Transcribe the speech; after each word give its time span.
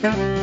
Hello, 0.00 0.39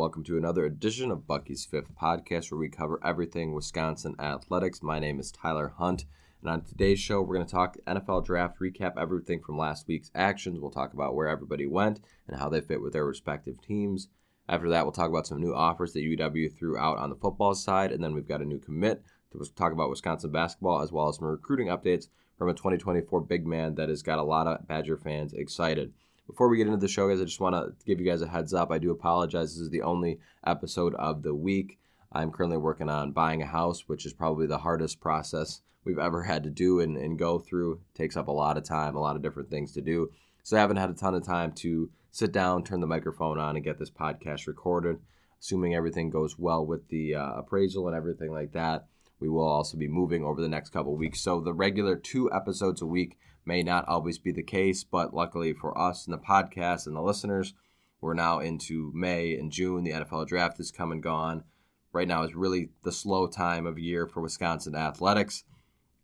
welcome 0.00 0.24
to 0.24 0.38
another 0.38 0.64
edition 0.64 1.10
of 1.10 1.26
Bucky's 1.26 1.66
Fifth 1.66 1.94
Podcast, 1.94 2.50
where 2.50 2.58
we 2.58 2.70
cover 2.70 2.98
everything 3.04 3.52
Wisconsin 3.52 4.16
athletics. 4.18 4.82
My 4.82 4.98
name 4.98 5.20
is 5.20 5.30
Tyler 5.30 5.74
Hunt, 5.76 6.06
and 6.40 6.50
on 6.50 6.62
today's 6.62 6.98
show, 6.98 7.20
we're 7.20 7.34
going 7.34 7.44
to 7.46 7.52
talk 7.52 7.76
NFL 7.86 8.24
draft, 8.24 8.58
recap 8.60 8.94
everything 8.96 9.42
from 9.42 9.58
last 9.58 9.86
week's 9.86 10.10
actions. 10.14 10.58
We'll 10.58 10.70
talk 10.70 10.94
about 10.94 11.14
where 11.14 11.28
everybody 11.28 11.66
went 11.66 12.00
and 12.26 12.38
how 12.38 12.48
they 12.48 12.62
fit 12.62 12.80
with 12.80 12.94
their 12.94 13.04
respective 13.04 13.60
teams. 13.60 14.08
After 14.48 14.70
that, 14.70 14.86
we'll 14.86 14.92
talk 14.92 15.10
about 15.10 15.26
some 15.26 15.38
new 15.38 15.54
offers 15.54 15.92
that 15.92 16.00
UW 16.00 16.50
threw 16.56 16.78
out 16.78 16.96
on 16.96 17.10
the 17.10 17.16
football 17.16 17.54
side, 17.54 17.92
and 17.92 18.02
then 18.02 18.14
we've 18.14 18.26
got 18.26 18.40
a 18.40 18.46
new 18.46 18.58
commit 18.58 19.02
to 19.32 19.54
talk 19.54 19.70
about 19.70 19.90
Wisconsin 19.90 20.32
basketball 20.32 20.80
as 20.80 20.90
well 20.90 21.10
as 21.10 21.16
some 21.16 21.26
recruiting 21.26 21.66
updates 21.66 22.08
from 22.38 22.48
a 22.48 22.54
2024 22.54 23.20
big 23.20 23.46
man 23.46 23.74
that 23.74 23.90
has 23.90 24.02
got 24.02 24.18
a 24.18 24.22
lot 24.22 24.46
of 24.46 24.66
Badger 24.66 24.96
fans 24.96 25.34
excited. 25.34 25.92
Before 26.30 26.48
we 26.48 26.58
get 26.58 26.68
into 26.68 26.78
the 26.78 26.86
show, 26.86 27.08
guys, 27.08 27.20
I 27.20 27.24
just 27.24 27.40
want 27.40 27.56
to 27.56 27.74
give 27.84 27.98
you 27.98 28.06
guys 28.06 28.22
a 28.22 28.28
heads 28.28 28.54
up. 28.54 28.70
I 28.70 28.78
do 28.78 28.92
apologize. 28.92 29.52
This 29.52 29.62
is 29.62 29.70
the 29.70 29.82
only 29.82 30.20
episode 30.46 30.94
of 30.94 31.24
the 31.24 31.34
week. 31.34 31.80
I'm 32.12 32.30
currently 32.30 32.56
working 32.56 32.88
on 32.88 33.10
buying 33.10 33.42
a 33.42 33.46
house, 33.46 33.88
which 33.88 34.06
is 34.06 34.12
probably 34.12 34.46
the 34.46 34.58
hardest 34.58 35.00
process 35.00 35.62
we've 35.84 35.98
ever 35.98 36.22
had 36.30 36.44
to 36.44 36.50
do 36.50 36.78
and, 36.78 36.96
and 36.96 37.18
go 37.18 37.40
through. 37.40 37.72
It 37.72 37.96
takes 37.96 38.16
up 38.16 38.28
a 38.28 38.32
lot 38.32 38.56
of 38.56 38.62
time, 38.62 38.94
a 38.94 39.00
lot 39.00 39.16
of 39.16 39.22
different 39.22 39.50
things 39.50 39.72
to 39.72 39.80
do. 39.80 40.12
So 40.44 40.56
I 40.56 40.60
haven't 40.60 40.76
had 40.76 40.90
a 40.90 40.94
ton 40.94 41.16
of 41.16 41.26
time 41.26 41.50
to 41.54 41.90
sit 42.12 42.30
down, 42.30 42.62
turn 42.62 42.78
the 42.78 42.86
microphone 42.86 43.40
on, 43.40 43.56
and 43.56 43.64
get 43.64 43.80
this 43.80 43.90
podcast 43.90 44.46
recorded. 44.46 45.00
Assuming 45.40 45.74
everything 45.74 46.10
goes 46.10 46.38
well 46.38 46.64
with 46.64 46.86
the 46.90 47.16
uh, 47.16 47.32
appraisal 47.38 47.88
and 47.88 47.96
everything 47.96 48.30
like 48.30 48.52
that, 48.52 48.86
we 49.20 49.28
will 49.28 49.46
also 49.46 49.76
be 49.76 49.86
moving 49.86 50.24
over 50.24 50.40
the 50.40 50.48
next 50.48 50.70
couple 50.70 50.96
weeks. 50.96 51.20
So 51.20 51.40
the 51.40 51.52
regular 51.52 51.94
two 51.94 52.32
episodes 52.32 52.80
a 52.80 52.86
week 52.86 53.18
may 53.44 53.62
not 53.62 53.86
always 53.86 54.18
be 54.18 54.32
the 54.32 54.42
case, 54.42 54.82
but 54.82 55.14
luckily 55.14 55.52
for 55.52 55.76
us 55.78 56.06
and 56.06 56.14
the 56.14 56.18
podcast 56.18 56.86
and 56.86 56.96
the 56.96 57.02
listeners, 57.02 57.54
we're 58.00 58.14
now 58.14 58.40
into 58.40 58.90
May 58.94 59.34
and 59.34 59.52
June. 59.52 59.84
The 59.84 59.92
NFL 59.92 60.26
draft 60.26 60.58
is 60.58 60.70
come 60.70 60.90
and 60.90 61.02
gone. 61.02 61.44
Right 61.92 62.08
now 62.08 62.22
is 62.22 62.34
really 62.34 62.70
the 62.82 62.92
slow 62.92 63.26
time 63.26 63.66
of 63.66 63.78
year 63.78 64.06
for 64.06 64.22
Wisconsin 64.22 64.74
athletics. 64.74 65.44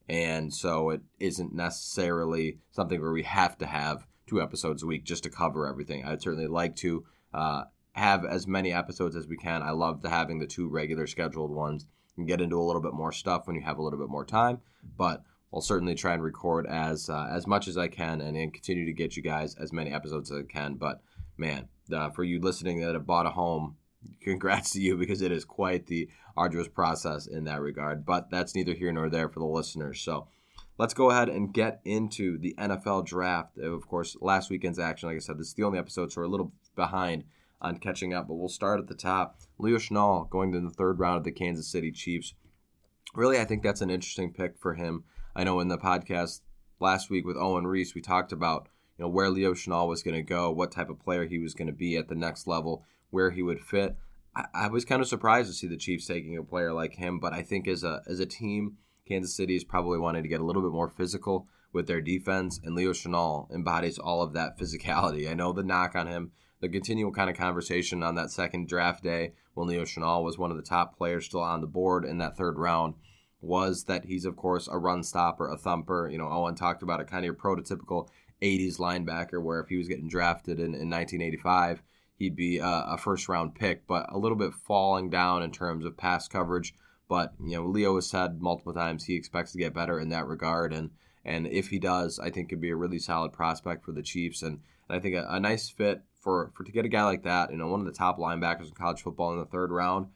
And 0.08 0.53
so 0.53 0.91
it 0.91 1.01
isn't 1.19 1.55
necessarily 1.55 2.58
something 2.70 3.01
where 3.01 3.12
we 3.12 3.23
have 3.23 3.56
to 3.58 3.67
have 3.67 4.06
two 4.27 4.42
episodes 4.42 4.83
a 4.83 4.86
week 4.86 5.05
just 5.05 5.23
to 5.23 5.30
cover 5.30 5.67
everything. 5.67 6.05
I'd 6.05 6.23
certainly 6.23 6.48
like 6.48 6.77
to 6.77 7.05
uh, 7.33 7.64
have 7.92 8.25
as 8.25 8.47
many 8.47 8.73
episodes 8.73 9.17
as 9.17 9.27
we 9.27 9.36
can. 9.36 9.62
I 9.62 9.70
love 9.70 10.03
the, 10.03 10.11
having 10.11 10.39
the 10.39 10.47
two 10.47 10.69
regular 10.69 11.06
scheduled 11.06 11.51
ones 11.51 11.86
and 12.17 12.27
get 12.27 12.41
into 12.41 12.59
a 12.59 12.62
little 12.62 12.83
bit 12.83 12.95
more 12.95 13.12
stuff 13.12 13.47
when 13.47 13.56
you 13.56 13.62
have 13.62 13.78
a 13.78 13.83
little 13.83 13.98
bit 13.98 14.09
more 14.09 14.25
time. 14.25 14.61
But 14.97 15.22
I'll 15.53 15.61
certainly 15.61 15.95
try 15.95 16.14
and 16.14 16.23
record 16.23 16.67
as 16.67 17.08
uh, 17.08 17.28
as 17.31 17.47
much 17.47 17.69
as 17.69 17.78
I 17.78 17.89
can 17.89 18.20
and, 18.20 18.36
and, 18.36 18.53
continue 18.53 18.84
to 18.84 18.92
get 18.92 19.17
you 19.17 19.23
guys 19.23 19.55
as 19.56 19.73
many 19.73 19.92
episodes 19.92 20.31
as 20.31 20.41
I 20.41 20.42
can. 20.42 20.75
But 20.75 21.00
man, 21.36 21.69
uh, 21.92 22.11
for 22.11 22.25
you 22.25 22.41
listening 22.41 22.81
that 22.81 22.95
have 22.95 23.06
bought 23.06 23.27
a 23.27 23.31
home, 23.31 23.77
congrats 24.23 24.73
to 24.73 24.81
you 24.81 24.97
because 24.97 25.23
it 25.23 25.33
is 25.33 25.45
quite 25.45 25.86
the 25.86 26.08
arduous 26.36 26.69
process 26.69 27.27
in 27.27 27.45
that 27.45 27.61
regard. 27.61 28.05
But 28.05 28.30
that's 28.30 28.55
neither 28.55 28.75
here 28.75 28.92
nor 28.92 29.08
there 29.08 29.28
for 29.28 29.41
the 29.41 29.47
listeners. 29.47 30.01
So 30.01 30.28
let's 30.79 30.95
go 30.95 31.11
ahead 31.11 31.29
and 31.29 31.52
get 31.52 31.80
into 31.85 32.39
the 32.39 32.55
NFL 32.58 33.07
draft. 33.07 33.58
Of 33.58 33.86
course, 33.86 34.17
last 34.20 34.51
weekend's 34.51 34.79
action, 34.79 35.08
like 35.08 35.17
I 35.17 35.20
said, 35.20 35.39
this 35.39 35.48
is 35.48 35.55
the 35.55 35.64
only 35.64 35.79
episode, 35.79 36.13
so 36.13 36.20
we're 36.20 36.27
a 36.27 36.30
little 36.30 36.52
behind 36.74 37.24
on 37.61 37.78
catching 37.78 38.12
up. 38.12 38.28
But 38.28 38.34
we'll 38.34 38.48
start 38.48 38.80
at 38.80 38.89
the 38.89 38.94
top. 38.94 39.39
Leo 39.58 39.78
Chenal 39.78 40.28
going 40.30 40.52
to 40.52 40.61
the 40.61 40.70
third 40.70 40.98
round 40.98 41.18
of 41.18 41.24
the 41.24 41.33
Kansas 41.33 41.68
City 41.68 41.90
Chiefs. 41.90 42.34
Really, 43.14 43.39
I 43.39 43.44
think 43.44 43.62
that's 43.62 43.80
an 43.80 43.90
interesting 43.90 44.33
pick 44.33 44.58
for 44.58 44.74
him. 44.74 45.05
I 45.34 45.44
know 45.44 45.61
in 45.61 45.68
the 45.68 45.78
podcast 45.78 46.40
last 46.80 47.11
week 47.11 47.27
with 47.27 47.36
Owen 47.36 47.66
Reese, 47.66 47.95
we 47.95 48.00
talked 48.00 48.33
about 48.33 48.68
you 48.98 49.05
know 49.05 49.08
where 49.08 49.30
Leo 49.30 49.52
Chenal 49.52 49.89
was 49.89 50.02
going 50.02 50.16
to 50.16 50.22
go, 50.22 50.50
what 50.50 50.72
type 50.72 50.89
of 50.89 51.00
player 51.00 51.27
he 51.27 51.39
was 51.39 51.55
going 51.55 51.66
to 51.66 51.72
be 51.72 51.96
at 51.96 52.08
the 52.08 52.14
next 52.14 52.46
level, 52.46 52.84
where 53.11 53.30
he 53.30 53.42
would 53.42 53.61
fit. 53.61 53.96
I, 54.34 54.45
I, 54.55 54.68
was 54.68 54.84
kind 54.84 55.02
of 55.02 55.08
surprised 55.08 55.48
to 55.48 55.55
see 55.55 55.66
the 55.66 55.77
Chiefs 55.77 56.06
taking 56.06 56.36
a 56.36 56.42
player 56.42 56.72
like 56.72 56.95
him, 56.95 57.18
but 57.18 57.33
I 57.33 57.42
think 57.42 57.68
as 57.68 57.84
a 57.84 58.02
as 58.06 58.20
a 58.20 58.27
team, 58.27 58.78
Kansas 59.06 59.36
City 59.36 59.56
is 59.56 59.64
probably 59.64 59.98
wanting 59.98 60.22
to 60.22 60.28
get 60.28 60.40
a 60.40 60.45
little 60.45 60.62
bit 60.62 60.72
more 60.72 60.89
physical 60.89 61.46
with 61.72 61.86
their 61.86 62.00
defense, 62.00 62.61
and 62.64 62.74
Leo 62.74 62.92
Chenal 62.92 63.50
embodies 63.52 63.98
all 63.98 64.22
of 64.22 64.33
that 64.33 64.58
physicality. 64.58 65.30
I 65.30 65.34
know 65.34 65.52
the 65.52 65.62
knock 65.62 65.95
on 65.95 66.06
him, 66.06 66.33
the 66.61 66.68
continual 66.68 67.12
kind 67.12 67.30
of 67.30 67.36
conversation 67.36 68.02
on 68.02 68.14
that 68.14 68.30
second 68.30 68.68
draft 68.68 69.02
day 69.02 69.33
when 69.55 69.68
Leo 69.68 69.83
Chenal 69.83 70.24
was 70.24 70.39
one 70.39 70.50
of 70.50 70.56
the 70.56 70.62
top 70.62 70.96
players 70.96 71.27
still 71.27 71.40
on 71.40 71.61
the 71.61 71.67
board 71.67 72.05
in 72.05 72.18
that 72.18 72.36
third 72.36 72.58
round 72.58 72.94
was 73.40 73.84
that 73.84 74.06
he's 74.06 74.24
of 74.24 74.36
course 74.36 74.68
a 74.68 74.78
run 74.78 75.02
stopper, 75.02 75.48
a 75.50 75.56
thumper. 75.56 76.08
You 76.11 76.18
know, 76.18 76.28
Owen 76.28 76.55
talked 76.55 76.83
about 76.83 77.00
a 77.00 77.05
kind 77.05 77.20
of 77.20 77.24
your 77.24 77.34
prototypical 77.34 78.08
80s 78.42 78.78
linebacker 78.78 79.42
where 79.42 79.61
if 79.61 79.68
he 79.68 79.77
was 79.77 79.89
getting 79.89 80.08
drafted 80.08 80.58
in, 80.58 80.74
in 80.74 80.90
1985, 80.90 81.83
he'd 82.18 82.36
be 82.36 82.58
a, 82.58 82.84
a 82.89 82.98
first 82.98 83.28
round 83.28 83.55
pick, 83.55 83.86
but 83.86 84.06
a 84.11 84.18
little 84.18 84.39
bit 84.39 84.55
falling 84.55 85.11
down 85.11 85.42
in 85.42 85.50
terms 85.50 85.84
of 85.84 85.96
pass 85.96 86.28
coverage. 86.28 86.74
But 87.08 87.34
you 87.42 87.56
know, 87.56 87.66
Leo 87.66 87.95
has 87.95 88.08
said 88.08 88.40
multiple 88.40 88.72
times 88.72 89.05
he 89.05 89.14
expects 89.14 89.52
to 89.52 89.58
get 89.58 89.74
better 89.74 90.00
in 90.00 90.08
that 90.08 90.27
regard, 90.27 90.72
and 90.72 90.90
and 91.24 91.46
if 91.46 91.68
he 91.68 91.78
does, 91.78 92.18
I 92.18 92.30
think 92.30 92.48
could 92.48 92.61
be 92.61 92.70
a 92.70 92.77
really 92.77 92.98
solid 92.98 93.33
prospect 93.33 93.84
for 93.84 93.92
the 93.92 94.02
Chiefs, 94.02 94.42
and, 94.42 94.61
and 94.89 94.98
I 94.98 95.00
think 95.00 95.14
a, 95.14 95.27
a 95.28 95.40
nice 95.40 95.68
fit 95.68 96.02
for 96.27 96.51
for 96.55 96.64
to 96.64 96.73
get 96.73 96.85
a 96.85 96.89
guy 96.89 97.05
like 97.05 97.23
that, 97.23 97.53
you 97.53 97.57
know, 97.57 97.69
one 97.69 97.79
of 97.79 97.87
the 97.87 97.92
top 97.92 98.19
linebackers 98.19 98.67
in 98.67 98.73
college 98.73 99.01
football 99.01 99.33
in 99.33 99.39
the 99.39 99.45
third 99.45 99.70
round. 99.70 100.09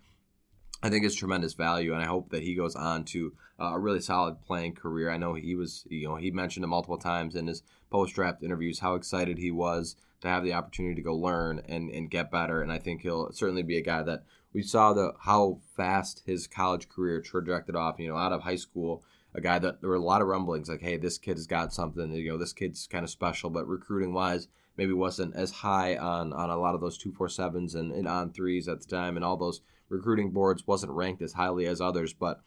I 0.82 0.90
think 0.90 1.04
it's 1.04 1.14
tremendous 1.14 1.52
value, 1.52 1.92
and 1.92 2.02
I 2.02 2.06
hope 2.06 2.30
that 2.30 2.42
he 2.42 2.56
goes 2.56 2.74
on 2.74 3.04
to 3.04 3.32
uh, 3.60 3.74
a 3.74 3.78
really 3.78 4.00
solid 4.00 4.42
playing 4.42 4.74
career. 4.74 5.08
I 5.08 5.18
know 5.18 5.34
he 5.34 5.54
was, 5.54 5.86
you 5.88 6.08
know, 6.08 6.16
he 6.16 6.32
mentioned 6.32 6.64
it 6.64 6.68
multiple 6.68 6.98
times 6.98 7.36
in 7.36 7.46
his 7.46 7.62
post 7.92 8.16
draft 8.16 8.42
interviews 8.42 8.80
how 8.80 8.96
excited 8.96 9.38
he 9.38 9.52
was 9.52 9.94
to 10.22 10.26
have 10.26 10.42
the 10.42 10.52
opportunity 10.52 10.96
to 10.96 11.02
go 11.02 11.14
learn 11.14 11.62
and, 11.68 11.90
and 11.90 12.10
get 12.10 12.32
better. 12.32 12.60
And 12.60 12.72
I 12.72 12.78
think 12.78 13.02
he'll 13.02 13.30
certainly 13.30 13.62
be 13.62 13.76
a 13.76 13.82
guy 13.82 14.02
that 14.02 14.24
we 14.52 14.62
saw 14.62 14.92
the 14.92 15.12
how 15.20 15.60
fast 15.76 16.22
his 16.26 16.48
college 16.48 16.88
career 16.88 17.20
trajected 17.20 17.76
off. 17.76 18.00
You 18.00 18.08
know, 18.08 18.16
out 18.16 18.32
of 18.32 18.42
high 18.42 18.56
school, 18.56 19.04
a 19.32 19.40
guy 19.40 19.60
that 19.60 19.80
there 19.80 19.90
were 19.90 19.96
a 19.96 20.00
lot 20.00 20.22
of 20.22 20.26
rumblings 20.26 20.68
like, 20.68 20.80
hey, 20.80 20.96
this 20.96 21.18
kid 21.18 21.36
has 21.36 21.46
got 21.46 21.72
something. 21.72 22.12
You 22.12 22.32
know, 22.32 22.38
this 22.38 22.52
kid's 22.52 22.88
kind 22.88 23.04
of 23.04 23.10
special, 23.10 23.48
but 23.48 23.68
recruiting 23.68 24.12
wise, 24.12 24.48
maybe 24.80 24.94
wasn't 24.94 25.36
as 25.36 25.50
high 25.50 25.94
on 25.94 26.32
on 26.32 26.48
a 26.48 26.56
lot 26.56 26.74
of 26.74 26.80
those 26.80 26.96
two 26.96 27.12
four 27.12 27.28
sevens 27.28 27.74
and, 27.74 27.92
and 27.92 28.06
On3s 28.06 28.66
at 28.66 28.80
the 28.80 28.86
time, 28.86 29.14
and 29.14 29.22
all 29.22 29.36
those 29.36 29.60
recruiting 29.90 30.30
boards 30.30 30.66
wasn't 30.66 30.90
ranked 30.90 31.20
as 31.20 31.34
highly 31.34 31.66
as 31.66 31.82
others, 31.82 32.14
but 32.14 32.40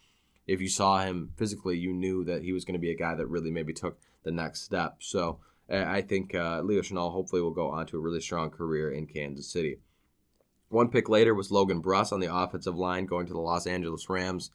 if 0.47 0.59
you 0.59 0.67
saw 0.67 1.03
him 1.03 1.29
physically, 1.37 1.77
you 1.77 1.93
knew 1.93 2.23
that 2.23 2.41
he 2.41 2.51
was 2.51 2.65
going 2.65 2.73
to 2.73 2.79
be 2.79 2.89
a 2.89 2.97
guy 2.97 3.13
that 3.13 3.27
really 3.27 3.51
maybe 3.51 3.71
took 3.71 3.99
the 4.23 4.31
next 4.31 4.63
step. 4.63 4.95
So 4.97 5.41
I 5.69 6.01
think 6.01 6.33
uh, 6.33 6.61
Leo 6.61 6.81
Chenal 6.81 7.11
hopefully 7.11 7.41
will 7.43 7.51
go 7.51 7.69
on 7.69 7.85
to 7.85 7.97
a 7.97 7.99
really 7.99 8.19
strong 8.19 8.49
career 8.49 8.91
in 8.91 9.05
Kansas 9.05 9.47
City. 9.47 9.77
One 10.69 10.89
pick 10.89 11.09
later 11.09 11.35
was 11.35 11.51
Logan 11.51 11.83
Bruss 11.83 12.11
on 12.11 12.19
the 12.19 12.35
offensive 12.35 12.75
line 12.75 13.05
going 13.05 13.27
to 13.27 13.33
the 13.33 13.39
Los 13.39 13.67
Angeles 13.67 14.09
Rams. 14.09 14.49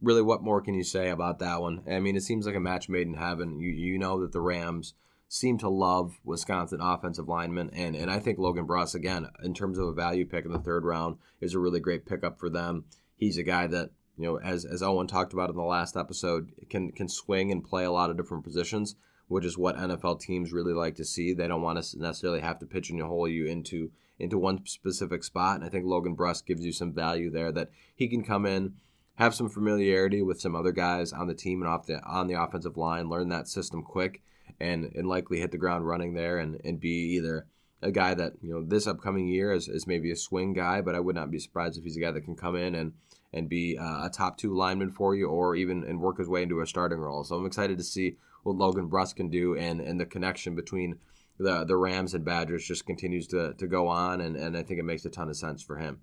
Really, 0.00 0.22
what 0.22 0.44
more 0.44 0.60
can 0.60 0.74
you 0.74 0.84
say 0.84 1.10
about 1.10 1.40
that 1.40 1.60
one? 1.60 1.82
I 1.90 1.98
mean, 1.98 2.14
it 2.14 2.22
seems 2.22 2.46
like 2.46 2.54
a 2.54 2.60
match 2.60 2.88
made 2.88 3.08
in 3.08 3.14
heaven. 3.14 3.58
You 3.58 3.70
you 3.70 3.98
know 3.98 4.20
that 4.20 4.30
the 4.30 4.40
Rams 4.40 4.94
seem 5.32 5.56
to 5.56 5.68
love 5.68 6.18
Wisconsin 6.24 6.80
offensive 6.80 7.28
linemen. 7.28 7.70
And, 7.72 7.94
and 7.94 8.10
I 8.10 8.18
think 8.18 8.36
Logan 8.36 8.66
Bruss, 8.66 8.96
again, 8.96 9.28
in 9.44 9.54
terms 9.54 9.78
of 9.78 9.86
a 9.86 9.92
value 9.92 10.26
pick 10.26 10.44
in 10.44 10.50
the 10.50 10.58
third 10.58 10.84
round, 10.84 11.18
is 11.40 11.54
a 11.54 11.60
really 11.60 11.78
great 11.78 12.04
pickup 12.04 12.40
for 12.40 12.50
them. 12.50 12.84
He's 13.14 13.38
a 13.38 13.44
guy 13.44 13.68
that, 13.68 13.90
you 14.18 14.24
know, 14.24 14.40
as, 14.40 14.64
as 14.64 14.82
Owen 14.82 15.06
talked 15.06 15.32
about 15.32 15.48
in 15.48 15.54
the 15.54 15.62
last 15.62 15.96
episode, 15.96 16.50
can, 16.68 16.90
can 16.90 17.08
swing 17.08 17.52
and 17.52 17.62
play 17.62 17.84
a 17.84 17.92
lot 17.92 18.10
of 18.10 18.16
different 18.16 18.42
positions, 18.42 18.96
which 19.28 19.44
is 19.44 19.56
what 19.56 19.76
NFL 19.76 20.18
teams 20.18 20.52
really 20.52 20.72
like 20.72 20.96
to 20.96 21.04
see. 21.04 21.32
They 21.32 21.46
don't 21.46 21.62
want 21.62 21.80
to 21.80 21.98
necessarily 22.00 22.40
have 22.40 22.58
to 22.58 22.66
pitch 22.66 22.88
pigeonhole 22.88 23.28
you 23.28 23.46
into 23.46 23.92
into 24.18 24.36
one 24.36 24.66
specific 24.66 25.22
spot. 25.22 25.56
And 25.56 25.64
I 25.64 25.68
think 25.68 25.86
Logan 25.86 26.16
Bruss 26.16 26.44
gives 26.44 26.64
you 26.64 26.72
some 26.72 26.92
value 26.92 27.30
there 27.30 27.52
that 27.52 27.70
he 27.94 28.06
can 28.06 28.22
come 28.22 28.44
in, 28.44 28.74
have 29.14 29.34
some 29.34 29.48
familiarity 29.48 30.22
with 30.22 30.40
some 30.40 30.56
other 30.56 30.72
guys 30.72 31.12
on 31.12 31.28
the 31.28 31.34
team 31.34 31.62
and 31.62 31.70
off 31.70 31.86
the 31.86 32.02
on 32.04 32.26
the 32.26 32.34
offensive 32.34 32.76
line, 32.76 33.08
learn 33.08 33.28
that 33.28 33.48
system 33.48 33.82
quick, 33.84 34.22
and 34.60 34.92
and 34.94 35.08
likely 35.08 35.40
hit 35.40 35.50
the 35.50 35.58
ground 35.58 35.86
running 35.86 36.14
there 36.14 36.38
and, 36.38 36.60
and 36.64 36.80
be 36.80 37.14
either 37.16 37.46
a 37.82 37.90
guy 37.90 38.14
that 38.14 38.34
you 38.42 38.52
know 38.52 38.62
this 38.62 38.86
upcoming 38.86 39.26
year 39.26 39.52
is, 39.52 39.68
is 39.68 39.86
maybe 39.86 40.10
a 40.10 40.16
swing 40.16 40.52
guy, 40.52 40.80
but 40.80 40.94
I 40.94 41.00
would 41.00 41.14
not 41.14 41.30
be 41.30 41.38
surprised 41.38 41.78
if 41.78 41.84
he's 41.84 41.96
a 41.96 42.00
guy 42.00 42.10
that 42.10 42.24
can 42.24 42.36
come 42.36 42.56
in 42.56 42.74
and 42.74 42.92
and 43.32 43.48
be 43.48 43.78
uh, 43.78 44.06
a 44.06 44.10
top 44.10 44.36
two 44.36 44.54
lineman 44.54 44.90
for 44.90 45.14
you, 45.14 45.28
or 45.28 45.54
even 45.54 45.84
and 45.84 46.00
work 46.00 46.18
his 46.18 46.28
way 46.28 46.42
into 46.42 46.60
a 46.60 46.66
starting 46.66 46.98
role. 46.98 47.24
So 47.24 47.36
I'm 47.36 47.46
excited 47.46 47.78
to 47.78 47.84
see 47.84 48.16
what 48.42 48.56
Logan 48.56 48.88
Bruss 48.88 49.14
can 49.14 49.30
do, 49.30 49.56
and 49.56 49.80
and 49.80 50.00
the 50.00 50.06
connection 50.06 50.54
between 50.54 50.98
the 51.38 51.64
the 51.64 51.76
Rams 51.76 52.14
and 52.14 52.24
Badgers 52.24 52.66
just 52.66 52.86
continues 52.86 53.26
to, 53.28 53.54
to 53.54 53.66
go 53.66 53.88
on, 53.88 54.20
and, 54.20 54.36
and 54.36 54.56
I 54.56 54.62
think 54.62 54.78
it 54.78 54.84
makes 54.84 55.04
a 55.04 55.10
ton 55.10 55.28
of 55.28 55.36
sense 55.36 55.62
for 55.62 55.78
him. 55.78 56.00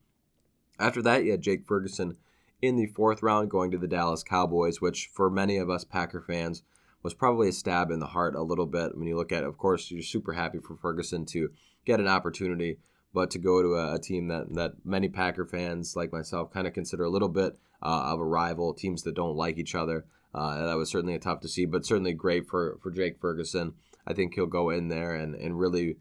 After 0.80 1.02
that, 1.04 1.24
you 1.24 1.32
had 1.32 1.42
Jake 1.42 1.66
Ferguson 1.66 2.18
in 2.62 2.76
the 2.76 2.88
fourth 2.88 3.22
round, 3.22 3.52
going 3.52 3.72
to 3.72 3.78
the 3.78 3.88
Dallas 3.88 4.24
Cowboys, 4.24 4.82
which 4.82 5.10
for 5.14 5.30
many 5.30 5.58
of 5.58 5.70
us 5.70 5.84
Packer 5.84 6.22
fans 6.22 6.64
was 7.04 7.14
probably 7.14 7.50
a 7.50 7.54
stab 7.54 7.92
in 7.92 8.00
the 8.00 8.08
heart 8.08 8.36
a 8.36 8.42
little 8.42 8.66
bit. 8.66 8.98
When 8.98 9.08
you 9.08 9.16
look 9.16 9.32
at, 9.32 9.44
it. 9.44 9.48
of 9.48 9.58
course, 9.58 9.92
you're 9.92 10.02
super 10.02 10.34
happy 10.34 10.60
for 10.60 10.76
Ferguson 10.76 11.26
to 11.28 11.50
get 11.86 12.00
an 12.00 12.08
opportunity, 12.08 12.78
but 13.14 13.32
to 13.32 13.40
go 13.40 13.62
to 13.62 13.76
a, 13.76 13.96
a 13.96 14.00
team 14.00 14.28
that 14.28 14.54
that 14.54 14.74
many 14.84 15.08
Packer 15.10 15.46
fans 15.46 15.96
like 15.96 16.12
myself 16.12 16.52
kind 16.52 16.68
of 16.68 16.74
consider 16.74 17.04
a 17.04 17.10
little 17.10 17.30
bit 17.30 17.58
uh, 17.82 18.12
of 18.12 18.20
a 18.20 18.26
rival, 18.26 18.74
teams 18.74 19.04
that 19.04 19.16
don't 19.16 19.36
like 19.36 19.58
each 19.58 19.76
other. 19.76 20.06
Uh, 20.34 20.66
that 20.66 20.78
was 20.78 20.90
certainly 20.90 21.16
a 21.16 21.20
tough 21.20 21.40
to 21.42 21.48
see, 21.48 21.66
but 21.66 21.86
certainly 21.86 22.14
great 22.14 22.48
for 22.48 22.78
for 22.82 22.92
Jake 22.92 23.20
Ferguson. 23.20 23.74
I 24.08 24.14
think 24.14 24.34
he'll 24.34 24.46
go 24.48 24.70
in 24.70 24.88
there 24.88 25.14
and, 25.14 25.36
and 25.36 25.60
really 25.60 25.98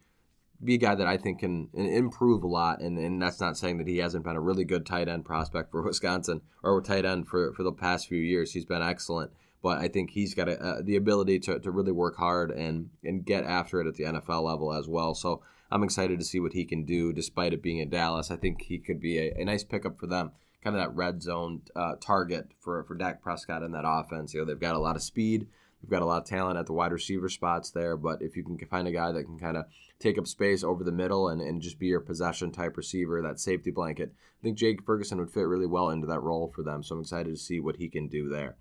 be 0.63 0.75
a 0.75 0.79
guy 0.79 0.95
that 0.95 1.07
I 1.07 1.17
think 1.17 1.41
can 1.41 1.69
improve 1.75 2.43
a 2.43 2.47
lot. 2.47 2.81
And, 2.81 2.99
and 2.99 3.21
that's 3.21 3.41
not 3.41 3.59
saying 3.59 3.79
that 3.79 3.89
he 3.89 3.99
hasn't 3.99 4.25
been 4.25 4.37
a 4.37 4.41
really 4.41 4.65
good 4.65 4.87
tight 4.87 5.09
end 5.09 5.25
prospect 5.25 5.71
for 5.71 5.83
Wisconsin 5.85 6.43
or 6.63 6.81
tight 6.81 7.05
end 7.05 7.29
for, 7.29 7.53
for 7.53 7.63
the 7.63 7.73
past 7.73 8.09
few 8.09 8.19
years. 8.19 8.53
He's 8.53 8.65
been 8.65 8.83
excellent. 8.83 9.33
But 9.67 9.79
I 9.79 9.89
think 9.89 10.11
he's 10.11 10.33
got 10.33 10.49
a, 10.49 10.63
uh, 10.63 10.81
the 10.81 10.95
ability 10.95 11.41
to, 11.41 11.59
to 11.59 11.73
really 11.73 11.91
work 11.91 12.19
hard 12.19 12.53
and, 12.53 12.91
and 13.03 13.25
get 13.27 13.43
after 13.43 13.81
it 13.81 13.89
at 13.89 13.97
the 13.97 14.05
NFL 14.05 14.45
level 14.45 14.73
as 14.73 14.87
well. 14.87 15.13
So 15.13 15.43
I'm 15.73 15.83
excited 15.83 16.21
to 16.21 16.25
see 16.25 16.39
what 16.39 16.53
he 16.53 16.65
can 16.65 16.85
do 16.85 17.13
despite 17.13 17.53
it 17.53 17.65
being 17.65 17.79
in 17.79 17.91
Dallas. 17.91 18.31
I 18.31 18.37
think 18.37 18.63
he 18.63 18.79
could 18.79 19.01
be 19.01 19.19
a, 19.19 19.35
a 19.35 19.45
nice 19.45 19.65
pickup 19.65 19.99
for 19.99 20.07
them, 20.07 20.31
kind 20.63 20.77
of 20.77 20.83
that 20.83 20.95
red 20.95 21.21
zone 21.21 21.63
uh, 21.75 21.97
target 22.01 22.53
for, 22.61 22.85
for 22.85 22.95
Dak 22.95 23.21
Prescott 23.21 23.65
in 23.65 23.73
that 23.73 23.83
offense. 23.85 24.33
You 24.33 24.39
know, 24.39 24.47
they've 24.47 24.61
got 24.61 24.77
a 24.77 24.79
lot 24.79 24.95
of 24.95 25.03
speed. 25.03 25.49
We've 25.83 25.91
got 25.91 26.03
a 26.03 26.07
lot 26.07 26.23
of 26.23 26.29
talent 26.29 26.61
at 26.61 26.67
the 26.67 26.73
wide 26.73 26.93
receiver 26.93 27.29
spots 27.29 27.73
there, 27.73 27.97
but 27.97 28.23
if 28.23 28.37
you 28.37 28.45
can 28.45 28.57
find 28.69 28.87
a 28.87 28.93
guy 28.93 29.11
that 29.11 29.25
can 29.25 29.37
kind 29.37 29.57
of 29.57 29.65
take 29.99 30.17
up 30.17 30.29
space 30.29 30.63
over 30.63 30.85
the 30.85 30.93
middle 30.93 31.29
and, 31.29 31.41
and 31.41 31.61
just 31.61 31.81
be 31.81 31.87
your 31.89 31.99
possession 31.99 32.53
type 32.53 32.77
receiver, 32.77 33.21
that 33.21 33.41
safety 33.41 33.73
blanket, 33.73 34.13
I 34.41 34.43
think 34.45 34.59
Jake 34.59 34.85
Ferguson 34.85 35.19
would 35.19 35.33
fit 35.33 35.49
really 35.49 35.67
well 35.67 35.91
into 35.91 36.07
that 36.07 36.23
role 36.23 36.47
for 36.55 36.63
them. 36.63 36.85
So 36.85 36.95
I'm 36.95 37.01
excited 37.01 37.35
to 37.35 37.43
see 37.43 37.59
what 37.59 37.79
he 37.79 37.89
can 37.89 38.07
do 38.07 38.29
there. 38.29 38.55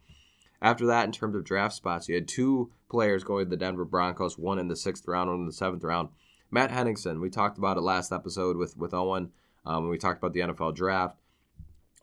After 0.65 0.87
that, 0.87 1.05
in 1.05 1.11
terms 1.11 1.35
of 1.35 1.43
draft 1.43 1.75
spots, 1.75 2.09
you 2.09 2.15
had 2.15 2.27
two 2.27 2.71
players 2.89 3.23
going 3.23 3.45
to 3.45 3.49
the 3.51 3.55
Denver 3.55 3.85
Broncos, 3.85 4.35
one 4.35 4.57
in 4.57 4.67
the 4.67 4.75
sixth 4.75 5.07
round, 5.07 5.29
one 5.29 5.41
in 5.41 5.45
the 5.45 5.53
seventh 5.53 5.83
round. 5.83 6.09
Matt 6.49 6.71
Henningsen, 6.71 7.21
we 7.21 7.29
talked 7.29 7.59
about 7.59 7.77
it 7.77 7.81
last 7.81 8.11
episode 8.11 8.57
with, 8.57 8.75
with 8.75 8.91
Owen 8.91 9.29
um, 9.63 9.83
when 9.83 9.91
we 9.91 9.99
talked 9.99 10.17
about 10.17 10.33
the 10.33 10.39
NFL 10.39 10.73
draft. 10.73 11.17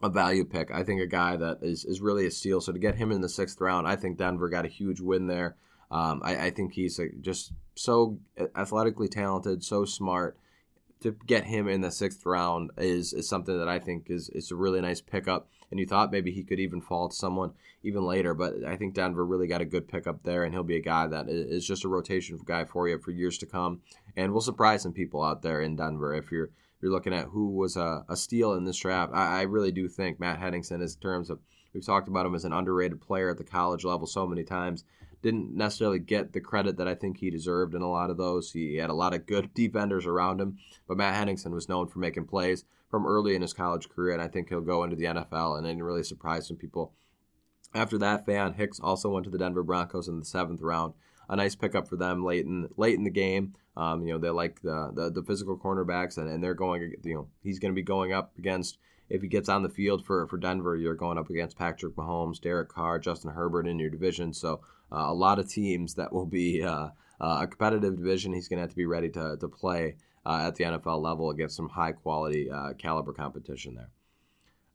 A 0.00 0.08
value 0.08 0.44
pick. 0.44 0.70
I 0.70 0.84
think 0.84 1.00
a 1.00 1.08
guy 1.08 1.34
that 1.34 1.58
is, 1.62 1.84
is 1.84 2.00
really 2.00 2.24
a 2.24 2.30
steal. 2.30 2.60
So 2.60 2.70
to 2.70 2.78
get 2.78 2.94
him 2.94 3.10
in 3.10 3.20
the 3.20 3.28
sixth 3.28 3.60
round, 3.60 3.88
I 3.88 3.96
think 3.96 4.16
Denver 4.16 4.48
got 4.48 4.64
a 4.64 4.68
huge 4.68 5.00
win 5.00 5.26
there. 5.26 5.56
Um, 5.90 6.20
I, 6.24 6.46
I, 6.46 6.50
think 6.50 6.72
he's 6.72 7.00
a, 7.00 7.08
just 7.20 7.52
so 7.74 8.20
athletically 8.54 9.08
talented, 9.08 9.64
so 9.64 9.84
smart. 9.84 10.38
To 11.02 11.16
get 11.26 11.44
him 11.44 11.68
in 11.68 11.80
the 11.80 11.90
sixth 11.90 12.24
round 12.24 12.70
is, 12.78 13.12
is 13.12 13.28
something 13.28 13.58
that 13.58 13.68
I 13.68 13.78
think 13.78 14.08
is, 14.08 14.28
is 14.30 14.50
a 14.50 14.56
really 14.56 14.80
nice 14.80 15.00
pickup 15.00 15.48
and 15.72 15.80
you 15.80 15.86
thought 15.86 16.12
maybe 16.12 16.30
he 16.30 16.44
could 16.44 16.60
even 16.60 16.82
fall 16.82 17.08
to 17.08 17.16
someone 17.16 17.52
even 17.82 18.04
later. 18.04 18.34
But 18.34 18.62
I 18.64 18.76
think 18.76 18.94
Denver 18.94 19.24
really 19.24 19.48
got 19.48 19.62
a 19.62 19.64
good 19.64 19.88
pickup 19.88 20.22
there, 20.22 20.44
and 20.44 20.54
he'll 20.54 20.62
be 20.62 20.76
a 20.76 20.82
guy 20.82 21.06
that 21.06 21.28
is 21.28 21.66
just 21.66 21.84
a 21.84 21.88
rotation 21.88 22.38
guy 22.44 22.66
for 22.66 22.86
you 22.86 22.98
for 22.98 23.10
years 23.10 23.38
to 23.38 23.46
come, 23.46 23.80
and 24.14 24.32
will 24.32 24.42
surprise 24.42 24.82
some 24.82 24.92
people 24.92 25.24
out 25.24 25.40
there 25.40 25.62
in 25.62 25.74
Denver 25.74 26.14
if 26.14 26.30
you're 26.30 26.50
you're 26.82 26.92
looking 26.92 27.14
at 27.14 27.28
who 27.28 27.48
was 27.48 27.76
a, 27.76 28.04
a 28.08 28.16
steal 28.16 28.52
in 28.52 28.64
this 28.64 28.76
draft. 28.76 29.12
I, 29.14 29.40
I 29.40 29.42
really 29.42 29.72
do 29.72 29.88
think 29.88 30.20
Matt 30.20 30.40
Henningsen, 30.40 30.82
in 30.82 30.88
terms 31.00 31.30
of 31.30 31.38
we've 31.72 31.86
talked 31.86 32.08
about 32.08 32.26
him 32.26 32.34
as 32.34 32.44
an 32.44 32.52
underrated 32.52 33.00
player 33.00 33.30
at 33.30 33.38
the 33.38 33.44
college 33.44 33.84
level 33.84 34.06
so 34.06 34.26
many 34.26 34.44
times 34.44 34.84
didn't 35.22 35.54
necessarily 35.54 35.98
get 35.98 36.32
the 36.32 36.40
credit 36.40 36.76
that 36.76 36.88
I 36.88 36.94
think 36.94 37.18
he 37.18 37.30
deserved 37.30 37.74
in 37.74 37.82
a 37.82 37.90
lot 37.90 38.10
of 38.10 38.16
those. 38.16 38.52
He 38.52 38.76
had 38.76 38.90
a 38.90 38.94
lot 38.94 39.14
of 39.14 39.26
good 39.26 39.54
defenders 39.54 40.06
around 40.06 40.40
him, 40.40 40.58
but 40.86 40.96
Matt 40.96 41.14
Henningsen 41.14 41.54
was 41.54 41.68
known 41.68 41.88
for 41.88 42.00
making 42.00 42.26
plays 42.26 42.64
from 42.90 43.06
early 43.06 43.34
in 43.34 43.42
his 43.42 43.54
college 43.54 43.88
career, 43.88 44.12
and 44.12 44.20
I 44.20 44.28
think 44.28 44.48
he'll 44.48 44.60
go 44.60 44.84
into 44.84 44.96
the 44.96 45.04
NFL 45.04 45.56
and 45.56 45.66
then 45.66 45.82
really 45.82 46.02
surprise 46.02 46.46
some 46.46 46.56
people. 46.56 46.92
After 47.74 47.96
that, 47.98 48.26
Faion 48.26 48.56
Hicks 48.56 48.80
also 48.80 49.08
went 49.08 49.24
to 49.24 49.30
the 49.30 49.38
Denver 49.38 49.62
Broncos 49.62 50.08
in 50.08 50.18
the 50.18 50.26
seventh 50.26 50.60
round. 50.60 50.92
A 51.28 51.36
nice 51.36 51.54
pickup 51.54 51.88
for 51.88 51.96
them 51.96 52.22
late 52.22 52.44
in 52.44 52.68
late 52.76 52.98
in 52.98 53.04
the 53.04 53.10
game. 53.10 53.54
Um, 53.74 54.06
you 54.06 54.12
know 54.12 54.18
they 54.18 54.28
like 54.28 54.60
the, 54.60 54.90
the, 54.92 55.10
the 55.10 55.22
physical 55.22 55.56
cornerbacks, 55.56 56.18
and, 56.18 56.28
and 56.28 56.44
they're 56.44 56.52
going. 56.52 56.94
You 57.02 57.14
know 57.14 57.28
he's 57.42 57.58
going 57.58 57.72
to 57.72 57.76
be 57.76 57.82
going 57.82 58.12
up 58.12 58.32
against 58.36 58.76
if 59.12 59.20
he 59.20 59.28
gets 59.28 59.50
on 59.50 59.62
the 59.62 59.68
field 59.68 60.06
for, 60.06 60.26
for 60.26 60.38
Denver, 60.38 60.74
you're 60.74 60.94
going 60.94 61.18
up 61.18 61.28
against 61.28 61.58
Patrick 61.58 61.94
Mahomes, 61.96 62.40
Derek 62.40 62.70
Carr, 62.70 62.98
Justin 62.98 63.32
Herbert 63.32 63.66
in 63.66 63.78
your 63.78 63.90
division. 63.90 64.32
So 64.32 64.62
uh, 64.92 65.06
a 65.08 65.14
lot 65.14 65.38
of 65.38 65.48
teams 65.48 65.94
that 65.94 66.12
will 66.12 66.26
be 66.26 66.62
uh, 66.62 66.88
uh, 67.20 67.38
a 67.42 67.46
competitive 67.46 67.96
division. 67.96 68.32
He's 68.32 68.48
going 68.48 68.58
to 68.58 68.62
have 68.62 68.70
to 68.70 68.76
be 68.76 68.86
ready 68.86 69.08
to, 69.10 69.36
to 69.38 69.48
play 69.48 69.96
uh, 70.26 70.44
at 70.46 70.56
the 70.56 70.64
NFL 70.64 71.00
level 71.02 71.30
against 71.30 71.56
some 71.56 71.70
high 71.70 71.92
quality 71.92 72.50
uh, 72.50 72.74
caliber 72.74 73.12
competition 73.12 73.74
there. 73.74 73.90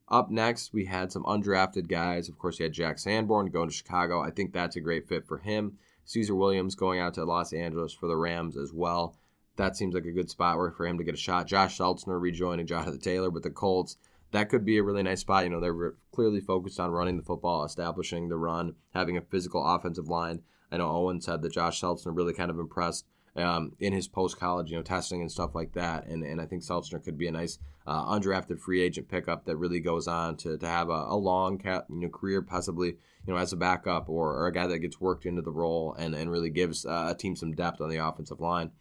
Up 0.10 0.32
next, 0.32 0.74
we 0.74 0.86
had 0.86 1.12
some 1.12 1.24
undrafted 1.24 1.90
guys. 1.90 2.30
Of 2.30 2.38
course, 2.38 2.60
you 2.60 2.64
had 2.64 2.74
Jack 2.74 2.98
Sanborn 2.98 3.48
going 3.48 3.70
to 3.70 3.76
Chicago. 3.76 4.22
I 4.22 4.32
think 4.32 4.54
that's 4.54 4.78
a 4.78 4.82
great 4.82 5.08
fit 5.08 5.28
for 5.28 5.38
him. 5.40 5.78
Caesar 6.06 6.34
Williams 6.34 6.76
going 6.76 7.00
out 7.00 7.14
to 7.16 7.26
Los 7.26 7.52
Angeles 7.52 7.94
for 7.94 8.08
the 8.08 8.16
Rams 8.16 8.56
as 8.56 8.72
well. 8.72 9.18
That 9.58 9.76
seems 9.76 9.94
like 9.94 10.06
a 10.06 10.12
good 10.12 10.30
spot 10.30 10.58
for 10.78 10.88
him 10.88 10.98
to 10.98 11.04
get 11.04 11.16
a 11.16 11.18
shot. 11.18 11.48
Josh 11.48 11.78
Seltzner 11.78 12.22
rejoining 12.22 12.68
Jonathan 12.68 13.00
Taylor 13.00 13.30
with 13.30 13.44
the 13.44 13.50
Colts 13.50 13.98
that 14.32 14.50
could 14.50 14.66
be 14.66 14.78
a 14.78 14.84
really 14.84 15.04
nice 15.04 15.22
spot. 15.22 15.44
You 15.44 15.50
know, 15.50 15.60
they're 15.60 15.96
clearly 16.12 16.42
focused 16.42 16.80
on 16.80 16.92
running 16.92 17.18
the 17.18 17.24
football, 17.24 17.64
establishing 17.64 18.30
the 18.30 18.38
run, 18.38 18.76
having 18.94 19.18
a 19.18 19.22
physical 19.22 19.66
offensive 19.66 20.08
line. 20.08 20.42
I 20.72 20.78
know 20.78 20.90
Owen 20.90 21.22
said 21.22 21.42
that 21.42 21.54
Josh 21.54 21.82
Seltzner 21.82 22.16
really 22.16 22.34
kind 22.34 22.52
of 22.52 22.60
impressed 22.60 23.06
um, 23.38 23.74
in 23.80 23.94
his 23.94 24.08
post 24.08 24.40
college, 24.40 24.70
you 24.70 24.76
know, 24.76 24.84
testing 24.84 25.22
and 25.22 25.32
stuff 25.32 25.56
like 25.56 25.74
that. 25.74 26.08
And, 26.08 26.24
and 26.24 26.42
I 26.42 26.46
think 26.46 26.64
Seltzner 26.64 27.04
could 27.04 27.18
be 27.18 27.28
a 27.28 27.32
nice 27.32 27.60
uh, 27.86 28.06
undrafted 28.06 28.60
free 28.60 28.82
agent 28.82 29.08
pickup 29.08 29.46
that 29.46 29.58
really 29.58 29.80
goes 29.80 30.08
on 30.08 30.36
to, 30.38 30.58
to 30.58 30.68
have 30.68 30.90
a, 30.90 31.06
a 31.10 31.16
long 31.16 31.58
cap, 31.58 31.86
you 31.90 32.02
know, 32.02 32.10
career, 32.10 32.42
possibly, 32.42 32.88
you 32.88 33.34
know, 33.34 33.38
as 33.38 33.54
a 33.54 33.58
backup 33.58 34.10
or, 34.10 34.34
or 34.34 34.48
a 34.48 34.52
guy 34.52 34.68
that 34.68 34.80
gets 34.80 35.00
worked 35.00 35.26
into 35.26 35.42
the 35.42 35.52
role 35.52 35.96
and, 35.98 36.16
and 36.16 36.32
really 36.32 36.50
gives 36.50 36.86
uh, 36.86 37.08
a 37.12 37.16
team 37.16 37.36
some 37.36 37.54
depth 37.54 37.80
on 37.80 37.90
the 37.90 37.98
offensive 37.98 38.42
line. 38.42 38.72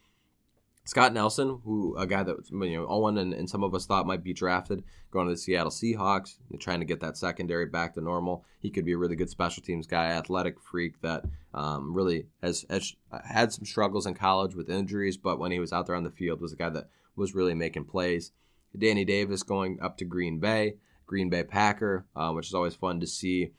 Scott 0.86 1.12
Nelson, 1.12 1.60
who 1.64 1.96
a 1.96 2.06
guy 2.06 2.22
that 2.22 2.36
you 2.48 2.76
know 2.76 2.86
Owen 2.88 3.18
and, 3.18 3.34
and 3.34 3.50
some 3.50 3.64
of 3.64 3.74
us 3.74 3.86
thought 3.86 4.06
might 4.06 4.22
be 4.22 4.32
drafted, 4.32 4.84
going 5.10 5.26
to 5.26 5.32
the 5.32 5.36
Seattle 5.36 5.72
Seahawks, 5.72 6.36
trying 6.60 6.78
to 6.78 6.86
get 6.86 7.00
that 7.00 7.16
secondary 7.16 7.66
back 7.66 7.94
to 7.94 8.00
normal. 8.00 8.44
He 8.60 8.70
could 8.70 8.84
be 8.84 8.92
a 8.92 8.96
really 8.96 9.16
good 9.16 9.28
special 9.28 9.64
teams 9.64 9.88
guy, 9.88 10.06
athletic 10.06 10.60
freak 10.60 11.00
that 11.02 11.24
um, 11.52 11.92
really 11.92 12.28
has, 12.40 12.64
has, 12.70 12.94
had 13.28 13.52
some 13.52 13.64
struggles 13.64 14.06
in 14.06 14.14
college 14.14 14.54
with 14.54 14.70
injuries, 14.70 15.16
but 15.16 15.40
when 15.40 15.50
he 15.50 15.58
was 15.58 15.72
out 15.72 15.86
there 15.86 15.96
on 15.96 16.04
the 16.04 16.10
field, 16.10 16.40
was 16.40 16.52
a 16.52 16.56
guy 16.56 16.70
that 16.70 16.88
was 17.16 17.34
really 17.34 17.54
making 17.54 17.86
plays. 17.86 18.30
Danny 18.78 19.04
Davis 19.04 19.42
going 19.42 19.80
up 19.82 19.98
to 19.98 20.04
Green 20.04 20.38
Bay, 20.38 20.76
Green 21.04 21.28
Bay 21.28 21.42
Packer, 21.42 22.06
uh, 22.14 22.30
which 22.30 22.46
is 22.46 22.54
always 22.54 22.76
fun 22.76 23.00
to 23.00 23.08
see. 23.08 23.50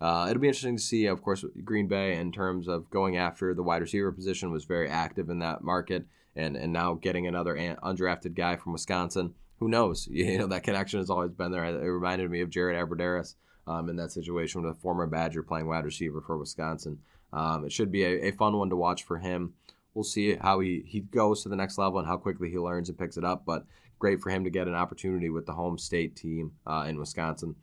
Uh, 0.00 0.28
it'll 0.30 0.40
be 0.40 0.48
interesting 0.48 0.78
to 0.78 0.82
see, 0.82 1.04
of 1.04 1.20
course, 1.20 1.44
Green 1.62 1.88
Bay 1.88 2.16
in 2.16 2.32
terms 2.32 2.68
of 2.68 2.88
going 2.88 3.18
after 3.18 3.52
the 3.52 3.62
wide 3.62 3.82
receiver 3.82 4.10
position 4.12 4.50
was 4.50 4.64
very 4.64 4.88
active 4.88 5.28
in 5.28 5.40
that 5.40 5.62
market 5.62 6.06
and 6.36 6.56
and 6.56 6.72
now 6.72 6.94
getting 6.94 7.26
another 7.26 7.54
undrafted 7.54 8.34
guy 8.34 8.56
from 8.56 8.72
Wisconsin. 8.72 9.34
Who 9.58 9.68
knows? 9.68 10.08
You 10.10 10.38
know 10.38 10.46
that 10.48 10.62
connection 10.62 11.00
has 11.00 11.10
always 11.10 11.32
been 11.32 11.52
there. 11.52 11.64
It 11.64 11.86
reminded 11.86 12.30
me 12.30 12.40
of 12.40 12.50
Jared 12.50 12.76
Abbrederis 12.76 13.34
um, 13.66 13.88
in 13.88 13.96
that 13.96 14.12
situation 14.12 14.62
with 14.62 14.72
a 14.72 14.80
former 14.80 15.06
Badger 15.06 15.42
playing 15.42 15.68
wide 15.68 15.84
receiver 15.84 16.20
for 16.20 16.38
Wisconsin. 16.38 16.98
Um, 17.32 17.64
it 17.64 17.72
should 17.72 17.92
be 17.92 18.04
a, 18.04 18.28
a, 18.28 18.32
fun 18.32 18.56
one 18.56 18.70
to 18.70 18.76
watch 18.76 19.04
for 19.04 19.18
him. 19.18 19.54
We'll 19.94 20.02
see 20.04 20.34
how 20.34 20.60
he, 20.60 20.82
he 20.84 21.00
goes 21.00 21.42
to 21.42 21.48
the 21.48 21.56
next 21.56 21.78
level 21.78 22.00
and 22.00 22.08
how 22.08 22.16
quickly 22.16 22.50
he 22.50 22.58
learns 22.58 22.88
and 22.88 22.98
picks 22.98 23.16
it 23.16 23.24
up. 23.24 23.44
But 23.46 23.66
great 23.98 24.20
for 24.20 24.30
him 24.30 24.42
to 24.44 24.50
get 24.50 24.66
an 24.66 24.74
opportunity 24.74 25.30
with 25.30 25.46
the 25.46 25.52
home 25.52 25.78
state 25.78 26.16
team 26.16 26.52
uh, 26.66 26.86
in 26.88 26.98
Wisconsin. 26.98 27.54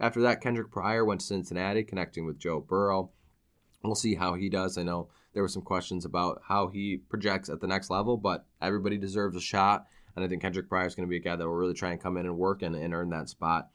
After 0.00 0.20
that, 0.22 0.42
Kendric 0.42 0.72
Pryor 0.72 1.04
went 1.04 1.20
to 1.20 1.26
Cincinnati, 1.26 1.84
connecting 1.84 2.26
with 2.26 2.38
Joe 2.38 2.60
Burrow. 2.60 3.10
We'll 3.84 3.94
see 3.94 4.16
how 4.16 4.34
he 4.34 4.48
does. 4.48 4.76
I 4.76 4.82
know 4.82 5.08
there 5.34 5.42
were 5.42 5.48
some 5.48 5.62
questions 5.62 6.04
about 6.04 6.40
how 6.46 6.68
he 6.68 6.96
projects 7.08 7.48
at 7.48 7.60
the 7.60 7.66
next 7.66 7.90
level, 7.90 8.16
but 8.16 8.46
everybody 8.62 8.96
deserves 8.96 9.36
a 9.36 9.40
shot. 9.40 9.86
And 10.16 10.24
I 10.24 10.28
think 10.28 10.42
Kendric 10.42 10.68
Pryor 10.68 10.86
is 10.86 10.94
going 10.94 11.06
to 11.06 11.10
be 11.10 11.16
a 11.16 11.20
guy 11.20 11.36
that 11.36 11.44
will 11.44 11.54
really 11.54 11.74
try 11.74 11.90
and 11.90 12.00
come 12.00 12.16
in 12.16 12.24
and 12.24 12.38
work 12.38 12.62
and, 12.62 12.76
and 12.76 12.94
earn 12.94 13.10
that 13.10 13.28
spot. 13.28 13.68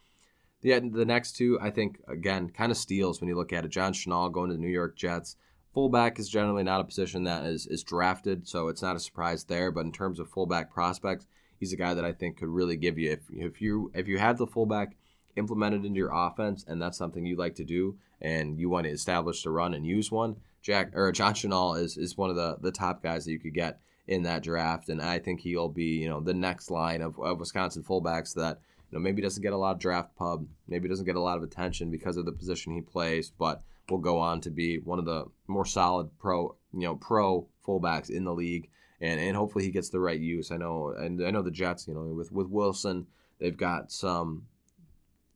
The, 0.62 0.80
the 0.80 1.06
next 1.06 1.34
two, 1.34 1.60
I 1.62 1.70
think, 1.70 2.02
again, 2.08 2.50
kind 2.50 2.72
of 2.72 2.78
steals 2.78 3.20
when 3.20 3.28
you 3.28 3.36
look 3.36 3.54
at 3.54 3.66
it. 3.66 3.72
John 3.72 3.94
Chenal 3.94 4.32
going 4.32 4.50
to 4.50 4.56
the 4.56 4.62
New 4.62 4.68
York 4.70 4.96
Jets. 4.96 5.36
Fullback 5.74 6.18
is 6.18 6.30
generally 6.30 6.64
not 6.64 6.82
a 6.82 6.86
position 6.86 7.24
that 7.26 7.46
is, 7.46 7.68
is 7.68 7.84
drafted, 7.84 8.48
so 8.48 8.70
it's 8.70 8.82
not 8.82 8.96
a 8.96 9.00
surprise 9.00 9.44
there. 9.44 9.72
But 9.72 9.86
in 9.86 9.92
terms 9.92 10.20
of 10.20 10.30
fullback 10.30 10.72
prospects, 10.72 11.28
he's 11.60 11.74
a 11.74 11.78
guy 11.78 11.94
that 11.94 12.06
I 12.06 12.14
think 12.14 12.38
could 12.38 12.48
really 12.48 12.78
give 12.78 12.98
you 12.98 13.12
if, 13.12 13.20
if 13.32 13.62
you 13.62 13.92
if 13.94 14.08
you 14.08 14.18
have 14.18 14.38
the 14.38 14.48
fullback 14.48 14.96
implemented 15.36 15.86
into 15.86 15.98
your 15.98 16.12
offense 16.12 16.66
and 16.68 16.82
that's 16.82 16.98
something 16.98 17.26
you 17.26 17.36
like 17.36 17.56
to 17.56 17.64
do 17.64 17.98
and 18.20 18.60
you 18.60 18.70
want 18.70 18.86
to 18.86 18.92
establish 18.92 19.44
the 19.44 19.52
run 19.52 19.74
and 19.74 19.86
use 19.86 20.12
one, 20.12 20.38
Jack 20.62 20.92
or 20.96 21.12
John 21.12 21.34
Chenal 21.34 21.80
is 21.80 21.98
is 21.98 22.18
one 22.18 22.30
of 22.30 22.36
the 22.36 22.58
the 22.62 22.72
top 22.72 23.02
guys 23.02 23.26
that 23.26 23.32
you 23.32 23.40
could 23.40 23.54
get 23.54 23.80
in 24.08 24.24
that 24.24 24.44
draft, 24.44 24.90
and 24.90 25.02
I 25.02 25.20
think 25.20 25.42
he'll 25.42 25.70
be 25.70 26.00
you 26.00 26.10
know 26.10 26.20
the 26.20 26.34
next 26.34 26.72
line 26.72 27.02
of, 27.02 27.20
of 27.20 27.40
Wisconsin 27.40 27.84
fullbacks 27.84 28.34
that 28.36 28.60
you 28.92 28.98
know 28.98 29.02
maybe 29.02 29.22
doesn't 29.22 29.44
get 29.44 29.54
a 29.54 29.58
lot 29.58 29.76
of 29.76 29.80
draft 29.80 30.16
pub, 30.16 30.48
maybe 30.68 30.90
doesn't 30.90 31.06
get 31.06 31.16
a 31.16 31.22
lot 31.22 31.38
of 31.38 31.44
attention 31.44 31.92
because 31.92 32.18
of 32.18 32.26
the 32.26 32.32
position 32.32 32.74
he 32.74 32.82
plays, 32.82 33.32
but 33.38 33.62
will 33.90 34.00
go 34.00 34.20
on 34.20 34.42
to 34.42 34.50
be 34.50 34.78
one 34.78 35.00
of 35.00 35.06
the 35.06 35.26
more 35.48 35.66
solid 35.66 36.10
pro 36.20 36.56
you 36.74 36.82
know 36.82 36.96
pro 36.96 37.48
fullbacks 37.66 38.10
in 38.10 38.24
the 38.26 38.34
league, 38.34 38.70
and 39.00 39.20
and 39.20 39.36
hopefully 39.36 39.64
he 39.64 39.72
gets 39.72 39.90
the 39.90 40.00
right 40.00 40.20
use. 40.20 40.52
I 40.52 40.58
know 40.58 40.94
and 40.98 41.26
I 41.26 41.32
know 41.32 41.42
the 41.42 41.52
Jets 41.52 41.88
you 41.88 41.94
know 41.94 42.02
with 42.02 42.32
with 42.32 42.48
Wilson 42.48 43.08
they've 43.40 43.56
got 43.56 43.92
some 43.92 44.48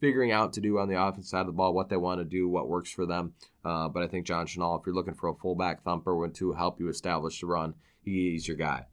figuring 0.03 0.33
out 0.33 0.51
to 0.51 0.59
do 0.59 0.79
on 0.79 0.89
the 0.89 1.01
offense 1.01 1.29
side 1.29 1.39
of 1.39 1.45
the 1.45 1.53
ball, 1.53 1.73
what 1.73 1.87
they 1.87 1.95
want 1.95 2.19
to 2.19 2.25
do, 2.25 2.49
what 2.49 2.67
works 2.67 2.91
for 2.91 3.05
them. 3.05 3.31
Uh, 3.63 3.87
but 3.87 4.03
I 4.03 4.07
think 4.07 4.25
John 4.25 4.45
Chenal, 4.45 4.77
if 4.77 4.85
you're 4.85 4.93
looking 4.93 5.13
for 5.13 5.29
a 5.29 5.33
fullback 5.33 5.81
thumper 5.81 6.27
to 6.27 6.51
help 6.51 6.77
you 6.77 6.89
establish 6.89 7.39
the 7.39 7.47
run, 7.47 7.75
he's 8.03 8.45
your 8.45 8.57
guy. 8.57 8.87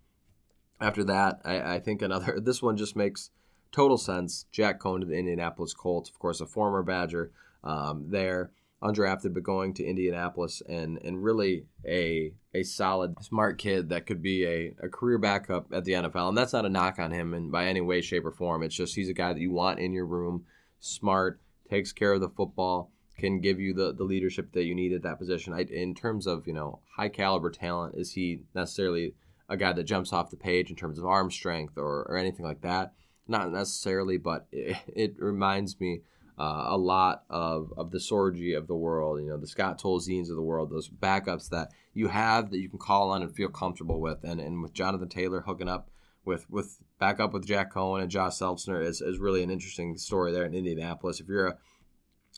After 0.81 1.03
that, 1.03 1.41
I, 1.45 1.75
I 1.75 1.81
think 1.81 2.01
another, 2.01 2.39
this 2.41 2.63
one 2.63 2.77
just 2.77 2.95
makes 2.95 3.31
total 3.73 3.99
sense. 3.99 4.47
Jack 4.53 4.79
Coan 4.79 5.01
to 5.01 5.07
the 5.07 5.19
Indianapolis 5.19 5.75
Colts, 5.75 6.09
of 6.09 6.21
course, 6.21 6.41
a 6.41 6.47
former 6.47 6.85
Badger 6.85 7.33
um, 7.65 8.05
there 8.11 8.53
undrafted 8.81 9.35
but 9.35 9.43
going 9.43 9.75
to 9.75 9.85
Indianapolis 9.85 10.63
and 10.67 10.97
and 11.05 11.23
really 11.23 11.67
a 11.87 12.33
a 12.55 12.63
solid 12.63 13.15
smart 13.23 13.59
kid 13.59 13.91
that 13.91 14.07
could 14.07 14.23
be 14.23 14.47
a, 14.47 14.75
a 14.83 14.89
career 14.89 15.19
backup 15.19 15.71
at 15.71 15.85
the 15.85 15.93
NFL 15.93 16.31
and 16.31 16.39
that's 16.39 16.55
not 16.55 16.65
a 16.65 16.71
knock 16.71 16.99
on 16.99 17.11
him 17.11 17.35
in 17.35 17.51
by 17.51 17.67
any 17.67 17.83
way 17.83 18.01
shape 18.01 18.25
or 18.25 18.31
form 18.31 18.63
it's 18.63 18.75
just 18.75 18.95
he's 18.95 19.11
a 19.11 19.13
guy 19.13 19.35
that 19.35 19.41
you 19.41 19.51
want 19.51 19.79
in 19.79 19.93
your 19.93 20.07
room 20.07 20.47
smart 20.81 21.41
takes 21.69 21.93
care 21.93 22.13
of 22.13 22.21
the 22.21 22.29
football 22.29 22.91
can 23.17 23.41
give 23.41 23.61
you 23.61 23.75
the, 23.75 23.93
the 23.93 24.03
leadership 24.03 24.53
that 24.53 24.65
you 24.65 24.75
need 24.75 24.93
at 24.93 25.03
that 25.03 25.19
position 25.19 25.53
I, 25.53 25.61
in 25.63 25.95
terms 25.95 26.27
of 26.27 26.47
you 26.47 26.55
know 26.55 26.81
high 26.97 27.09
caliber 27.09 27.51
talent 27.51 27.95
is 27.97 28.13
he 28.13 28.41
necessarily 28.55 29.15
a 29.49 29.57
guy 29.57 29.73
that 29.73 29.85
jumps 29.85 30.13
off 30.13 30.31
the 30.31 30.37
page 30.37 30.71
in 30.71 30.77
terms 30.77 30.99
of 30.99 31.05
arm 31.05 31.31
strength 31.31 31.77
or, 31.77 32.03
or 32.09 32.17
anything 32.17 32.45
like 32.45 32.63
that 32.63 32.95
not 33.29 33.53
necessarily 33.53 34.17
but 34.17 34.47
it, 34.51 34.77
it 34.89 35.15
reminds 35.19 35.79
me 35.79 36.01
uh, 36.41 36.69
a 36.69 36.77
lot 36.79 37.25
of, 37.29 37.71
of 37.77 37.91
the 37.91 37.99
Sorgi 37.99 38.57
of 38.57 38.67
the 38.67 38.75
world, 38.75 39.21
you 39.21 39.29
know, 39.29 39.37
the 39.37 39.47
Scott 39.47 39.79
Tolziens 39.79 40.31
of 40.31 40.37
the 40.37 40.43
world, 40.43 40.71
those 40.71 40.89
backups 40.89 41.51
that 41.51 41.71
you 41.93 42.09
have 42.09 42.51
that 42.51 42.61
you 42.61 42.69
can 42.71 42.79
call 42.79 43.11
on 43.11 43.21
and 43.21 43.37
feel 43.37 43.51
comfortable 43.51 44.01
with. 44.01 44.25
And, 44.25 44.41
and 44.41 44.63
with 44.63 44.73
Jonathan 44.73 45.11
Taylor 45.11 45.43
hooking 45.43 45.69
up 45.69 45.91
with, 46.25 46.49
with 46.51 46.79
back 46.99 47.21
up 47.21 47.33
with 47.33 47.47
Jack 47.47 47.73
Coan 47.73 48.03
and 48.03 48.11
Josh 48.11 48.35
Seltzner 48.35 48.85
is, 48.85 49.01
is 49.01 49.19
really 49.19 49.43
an 49.43 49.51
interesting 49.51 49.97
story 49.97 50.33
there 50.33 50.45
in 50.45 50.55
Indianapolis. 50.55 51.21
If 51.21 51.29
you're 51.29 51.49
a 51.49 51.59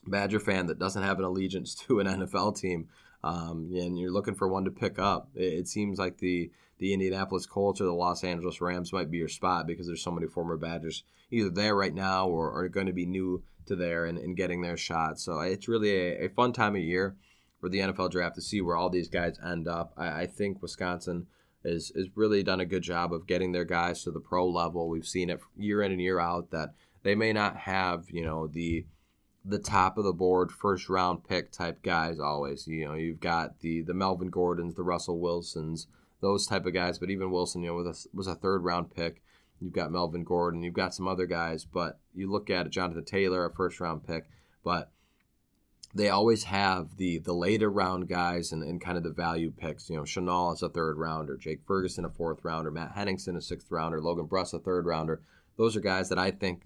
Badger 0.07 0.41
fan 0.41 0.67
that 0.67 0.79
doesn't 0.79 1.03
have 1.03 1.19
an 1.19 1.25
allegiance 1.25 1.75
to 1.87 2.01
an 2.01 2.07
NFL 2.07 2.59
team, 2.59 2.89
um, 3.25 3.71
and 3.75 3.99
you're 3.99 4.13
looking 4.13 4.35
for 4.35 4.49
one 4.49 4.65
to 4.65 4.71
pick 4.71 4.99
up, 4.99 5.29
it, 5.35 5.53
it, 5.53 5.69
seems 5.69 5.99
like 5.99 6.19
the 6.19 6.51
the 6.79 6.93
Indianapolis 6.93 7.47
Colts 7.47 7.81
or 7.81 7.85
the 7.85 7.93
Los 7.93 8.25
Angeles 8.25 8.61
Rams 8.61 8.93
might 8.93 9.11
be 9.11 9.19
your 9.19 9.29
spot 9.29 9.69
because 9.69 9.87
there's 9.87 10.03
so 10.03 10.11
many 10.11 10.27
former 10.27 10.57
Badgers 10.57 11.05
either 11.31 11.49
there 11.49 11.77
right 11.77 11.95
now 11.95 12.27
or 12.27 12.53
are 12.53 12.69
going 12.69 12.89
to 12.89 12.93
be 12.93 13.07
new 13.07 13.45
to 13.67 13.77
there 13.77 14.07
and, 14.07 14.19
and 14.19 14.37
getting 14.37 14.63
their 14.63 14.77
shot. 14.77 15.21
So 15.21 15.39
it's 15.41 15.69
really 15.69 15.91
a, 15.93 16.27
a, 16.27 16.29
fun 16.29 16.53
time 16.53 16.75
of 16.75 16.83
year 16.83 17.15
for 17.61 17.69
the 17.69 17.79
NFL 17.79 18.11
draft 18.11 18.35
to 18.35 18.43
see 18.43 18.61
where 18.61 18.77
all 18.77 18.91
these 18.91 19.09
guys 19.09 19.39
end 19.45 19.69
up. 19.69 19.93
I, 19.97 20.23
I 20.23 20.27
think 20.27 20.61
Wisconsin 20.61 21.29
is 21.65 21.93
is 21.95 22.09
really 22.15 22.43
done 22.43 22.61
a 22.61 22.67
good 22.67 22.83
job 22.83 23.13
of 23.13 23.27
getting 23.27 23.53
their 23.53 23.65
guys 23.65 24.03
to 24.03 24.11
the 24.11 24.21
pro 24.21 24.49
level. 24.49 24.89
We've 24.89 25.07
seen 25.07 25.31
it 25.31 25.41
year 25.57 25.83
in 25.83 25.93
and 25.93 26.01
year 26.01 26.19
out 26.19 26.51
that 26.51 26.75
they 27.03 27.15
may 27.15 27.33
not 27.33 27.57
have 27.57 28.11
you 28.11 28.25
know 28.25 28.47
the 28.47 28.87
the 29.45 29.59
top 29.59 29.99
of 29.99 30.05
the 30.05 30.13
board 30.13 30.53
first 30.53 30.89
round 30.89 31.25
pick 31.25 31.51
type 31.51 31.83
guys 31.83 32.21
always. 32.21 32.67
You 32.67 32.87
know 32.87 32.95
you've 32.95 33.21
got 33.21 33.61
the 33.61 33.83
the 33.83 33.95
Melvin 33.95 34.31
Gordons, 34.31 34.75
the 34.75 34.83
Russell 34.83 35.21
Wilsons, 35.21 35.87
those 36.21 36.47
type 36.47 36.65
of 36.65 36.73
guys. 36.73 36.99
But 36.99 37.11
even 37.11 37.31
Wilson, 37.31 37.63
you 37.63 37.69
know, 37.69 37.75
was 37.75 38.07
a, 38.07 38.17
was 38.17 38.27
a 38.27 38.35
third 38.35 38.65
round 38.65 38.95
pick. 38.95 39.23
You've 39.61 39.73
got 39.73 39.93
Melvin 39.93 40.25
Gordon. 40.25 40.63
You've 40.63 40.75
got 40.75 40.95
some 40.95 41.07
other 41.07 41.27
guys, 41.27 41.65
but 41.65 42.01
you 42.15 42.31
look 42.31 42.51
at 42.51 42.67
it, 42.67 42.71
Jonathan 42.71 43.05
Taylor, 43.05 43.45
a 43.45 43.55
first 43.55 43.81
round 43.81 44.07
pick, 44.07 44.25
but 44.65 44.92
they 45.95 46.09
always 46.09 46.45
have 46.45 46.97
the 46.97 47.19
the 47.19 47.35
later 47.35 47.71
round 47.71 48.09
guys 48.09 48.53
and, 48.53 48.63
and 48.63 48.81
kind 48.81 48.97
of 48.97 49.05
the 49.05 49.11
value 49.11 49.51
picks. 49.51 49.91
You 49.91 49.97
know, 49.97 50.03
Chenal 50.03 50.55
is 50.55 50.63
a 50.63 50.69
third 50.69 50.97
rounder, 50.99 51.37
Jake 51.37 51.61
Ferguson 51.67 52.05
a 52.05 52.11
fourth 52.11 52.45
rounder, 52.45 52.71
Matt 52.71 52.93
Henningsen 52.93 53.37
a 53.37 53.41
sixth 53.41 53.71
rounder, 53.71 54.01
Logan 54.01 54.27
Bruss 54.27 54.55
a 54.55 54.59
third 54.59 54.87
rounder. 54.87 55.23
Those 55.57 55.77
are 55.77 55.81
guys 55.81 56.09
that 56.09 56.19
I 56.19 56.31
think 56.31 56.63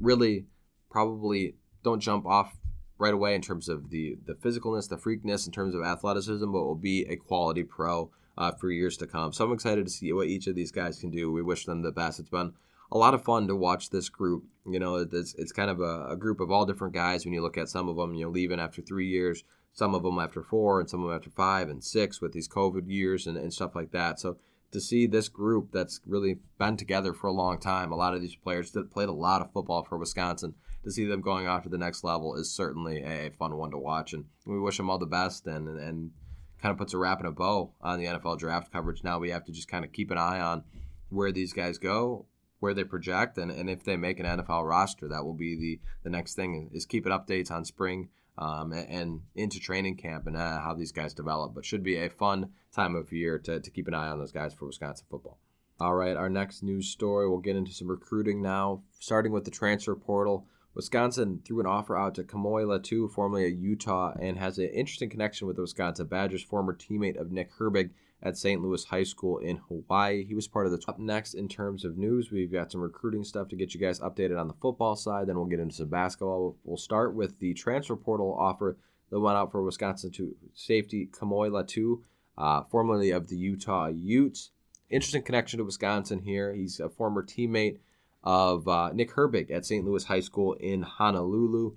really 0.00 0.46
probably 0.90 1.56
don't 1.84 2.00
jump 2.00 2.26
off 2.26 2.56
right 2.98 3.14
away 3.14 3.34
in 3.34 3.42
terms 3.42 3.68
of 3.68 3.90
the 3.90 4.16
the 4.24 4.34
physicalness, 4.34 4.88
the 4.88 4.96
freakness, 4.96 5.46
in 5.46 5.52
terms 5.52 5.74
of 5.74 5.82
athleticism, 5.82 6.50
but 6.50 6.64
will 6.64 6.74
be 6.74 7.04
a 7.04 7.16
quality 7.16 7.64
pro 7.64 8.10
uh, 8.38 8.52
for 8.52 8.70
years 8.70 8.96
to 8.96 9.06
come. 9.06 9.32
So 9.32 9.44
I'm 9.44 9.52
excited 9.52 9.84
to 9.84 9.92
see 9.92 10.12
what 10.12 10.28
each 10.28 10.46
of 10.46 10.54
these 10.54 10.72
guys 10.72 10.98
can 10.98 11.10
do. 11.10 11.30
We 11.30 11.42
wish 11.42 11.66
them 11.66 11.82
the 11.82 11.92
best. 11.92 12.18
It's 12.18 12.30
been 12.30 12.54
a 12.92 12.98
lot 12.98 13.14
of 13.14 13.24
fun 13.24 13.46
to 13.48 13.56
watch 13.56 13.90
this 13.90 14.08
group. 14.08 14.44
You 14.66 14.78
know, 14.78 14.96
it's, 14.96 15.34
it's 15.34 15.52
kind 15.52 15.70
of 15.70 15.80
a, 15.80 16.08
a 16.10 16.16
group 16.16 16.40
of 16.40 16.50
all 16.50 16.66
different 16.66 16.94
guys 16.94 17.24
when 17.24 17.34
you 17.34 17.42
look 17.42 17.58
at 17.58 17.68
some 17.68 17.88
of 17.88 17.96
them, 17.96 18.14
you 18.14 18.24
know, 18.24 18.30
leaving 18.30 18.60
after 18.60 18.82
three 18.82 19.08
years, 19.08 19.44
some 19.72 19.94
of 19.94 20.02
them 20.02 20.18
after 20.18 20.42
four, 20.42 20.80
and 20.80 20.90
some 20.90 21.02
of 21.02 21.08
them 21.08 21.16
after 21.16 21.30
five 21.30 21.68
and 21.68 21.82
six 21.82 22.20
with 22.20 22.32
these 22.32 22.48
COVID 22.48 22.88
years 22.88 23.26
and, 23.26 23.36
and 23.36 23.52
stuff 23.52 23.74
like 23.74 23.92
that. 23.92 24.20
So 24.20 24.36
to 24.72 24.80
see 24.80 25.06
this 25.06 25.28
group 25.28 25.70
that's 25.72 26.00
really 26.06 26.38
been 26.58 26.76
together 26.76 27.12
for 27.12 27.26
a 27.26 27.32
long 27.32 27.58
time, 27.58 27.90
a 27.90 27.96
lot 27.96 28.14
of 28.14 28.20
these 28.20 28.36
players 28.36 28.70
that 28.72 28.90
played 28.90 29.08
a 29.08 29.12
lot 29.12 29.40
of 29.40 29.52
football 29.52 29.84
for 29.84 29.98
Wisconsin, 29.98 30.54
to 30.84 30.90
see 30.90 31.04
them 31.04 31.20
going 31.20 31.46
off 31.46 31.64
to 31.64 31.68
the 31.68 31.78
next 31.78 32.04
level 32.04 32.34
is 32.36 32.50
certainly 32.50 33.02
a 33.02 33.30
fun 33.30 33.56
one 33.56 33.70
to 33.70 33.78
watch. 33.78 34.12
And 34.12 34.24
we 34.46 34.58
wish 34.58 34.76
them 34.76 34.88
all 34.88 34.98
the 34.98 35.06
best 35.06 35.46
and, 35.46 35.68
and 35.68 36.10
kind 36.62 36.72
of 36.72 36.78
puts 36.78 36.94
a 36.94 36.98
wrap 36.98 37.18
and 37.18 37.28
a 37.28 37.32
bow 37.32 37.72
on 37.80 37.98
the 37.98 38.06
NFL 38.06 38.38
draft 38.38 38.72
coverage. 38.72 39.04
Now 39.04 39.18
we 39.18 39.30
have 39.30 39.44
to 39.44 39.52
just 39.52 39.68
kind 39.68 39.84
of 39.84 39.92
keep 39.92 40.10
an 40.10 40.18
eye 40.18 40.40
on 40.40 40.64
where 41.10 41.32
these 41.32 41.52
guys 41.52 41.76
go, 41.78 42.26
where 42.60 42.74
they 42.74 42.84
project, 42.84 43.36
and, 43.38 43.50
and 43.50 43.68
if 43.68 43.82
they 43.82 43.96
make 43.96 44.20
an 44.20 44.26
NFL 44.26 44.68
roster. 44.68 45.08
That 45.08 45.24
will 45.24 45.34
be 45.34 45.56
the, 45.56 45.80
the 46.04 46.10
next 46.10 46.34
thing 46.34 46.70
is 46.72 46.86
keeping 46.86 47.12
updates 47.12 47.50
on 47.50 47.64
spring 47.64 48.10
um, 48.38 48.72
and, 48.72 48.88
and, 48.88 49.20
into 49.34 49.58
training 49.58 49.96
camp 49.96 50.26
and 50.26 50.36
uh, 50.36 50.60
how 50.60 50.74
these 50.74 50.92
guys 50.92 51.14
develop. 51.14 51.54
But 51.54 51.64
should 51.64 51.82
be 51.82 51.96
a 51.96 52.08
fun 52.08 52.50
time 52.72 52.94
of 52.94 53.12
year 53.12 53.38
to, 53.40 53.60
to 53.60 53.70
keep 53.70 53.88
an 53.88 53.94
eye 53.94 54.08
on 54.08 54.18
those 54.18 54.32
guys 54.32 54.54
for 54.54 54.66
Wisconsin 54.66 55.06
football. 55.10 55.38
All 55.80 55.94
right, 55.94 56.16
our 56.16 56.28
next 56.28 56.62
news 56.62 56.88
story, 56.88 57.28
we'll 57.28 57.38
get 57.38 57.56
into 57.56 57.72
some 57.72 57.88
recruiting 57.88 58.42
now, 58.42 58.82
starting 58.98 59.32
with 59.32 59.46
the 59.46 59.50
transfer 59.50 59.94
portal. 59.94 60.46
Wisconsin 60.74 61.40
threw 61.44 61.58
an 61.58 61.66
offer 61.66 61.96
out 61.96 62.14
to 62.14 62.22
Kamoi 62.22 62.64
Latu, 62.64 63.10
formerly 63.10 63.46
at 63.46 63.56
Utah, 63.56 64.12
and 64.20 64.38
has 64.38 64.58
an 64.58 64.66
interesting 64.66 65.08
connection 65.08 65.46
with 65.46 65.56
the 65.56 65.62
Wisconsin 65.62 66.06
Badgers, 66.06 66.42
former 66.42 66.74
teammate 66.74 67.18
of 67.18 67.32
Nick 67.32 67.50
Herbig 67.54 67.90
at 68.22 68.36
St. 68.36 68.62
Louis 68.62 68.84
High 68.84 69.04
School 69.04 69.38
in 69.38 69.56
Hawaii. 69.68 70.24
He 70.24 70.34
was 70.34 70.46
part 70.46 70.66
of 70.66 70.72
the 70.72 70.78
top 70.78 70.98
next 70.98 71.34
in 71.34 71.48
terms 71.48 71.84
of 71.84 71.96
news. 71.96 72.30
We've 72.30 72.52
got 72.52 72.70
some 72.70 72.80
recruiting 72.80 73.24
stuff 73.24 73.48
to 73.48 73.56
get 73.56 73.74
you 73.74 73.80
guys 73.80 74.00
updated 74.00 74.38
on 74.38 74.48
the 74.48 74.54
football 74.54 74.96
side. 74.96 75.26
Then 75.26 75.36
we'll 75.36 75.46
get 75.46 75.60
into 75.60 75.74
some 75.74 75.88
basketball. 75.88 76.56
We'll 76.64 76.76
start 76.76 77.14
with 77.14 77.38
the 77.38 77.54
transfer 77.54 77.96
portal 77.96 78.36
offer 78.38 78.76
that 79.10 79.20
went 79.20 79.36
out 79.36 79.50
for 79.50 79.62
Wisconsin 79.62 80.10
to 80.12 80.34
safety 80.54 81.08
Kamoi 81.10 81.50
Latu, 81.50 82.00
uh, 82.36 82.62
formerly 82.64 83.10
of 83.10 83.28
the 83.28 83.36
Utah 83.36 83.86
Utes. 83.86 84.50
Interesting 84.90 85.22
connection 85.22 85.58
to 85.58 85.64
Wisconsin 85.64 86.20
here. 86.20 86.52
He's 86.52 86.80
a 86.80 86.88
former 86.88 87.22
teammate 87.22 87.78
of 88.22 88.68
uh, 88.68 88.90
Nick 88.92 89.12
Herbig 89.12 89.50
at 89.50 89.64
St. 89.64 89.84
Louis 89.84 90.04
High 90.04 90.20
School 90.20 90.54
in 90.54 90.82
Honolulu. 90.82 91.72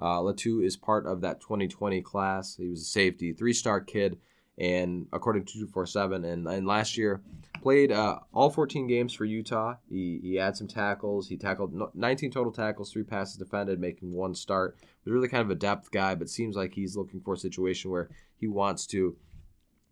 Uh, 0.00 0.18
Latu 0.18 0.64
is 0.64 0.76
part 0.76 1.06
of 1.06 1.22
that 1.22 1.40
2020 1.40 2.02
class. 2.02 2.56
He 2.56 2.68
was 2.68 2.82
a 2.82 2.84
safety, 2.84 3.32
three 3.32 3.52
star 3.52 3.80
kid, 3.80 4.18
and 4.58 5.06
according 5.12 5.44
to 5.44 5.52
247, 5.52 6.24
and, 6.24 6.46
and 6.46 6.66
last 6.66 6.96
year 6.96 7.22
played 7.62 7.92
uh, 7.92 8.18
all 8.32 8.50
14 8.50 8.86
games 8.86 9.12
for 9.12 9.24
Utah. 9.24 9.74
He, 9.88 10.18
he 10.22 10.34
had 10.36 10.56
some 10.56 10.66
tackles. 10.66 11.28
He 11.28 11.36
tackled 11.36 11.74
19 11.94 12.30
total 12.30 12.52
tackles, 12.52 12.92
three 12.92 13.04
passes 13.04 13.36
defended, 13.36 13.80
making 13.80 14.12
one 14.12 14.34
start. 14.34 14.76
Was 15.04 15.12
really 15.12 15.28
kind 15.28 15.42
of 15.42 15.50
a 15.50 15.54
depth 15.54 15.90
guy, 15.90 16.14
but 16.14 16.28
seems 16.28 16.56
like 16.56 16.74
he's 16.74 16.96
looking 16.96 17.20
for 17.20 17.34
a 17.34 17.38
situation 17.38 17.90
where 17.90 18.10
he 18.36 18.48
wants 18.48 18.86
to 18.88 19.16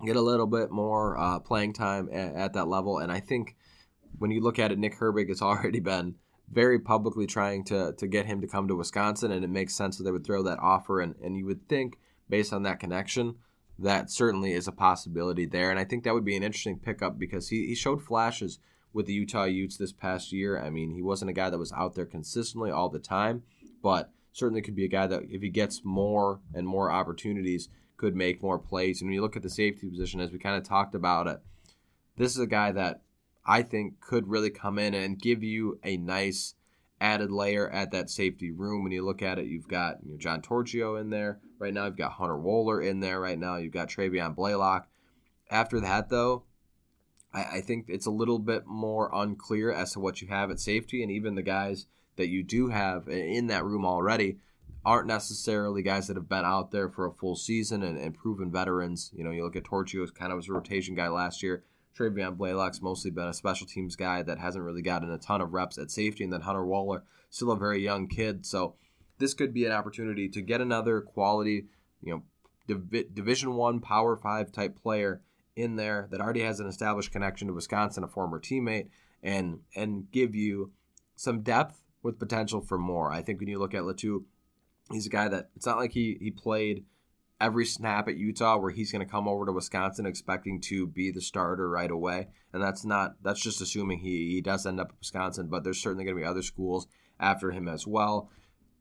get 0.05 0.17
a 0.17 0.21
little 0.21 0.47
bit 0.47 0.71
more 0.71 1.17
uh, 1.17 1.39
playing 1.39 1.73
time 1.73 2.09
at, 2.13 2.35
at 2.35 2.53
that 2.55 2.69
level. 2.69 2.99
And 2.99 3.11
I 3.11 3.21
think 3.21 3.57
when 4.19 4.31
you 4.31 4.41
look 4.41 4.59
at 4.59 4.73
it, 4.73 4.79
Nick 4.79 4.99
Herbig 4.99 5.29
has 5.29 5.43
already 5.43 5.81
been 5.81 6.17
very 6.51 6.79
publicly 6.79 7.27
trying 7.27 7.65
to 7.65 7.93
to 7.99 8.07
get 8.07 8.27
him 8.27 8.41
to 8.41 8.47
come 8.47 8.69
to 8.69 8.77
Wisconsin, 8.77 9.33
and 9.33 9.45
it 9.45 9.51
makes 9.51 9.75
sense 9.75 9.97
that 9.97 10.05
they 10.05 10.13
would 10.13 10.25
throw 10.25 10.43
that 10.45 10.59
offer. 10.61 11.01
And, 11.01 11.15
and 11.23 11.37
you 11.37 11.47
would 11.47 11.69
think, 11.69 11.99
based 12.29 12.53
on 12.53 12.63
that 12.65 12.79
connection, 12.79 13.37
that 13.79 14.11
certainly 14.11 14.53
is 14.53 14.67
a 14.67 14.73
possibility 14.73 15.45
there. 15.45 15.71
And 15.71 15.79
I 15.79 15.85
think 15.85 16.05
that 16.05 16.15
would 16.15 16.25
be 16.25 16.37
an 16.37 16.43
interesting 16.43 16.79
pickup 16.79 17.19
because 17.19 17.49
he, 17.49 17.67
he 17.67 17.75
showed 17.75 18.03
flashes 18.03 18.59
with 18.93 19.07
the 19.07 19.13
Utah 19.13 19.45
Utes 19.45 19.77
this 19.77 19.93
past 19.93 20.33
year. 20.33 20.59
I 20.59 20.71
mean, 20.71 20.93
he 20.93 21.03
wasn't 21.03 21.31
a 21.31 21.35
guy 21.35 21.51
that 21.51 21.59
was 21.59 21.73
out 21.73 21.95
there 21.95 22.07
consistently 22.07 22.71
all 22.71 22.89
the 22.89 22.99
time, 22.99 23.43
but 23.83 24.11
certainly 24.33 24.63
could 24.63 24.77
be 24.77 24.85
a 24.85 24.89
guy 24.89 25.07
that, 25.07 25.25
if 25.29 25.43
he 25.43 25.51
gets 25.51 25.85
more 25.85 26.41
and 26.55 26.67
more 26.67 26.91
opportunities, 26.91 27.69
could 27.97 28.17
make 28.17 28.43
more 28.43 28.59
plays. 28.59 29.01
And 29.01 29.09
when 29.09 29.15
you 29.15 29.23
look 29.23 29.37
at 29.37 29.43
the 29.43 29.51
safety 29.51 29.89
position, 29.89 30.21
as 30.21 30.33
we 30.33 30.39
kind 30.39 30.57
of 30.57 30.65
talked 30.65 30.95
about 30.95 31.27
it, 31.27 31.41
this 32.17 32.33
is 32.33 32.39
a 32.39 32.47
guy 32.47 32.73
that 32.73 33.03
I 33.45 33.63
think 33.63 34.01
could 34.01 34.29
really 34.29 34.51
come 34.51 34.79
in 34.79 34.95
and 34.95 35.21
give 35.21 35.43
you 35.43 35.79
a 35.85 35.97
nice 35.97 36.55
added 37.01 37.31
layer 37.31 37.69
at 37.71 37.91
that 37.93 38.09
safety 38.09 38.51
room. 38.51 38.83
When 38.83 38.93
you 38.93 39.05
look 39.05 39.23
at 39.23 39.39
it, 39.39 39.47
you've 39.47 39.69
got 39.69 39.99
you 40.03 40.13
know, 40.13 40.19
John 40.19 40.41
Torchio 40.41 40.99
in 41.01 41.11
there 41.11 41.39
right 41.59 41.75
now. 41.75 41.87
You've 41.87 41.97
got 41.97 42.13
Hunter 42.13 42.35
Wohler 42.35 42.85
in 42.85 43.01
there 43.01 43.21
right 43.21 43.39
now. 43.39 43.57
You've 43.57 43.73
got 43.73 43.89
Travion 43.89 44.35
Blaylock. 44.35 44.89
After 45.51 45.81
that, 45.81 46.09
though, 46.09 46.45
I, 47.33 47.45
I 47.45 47.61
think 47.61 47.87
it's 47.89 48.07
a 48.07 48.11
little 48.11 48.39
bit 48.39 48.67
more 48.67 49.11
unclear 49.13 49.73
as 49.73 49.93
to 49.93 50.01
what 50.01 50.21
you 50.21 50.29
have 50.29 50.51
at 50.51 50.61
safety, 50.61 51.03
and 51.03 51.13
even 51.13 51.35
the 51.35 51.43
guys 51.43 51.87
that 52.17 52.29
you 52.29 52.43
do 52.43 52.69
have 52.69 53.09
in 53.09 53.49
that 53.49 53.65
room 53.65 53.85
already 53.85 54.39
aren't 54.85 55.09
necessarily 55.09 55.83
guys 55.83 56.07
that 56.07 56.17
have 56.17 56.29
been 56.29 56.45
out 56.45 56.71
there 56.71 56.89
for 56.89 57.07
a 57.07 57.13
full 57.13 57.35
season 57.35 57.83
and, 57.83 57.99
and 57.99 58.15
proven 58.15 58.51
veterans. 58.51 59.11
You 59.15 59.25
know, 59.25 59.33
you 59.33 59.43
look 59.43 59.57
at 59.57 59.65
Torchio, 59.65 60.13
kind 60.15 60.33
of 60.33 60.37
was 60.37 60.49
a 60.49 60.53
rotation 60.53 60.95
guy 60.95 61.09
last 61.09 61.43
year. 61.43 61.65
Travion 61.97 62.37
Blaylock's 62.37 62.83
mostly 62.83 63.11
been 63.11 63.27
a 63.27 63.35
special 63.35 63.67
teams 63.67 63.97
guy 63.97 64.23
that 64.23 64.39
hasn't 64.39 64.65
really 64.65 64.83
gotten 64.83 65.11
a 65.11 65.19
ton 65.19 65.41
of 65.41 65.53
reps 65.53 65.79
at 65.79 65.91
safety, 65.91 66.25
and 66.25 66.33
then 66.33 66.43
Hunter 66.43 66.63
Wohler, 66.63 67.03
still 67.31 67.51
a 67.51 67.57
very 67.57 67.83
young 67.83 68.07
kid. 68.07 68.47
So 68.47 68.75
this 69.19 69.35
could 69.35 69.53
be 69.53 69.65
an 69.65 69.73
opportunity 69.73 70.29
to 70.29 70.43
get 70.43 70.61
another 70.61 71.01
quality, 71.01 71.67
you 72.03 72.13
know, 72.13 72.23
Div- 72.67 73.15
Division 73.15 73.55
One 73.55 73.81
Power 73.81 74.17
Five 74.17 74.53
type 74.53 74.77
player 74.81 75.23
in 75.55 75.77
there 75.77 76.09
that 76.11 76.21
already 76.21 76.43
has 76.43 76.61
an 76.61 76.67
established 76.67 77.13
connection 77.13 77.49
to 77.49 77.55
Wisconsin, 77.55 78.05
a 78.05 78.09
former 78.09 78.41
teammate, 78.41 78.89
and 79.23 79.61
and 79.75 80.11
give 80.11 80.35
you 80.35 80.73
some 81.15 81.43
depth 81.43 81.83
with 82.03 82.19
potential 82.19 82.61
for 82.61 82.79
more. 82.79 83.11
I 83.11 83.23
think 83.23 83.41
when 83.41 83.49
you 83.49 83.59
look 83.59 83.75
at 83.75 83.83
Latu, 83.83 84.25
he's 84.91 85.07
a 85.07 85.11
guy 85.11 85.29
that 85.29 85.51
it's 85.57 85.67
not 85.67 85.79
like 85.79 85.93
he 85.93 86.19
he 86.21 86.31
played 86.31 86.85
every 87.41 87.67
snap 87.67 88.09
at 88.09 88.17
Utah 88.17 88.57
where 88.57 88.71
he's 88.71 88.93
going 88.93 89.05
to 89.05 89.11
come 89.11 89.29
over 89.29 89.45
to 89.45 89.53
Wisconsin 89.53 90.07
expecting 90.07 90.61
to 90.63 90.87
be 90.87 91.11
the 91.11 91.21
starter 91.21 91.69
right 91.69 91.91
away. 91.91 92.29
And 92.53 92.63
that's 92.63 92.85
not 92.85 93.17
that's 93.23 93.41
just 93.41 93.61
assuming 93.61 93.99
he 93.99 94.33
he 94.33 94.41
does 94.41 94.67
end 94.67 94.81
up 94.81 94.89
at 94.91 94.99
Wisconsin, 94.99 95.49
but 95.49 95.65
there's 95.65 95.81
certainly 95.81 96.05
going 96.05 96.17
to 96.17 96.23
be 96.23 96.27
other 96.27 96.43
schools 96.43 96.87
after 97.19 97.51
him 97.51 97.69
as 97.69 97.87
well. 97.87 98.31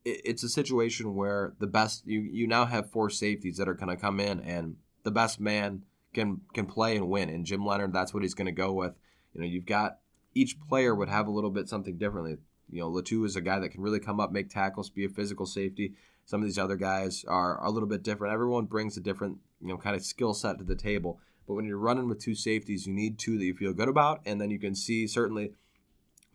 It, 0.06 0.20
it's 0.24 0.42
a 0.42 0.48
situation 0.48 1.14
where 1.14 1.54
the 1.58 1.66
best 1.66 2.06
you 2.06 2.20
you 2.20 2.46
now 2.46 2.64
have 2.64 2.90
four 2.90 3.10
safeties 3.10 3.56
that 3.58 3.68
are 3.68 3.74
going 3.74 3.94
to 3.94 4.00
come 4.00 4.20
in 4.20 4.40
and 4.40 4.76
the 5.02 5.10
best 5.10 5.40
man 5.40 5.82
can 6.14 6.40
can 6.54 6.66
play 6.66 6.96
and 6.96 7.08
win. 7.08 7.28
And 7.28 7.44
Jim 7.44 7.64
Leonhard 7.64 7.92
that's 7.92 8.14
what 8.14 8.22
he's 8.22 8.34
going 8.34 8.46
to 8.46 8.52
go 8.52 8.72
with. 8.72 8.94
You 9.34 9.40
know, 9.40 9.46
you've 9.46 9.66
got 9.66 9.98
each 10.34 10.58
player 10.68 10.94
would 10.94 11.08
have 11.08 11.26
a 11.26 11.30
little 11.30 11.50
bit 11.50 11.68
something 11.68 11.96
differently. 11.98 12.36
You 12.70 12.80
know, 12.80 12.90
Latu 12.90 13.24
is 13.24 13.36
a 13.36 13.40
guy 13.40 13.58
that 13.58 13.70
can 13.70 13.80
really 13.80 14.00
come 14.00 14.20
up, 14.20 14.32
make 14.32 14.50
tackles, 14.50 14.90
be 14.90 15.04
a 15.04 15.08
physical 15.08 15.46
safety. 15.46 15.94
Some 16.24 16.40
of 16.40 16.46
these 16.46 16.58
other 16.58 16.76
guys 16.76 17.24
are 17.28 17.62
a 17.64 17.70
little 17.70 17.88
bit 17.88 18.02
different. 18.02 18.34
Everyone 18.34 18.64
brings 18.66 18.96
a 18.96 19.00
different, 19.00 19.38
you 19.60 19.68
know, 19.68 19.78
kind 19.78 19.94
of 19.94 20.04
skill 20.04 20.34
set 20.34 20.58
to 20.58 20.64
the 20.64 20.74
table. 20.74 21.20
But 21.46 21.54
when 21.54 21.64
you're 21.64 21.78
running 21.78 22.08
with 22.08 22.20
two 22.20 22.34
safeties, 22.34 22.86
you 22.86 22.92
need 22.92 23.18
two 23.18 23.38
that 23.38 23.44
you 23.44 23.54
feel 23.54 23.72
good 23.72 23.88
about, 23.88 24.20
and 24.26 24.40
then 24.40 24.50
you 24.50 24.58
can 24.58 24.74
see 24.74 25.06
certainly 25.06 25.52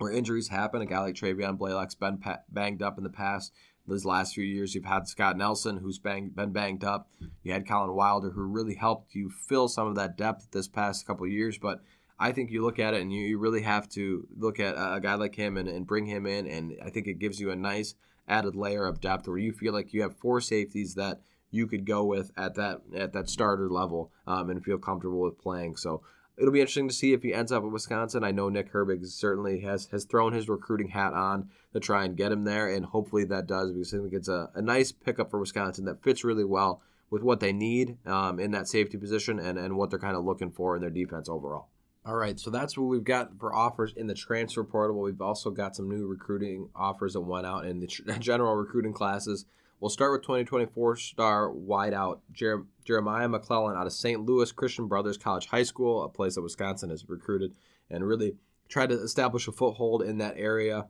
where 0.02 0.12
injuries 0.12 0.48
happen. 0.48 0.82
A 0.82 0.86
guy 0.86 1.00
like 1.00 1.16
Travion 1.16 1.58
Blaylock's 1.58 1.96
been 1.96 2.18
pa- 2.18 2.40
banged 2.50 2.82
up 2.82 2.98
in 2.98 3.04
the 3.04 3.10
past. 3.10 3.54
These 3.88 4.06
last 4.06 4.36
few 4.36 4.44
years, 4.44 4.74
you've 4.74 4.86
had 4.86 5.08
Scott 5.08 5.38
Nelson, 5.38 5.78
who's 5.78 6.00
bang, 6.00 6.30
been 6.30 6.52
banged 6.52 6.84
up. 6.84 7.10
You 7.44 7.52
had 7.54 7.68
Colin 7.68 7.94
Wilder, 7.94 8.30
who 8.30 8.44
really 8.44 8.76
helped 8.76 9.16
you 9.16 9.30
fill 9.30 9.68
some 9.68 9.88
of 9.88 9.96
that 9.96 10.18
depth 10.18 10.48
this 10.52 10.68
past 10.68 11.06
couple 11.06 11.28
years. 11.28 11.58
But 11.58 11.82
I 12.20 12.32
think 12.32 12.52
you 12.52 12.64
look 12.64 12.80
at 12.80 12.94
it 12.94 13.02
and 13.02 13.12
you, 13.12 13.22
you 13.22 13.38
really 13.38 13.64
have 13.64 13.90
to 13.90 14.28
look 14.38 14.60
at 14.60 14.76
a, 14.76 15.00
guy 15.02 15.16
like 15.16 15.36
him 15.36 15.58
and, 15.58 15.68
and 15.68 15.86
bring 15.86 16.06
him 16.06 16.26
in. 16.26 16.48
And 16.48 16.78
I 16.84 16.90
think 16.90 17.08
it 17.08 17.20
gives 17.20 17.40
you 17.40 17.52
a 17.52 17.56
nice 17.56 17.96
added 18.28 18.56
layer 18.56 18.86
of 18.86 19.02
depth 19.02 19.28
where 19.28 19.38
you 19.38 19.52
feel 19.52 19.74
like 19.74 19.94
you 19.94 20.04
have 20.04 20.16
four 20.16 20.42
safeties 20.42 20.96
that 20.96 21.22
you 21.50 21.68
could 21.68 21.86
go 21.86 22.06
with 22.06 22.32
at 22.38 22.56
that 22.56 22.82
at 22.96 23.12
that 23.14 23.30
starter 23.30 23.70
level 23.70 24.12
um, 24.26 24.50
and 24.50 24.64
feel 24.64 24.78
comfortable 24.78 25.22
with 25.22 25.38
playing. 25.38 25.76
So 25.76 26.02
it'll 26.42 26.52
be 26.52 26.60
interesting 26.60 26.88
to 26.88 26.94
see 26.94 27.14
if 27.14 27.22
he 27.22 27.34
ends 27.34 27.52
up 27.52 27.64
at 27.64 27.72
Wisconsin. 27.72 28.24
I 28.24 28.32
know 28.32 28.50
Nick 28.50 28.74
Herbig 28.74 29.06
certainly 29.06 29.60
has 29.62 29.86
has 29.92 30.06
thrown 30.06 30.34
his 30.34 30.50
recruiting 30.50 30.90
hat 30.90 31.14
on 31.14 31.50
to 31.74 31.80
try 31.80 32.04
and 32.04 32.18
get 32.18 32.32
him 32.32 32.44
there, 32.44 32.68
and 32.68 32.86
hopefully 32.86 33.24
that 33.26 33.48
does 33.48 33.72
because 33.72 33.94
I 33.94 34.00
think 34.00 34.14
it's 34.14 34.28
a, 34.28 34.50
a 34.56 34.62
nice 34.62 34.92
pickup 34.92 35.30
for 35.30 35.40
Wisconsin 35.40 35.86
that 35.86 36.04
fits 36.04 36.24
really 36.24 36.44
well 36.44 36.82
with 37.12 37.22
what 37.22 37.42
they 37.42 37.54
need 37.54 37.98
um, 38.08 38.40
in 38.40 38.52
that 38.52 38.68
safety 38.68 38.98
position 38.98 39.38
and, 39.38 39.60
and 39.60 39.78
what 39.78 39.92
they're 39.92 40.00
kind 40.00 40.16
of 40.16 40.26
looking 40.26 40.50
for 40.50 40.76
in 40.76 40.82
their 40.82 40.90
defense 40.90 41.30
overall. 41.30 41.68
All 42.04 42.16
right, 42.16 42.40
so 42.40 42.50
that's 42.50 42.76
what 42.76 42.86
we've 42.86 43.04
got 43.04 43.38
for 43.40 43.54
offers 43.54 43.94
in 43.96 44.08
the 44.08 44.16
transfer 44.16 44.64
portal. 44.64 45.00
We've 45.00 45.22
also 45.22 45.52
got 45.52 45.76
some 45.76 45.88
new 45.88 46.08
recruiting 46.08 46.70
offers 46.76 47.14
that 47.14 47.22
went 47.22 47.46
out 47.46 47.66
in 47.66 47.80
the 47.80 47.88
general 48.20 48.56
recruiting 48.56 48.94
classes. 48.94 49.46
We'll 49.82 49.90
start 49.90 50.12
with 50.12 50.22
2024 50.22 50.96
star 50.98 51.50
wideout 51.50 52.20
Jer- 52.32 52.68
Jeremiah 52.86 53.28
McClellan 53.28 53.76
out 53.76 53.88
of 53.88 53.94
St. 53.94 54.24
Louis 54.24 54.52
Christian 54.52 54.88
Brothers 54.88 55.18
College 55.18 55.48
High 55.48 55.64
School, 55.64 56.04
a 56.04 56.10
place 56.10 56.36
that 56.36 56.44
Wisconsin 56.44 56.92
has 56.92 57.10
recruited 57.10 57.56
and 57.90 58.06
really 58.06 58.36
tried 58.70 58.90
to 58.90 59.02
establish 59.02 59.48
a 59.48 59.52
foothold 59.52 60.04
in 60.04 60.20
that 60.20 60.36
area. 60.38 60.86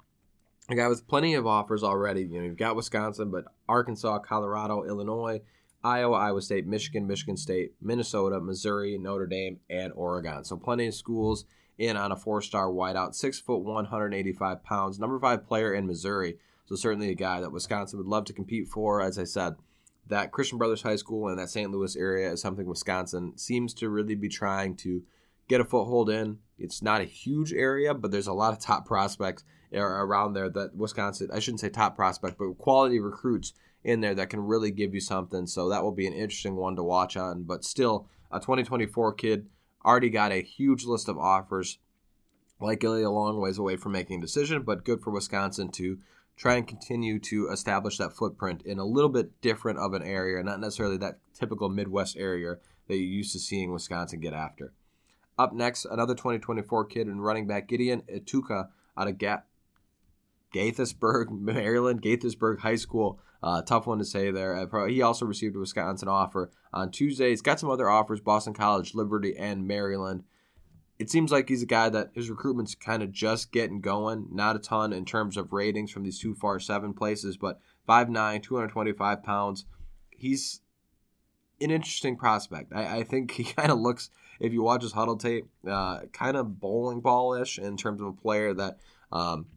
A 0.69 0.75
guy 0.75 0.89
with 0.89 1.07
plenty 1.07 1.36
of 1.36 1.48
offers 1.48 1.83
already. 1.83 2.24
You 2.24 2.39
know, 2.39 2.43
you've 2.43 2.57
got 2.57 2.75
Wisconsin, 2.75 3.31
but 3.31 3.45
Arkansas, 3.69 4.19
Colorado, 4.19 4.84
Illinois, 4.84 5.39
Iowa, 5.82 6.17
Iowa 6.17 6.41
State, 6.41 6.67
Michigan, 6.67 7.08
Michigan 7.08 7.38
State, 7.38 7.71
Minnesota, 7.82 8.41
Missouri, 8.41 8.97
Notre 8.97 9.25
Dame, 9.25 9.62
and 9.69 9.93
Oregon. 9.93 10.43
So 10.43 10.58
plenty 10.58 10.88
of 10.88 10.93
schools 10.93 11.45
in 11.77 11.95
on 11.95 12.12
a 12.12 12.17
four-star 12.17 12.67
wideout, 12.67 13.15
six 13.15 13.39
foot, 13.39 13.62
185 13.62 14.65
pounds, 14.65 14.99
number 14.99 15.17
five 15.17 15.47
player 15.47 15.73
in 15.73 15.88
Missouri. 15.88 16.39
So 16.71 16.77
certainly 16.77 17.10
a 17.10 17.15
guy 17.15 17.41
that 17.41 17.51
Wisconsin 17.51 17.99
would 17.99 18.07
love 18.07 18.23
to 18.23 18.34
compete 18.34 18.69
for. 18.69 19.01
As 19.01 19.19
I 19.19 19.25
said, 19.25 19.55
that 20.07 20.31
Christian 20.31 20.57
Brothers 20.57 20.84
High 20.84 20.95
School 20.95 21.27
in 21.27 21.36
that 21.36 21.49
St. 21.49 21.69
Louis 21.69 21.97
area 21.97 22.31
is 22.31 22.39
something 22.39 22.65
Wisconsin 22.65 23.38
seems 23.38 23.73
to 23.73 23.89
really 23.89 24.15
be 24.15 24.29
trying 24.29 24.77
to 24.77 25.03
get 25.49 25.60
a 25.60 25.65
foothold 25.65 26.10
in. 26.10 26.38
It's 26.57 26.81
not 26.81 27.01
a 27.01 27.03
huge 27.03 27.51
area, 27.51 27.93
but 27.93 28.12
there's 28.12 28.27
a 28.27 28.31
lot 28.31 28.53
of 28.53 28.60
top 28.60 28.86
prospects 28.86 29.43
around 29.73 30.31
there 30.31 30.49
that 30.49 30.73
Wisconsin, 30.73 31.27
I 31.34 31.39
shouldn't 31.39 31.60
say 31.60 31.67
top 31.67 31.97
prospect, 31.97 32.38
but 32.38 32.57
quality 32.57 33.01
recruits 33.01 33.51
in 33.84 33.99
there 33.99 34.15
that 34.15 34.29
can 34.29 34.39
really 34.39 34.71
give 34.71 34.93
you 34.93 35.01
something. 35.01 35.47
So 35.47 35.67
that 35.67 35.84
will 35.84 35.91
be 35.91 36.07
an 36.07 36.13
interesting 36.13 36.55
one 36.55 36.77
to 36.77 36.84
watch 36.84 37.17
on. 37.17 37.43
But 37.43 37.65
still, 37.65 38.07
a 38.31 38.39
2024 38.39 39.12
kid 39.15 39.47
already 39.84 40.10
got 40.10 40.31
a 40.31 40.41
huge 40.41 40.86
list 40.86 41.10
of 41.10 41.17
offers. 41.17 41.79
Likely 42.62 43.03
a 43.03 43.10
long 43.10 43.41
ways 43.41 43.57
away 43.57 43.75
from 43.75 43.91
making 43.91 44.19
a 44.19 44.21
decision, 44.21 44.62
but 44.62 44.86
good 44.86 45.01
for 45.01 45.12
Wisconsin 45.12 45.69
to 45.71 45.97
try 46.41 46.56
and 46.56 46.67
continue 46.67 47.19
to 47.19 47.49
establish 47.49 47.99
that 47.99 48.13
footprint 48.13 48.63
in 48.65 48.80
a 48.80 48.84
little 48.84 49.12
bit 49.12 49.39
different 49.41 49.77
of 49.77 49.93
an 49.93 50.01
area, 50.01 50.41
not 50.41 50.60
necessarily 50.60 50.97
that 50.97 51.19
typical 51.36 51.69
Midwest 51.69 52.17
area 52.17 52.56
that 52.88 52.95
you're 52.97 53.06
used 53.06 53.32
to 53.34 53.38
seeing 53.38 53.71
Wisconsin 53.71 54.19
get 54.19 54.34
after. 54.34 54.73
Up 55.38 55.54
next, 55.54 55.86
another 55.86 56.15
2024 56.15 56.86
kid 56.86 57.06
and 57.06 57.23
running 57.23 57.45
back 57.45 57.67
Gideon 57.67 58.01
Etuka 58.12 58.69
out 58.97 59.08
of 59.08 59.19
Ga- 59.19 59.43
Gaithersburg, 60.51 61.30
Maryland, 61.39 62.01
Gaithersburg 62.01 62.62
High 62.62 62.75
School. 62.75 63.19
Uh, 63.43 63.62
tough 63.62 63.86
one 63.86 63.99
to 63.99 64.06
say 64.06 64.32
there. 64.32 64.56
Uh, 64.56 64.86
he 64.86 64.99
also 65.04 65.27
received 65.27 65.56
a 65.56 65.60
Wisconsin 65.60 66.08
offer 66.08 66.49
on 66.73 66.89
Tuesday. 66.89 67.30
He's 67.30 67.43
got 67.43 67.60
some 67.60 67.69
other 67.69 67.88
offers 67.88 68.19
Boston 68.19 68.56
College, 68.56 68.95
Liberty, 68.95 69.38
and 69.38 69.67
Maryland. 69.67 70.23
It 71.01 71.09
seems 71.09 71.31
like 71.31 71.49
he's 71.49 71.63
a 71.63 71.67
guy 71.67 71.89
that 71.89 72.11
his 72.13 72.29
recruitment's 72.29 72.75
kind 72.75 73.01
of 73.01 73.11
just 73.11 73.51
getting 73.51 73.81
going. 73.81 74.27
Not 74.31 74.55
a 74.55 74.59
ton 74.59 74.93
in 74.93 75.03
terms 75.03 75.35
of 75.35 75.51
ratings 75.51 75.89
from 75.89 76.03
these 76.03 76.19
two 76.19 76.35
far 76.35 76.59
seven 76.59 76.93
places, 76.93 77.37
but 77.37 77.59
5'9, 77.89 78.43
225 78.43 79.23
pounds. 79.23 79.65
He's 80.11 80.61
an 81.59 81.71
interesting 81.71 82.17
prospect. 82.17 82.71
I, 82.73 82.99
I 82.99 83.03
think 83.03 83.31
he 83.31 83.43
kind 83.57 83.71
of 83.71 83.79
looks, 83.79 84.11
if 84.39 84.53
you 84.53 84.61
watch 84.61 84.83
his 84.83 84.93
Hudl 84.93 85.19
tape, 85.19 85.47
uh, 85.67 86.01
kind 86.13 86.37
of 86.37 86.59
bowling 86.59 87.01
ball 87.01 87.33
ish 87.33 87.57
in 87.57 87.77
terms 87.77 87.99
of 87.99 88.07
a 88.07 88.13
player 88.13 88.53
that. 88.53 88.77
Um, 89.11 89.47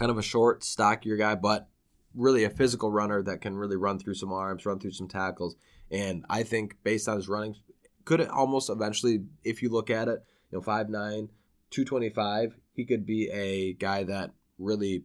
kind 0.00 0.10
of 0.10 0.16
a 0.16 0.22
short, 0.22 0.64
stockier 0.64 1.18
guy, 1.18 1.34
but 1.34 1.68
really 2.14 2.44
a 2.44 2.50
physical 2.50 2.90
runner 2.90 3.22
that 3.22 3.42
can 3.42 3.54
really 3.54 3.76
run 3.76 3.98
through 3.98 4.14
some 4.14 4.32
arms, 4.32 4.64
run 4.64 4.80
through 4.80 4.92
some 4.92 5.08
tackles. 5.08 5.56
And 5.90 6.24
I 6.30 6.42
think 6.42 6.76
based 6.82 7.06
on 7.06 7.16
his 7.16 7.28
running, 7.28 7.54
could 8.06 8.26
almost 8.28 8.70
eventually, 8.70 9.24
if 9.44 9.62
you 9.62 9.68
look 9.68 9.90
at 9.90 10.08
it, 10.08 10.24
you 10.50 10.58
know, 10.58 10.62
5'9, 10.62 11.28
225, 11.70 12.56
he 12.72 12.84
could 12.84 13.06
be 13.06 13.30
a 13.30 13.72
guy 13.74 14.04
that 14.04 14.32
really 14.58 15.04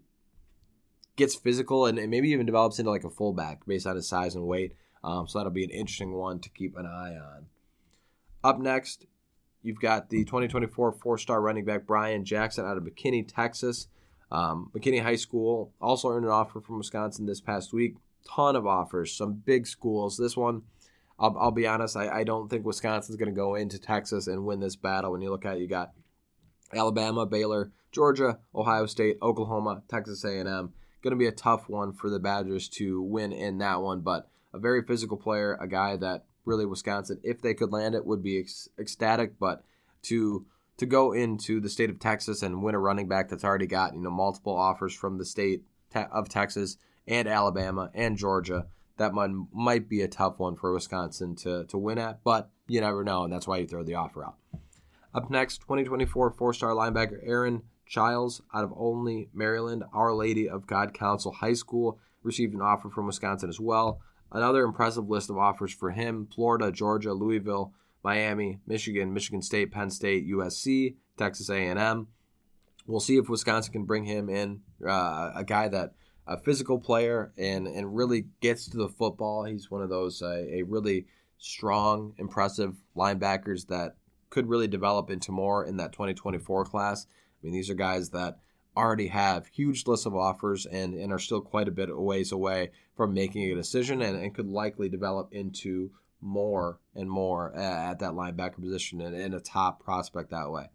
gets 1.15 1.35
physical 1.35 1.85
and, 1.85 1.97
and 1.97 2.09
maybe 2.09 2.29
even 2.29 2.45
develops 2.45 2.79
into 2.79 2.91
like 2.91 3.03
a 3.03 3.09
fullback 3.09 3.65
based 3.65 3.87
on 3.87 3.95
his 3.95 4.07
size 4.07 4.35
and 4.35 4.45
weight. 4.45 4.73
Um, 5.03 5.27
so 5.27 5.39
that'll 5.39 5.51
be 5.51 5.63
an 5.63 5.69
interesting 5.69 6.13
one 6.13 6.39
to 6.39 6.49
keep 6.49 6.75
an 6.77 6.85
eye 6.85 7.15
on. 7.15 7.45
Up 8.43 8.59
next, 8.59 9.05
you've 9.61 9.79
got 9.79 10.09
the 10.09 10.25
2024 10.25 10.91
four 10.93 11.17
star 11.17 11.41
running 11.41 11.65
back 11.65 11.85
Brian 11.85 12.25
Jackson 12.25 12.65
out 12.65 12.77
of 12.77 12.83
McKinney, 12.83 13.27
Texas. 13.27 13.87
Um, 14.31 14.71
McKinney 14.75 15.03
High 15.03 15.15
School 15.15 15.71
also 15.79 16.09
earned 16.09 16.25
an 16.25 16.31
offer 16.31 16.59
from 16.59 16.77
Wisconsin 16.77 17.25
this 17.25 17.41
past 17.41 17.73
week. 17.73 17.95
Ton 18.27 18.55
of 18.55 18.65
offers, 18.65 19.15
some 19.15 19.33
big 19.33 19.67
schools. 19.67 20.17
This 20.17 20.35
one, 20.35 20.63
I'll, 21.17 21.35
I'll 21.39 21.51
be 21.51 21.67
honest, 21.67 21.95
I, 21.95 22.09
I 22.09 22.23
don't 22.23 22.49
think 22.49 22.65
Wisconsin's 22.65 23.17
going 23.17 23.33
to 23.33 23.35
go 23.35 23.55
into 23.55 23.79
Texas 23.79 24.27
and 24.27 24.45
win 24.45 24.59
this 24.59 24.75
battle. 24.75 25.11
When 25.11 25.21
you 25.21 25.29
look 25.29 25.45
at 25.45 25.57
it, 25.57 25.61
you 25.61 25.67
got 25.67 25.91
Alabama, 26.73 27.25
Baylor, 27.25 27.71
Georgia, 27.91 28.39
Ohio 28.53 28.85
State, 28.85 29.17
Oklahoma, 29.21 29.83
Texas 29.87 30.23
A&M. 30.25 30.73
Going 31.01 31.11
to 31.11 31.15
be 31.15 31.27
a 31.27 31.31
tough 31.31 31.69
one 31.69 31.93
for 31.93 32.09
the 32.09 32.19
Badgers 32.19 32.67
to 32.69 33.01
win 33.01 33.31
in 33.31 33.59
that 33.59 33.81
one, 33.81 34.01
but 34.01 34.27
a 34.53 34.59
very 34.59 34.81
physical 34.81 35.17
player, 35.17 35.57
a 35.61 35.67
guy 35.67 35.95
that 35.97 36.25
really 36.45 36.65
Wisconsin, 36.65 37.19
if 37.23 37.41
they 37.41 37.53
could 37.53 37.71
land 37.71 37.95
it, 37.95 38.05
would 38.05 38.23
be 38.23 38.37
ec- 38.37 38.49
ecstatic. 38.79 39.37
But 39.39 39.63
to 40.03 40.45
to 40.77 40.85
go 40.85 41.13
into 41.13 41.59
the 41.59 41.69
state 41.69 41.89
of 41.89 41.99
Texas 41.99 42.41
and 42.41 42.61
win 42.61 42.75
a 42.75 42.79
running 42.79 43.07
back 43.07 43.29
that's 43.29 43.43
already 43.43 43.67
got 43.67 43.93
you 43.93 44.01
know 44.01 44.11
multiple 44.11 44.55
offers 44.55 44.93
from 44.93 45.17
the 45.17 45.25
state 45.25 45.63
of 46.11 46.29
Texas 46.29 46.77
and 47.07 47.27
Alabama 47.27 47.91
and 47.93 48.17
Georgia. 48.17 48.65
That 48.97 49.13
might 49.13 49.31
might 49.53 49.89
be 49.89 50.01
a 50.01 50.07
tough 50.07 50.39
one 50.39 50.55
for 50.55 50.73
Wisconsin 50.73 51.35
to 51.37 51.65
to 51.65 51.77
win 51.77 51.97
at, 51.97 52.23
but 52.23 52.49
you 52.67 52.81
never 52.81 53.03
know, 53.03 53.23
and 53.23 53.33
that's 53.33 53.47
why 53.47 53.57
you 53.57 53.67
throw 53.67 53.83
the 53.83 53.95
offer 53.95 54.23
out. 54.23 54.35
Up 55.13 55.29
next, 55.29 55.59
2024 55.61 56.31
four-star 56.31 56.71
linebacker 56.71 57.19
Aaron 57.23 57.63
Chiles 57.85 58.41
out 58.53 58.63
of 58.63 58.73
Olney, 58.75 59.29
Maryland. 59.33 59.83
Our 59.93 60.13
Lady 60.13 60.49
of 60.49 60.67
Good 60.67 60.93
Counsel 60.93 61.31
High 61.31 61.53
School 61.53 61.99
received 62.23 62.53
an 62.53 62.61
offer 62.61 62.89
from 62.89 63.05
Wisconsin 63.05 63.49
as 63.49 63.59
well. 63.59 64.01
Another 64.31 64.63
impressive 64.63 65.07
list 65.07 65.29
of 65.29 65.37
offers 65.37 65.73
for 65.73 65.91
him: 65.91 66.27
Florida, 66.33 66.71
Georgia, 66.71 67.13
Louisville, 67.13 67.73
Miami, 68.03 68.59
Michigan, 68.67 69.13
Michigan 69.13 69.41
State, 69.41 69.71
Penn 69.71 69.89
State, 69.89 70.27
USC, 70.27 70.95
Texas 71.17 71.49
A&M. 71.49 72.07
We'll 72.87 72.99
see 72.99 73.17
if 73.17 73.29
Wisconsin 73.29 73.73
can 73.73 73.85
bring 73.85 74.05
him 74.05 74.29
in, 74.29 74.61
uh, 74.87 75.31
a 75.35 75.43
guy 75.43 75.67
that 75.69 75.95
a 76.27 76.37
physical 76.37 76.79
player 76.79 77.31
and 77.37 77.67
and 77.67 77.95
really 77.95 78.25
gets 78.41 78.67
to 78.69 78.77
the 78.77 78.89
football. 78.89 79.43
He's 79.43 79.69
one 79.69 79.81
of 79.81 79.89
those 79.89 80.21
uh, 80.21 80.43
a 80.49 80.63
really 80.63 81.05
strong, 81.37 82.13
impressive 82.17 82.75
linebackers 82.95 83.67
that 83.67 83.95
could 84.29 84.49
really 84.49 84.67
develop 84.67 85.09
into 85.09 85.31
more 85.31 85.65
in 85.65 85.77
that 85.77 85.93
2024 85.93 86.65
class. 86.65 87.05
I 87.05 87.45
mean, 87.45 87.53
these 87.53 87.69
are 87.69 87.75
guys 87.75 88.09
that 88.09 88.39
already 88.75 89.07
have 89.07 89.47
huge 89.47 89.87
lists 89.87 90.05
of 90.05 90.15
offers 90.15 90.65
and, 90.65 90.93
and 90.95 91.13
are 91.13 91.19
still 91.19 91.41
quite 91.41 91.67
a 91.67 91.71
bit 91.71 91.89
a 91.89 91.95
ways 91.95 92.31
away 92.31 92.71
from 92.95 93.13
making 93.13 93.49
a 93.49 93.55
decision 93.55 94.01
and, 94.01 94.17
and 94.17 94.33
could 94.33 94.47
likely 94.47 94.89
develop 94.89 95.29
into 95.31 95.91
more 96.21 96.79
and 96.95 97.09
more 97.09 97.55
at 97.55 97.99
that 97.99 98.11
linebacker 98.11 98.59
position 98.59 98.99
and, 99.01 99.15
and 99.15 99.33
a 99.33 99.39
top 99.39 99.83
prospect 99.83 100.31
that 100.31 100.51
way. 100.51 100.67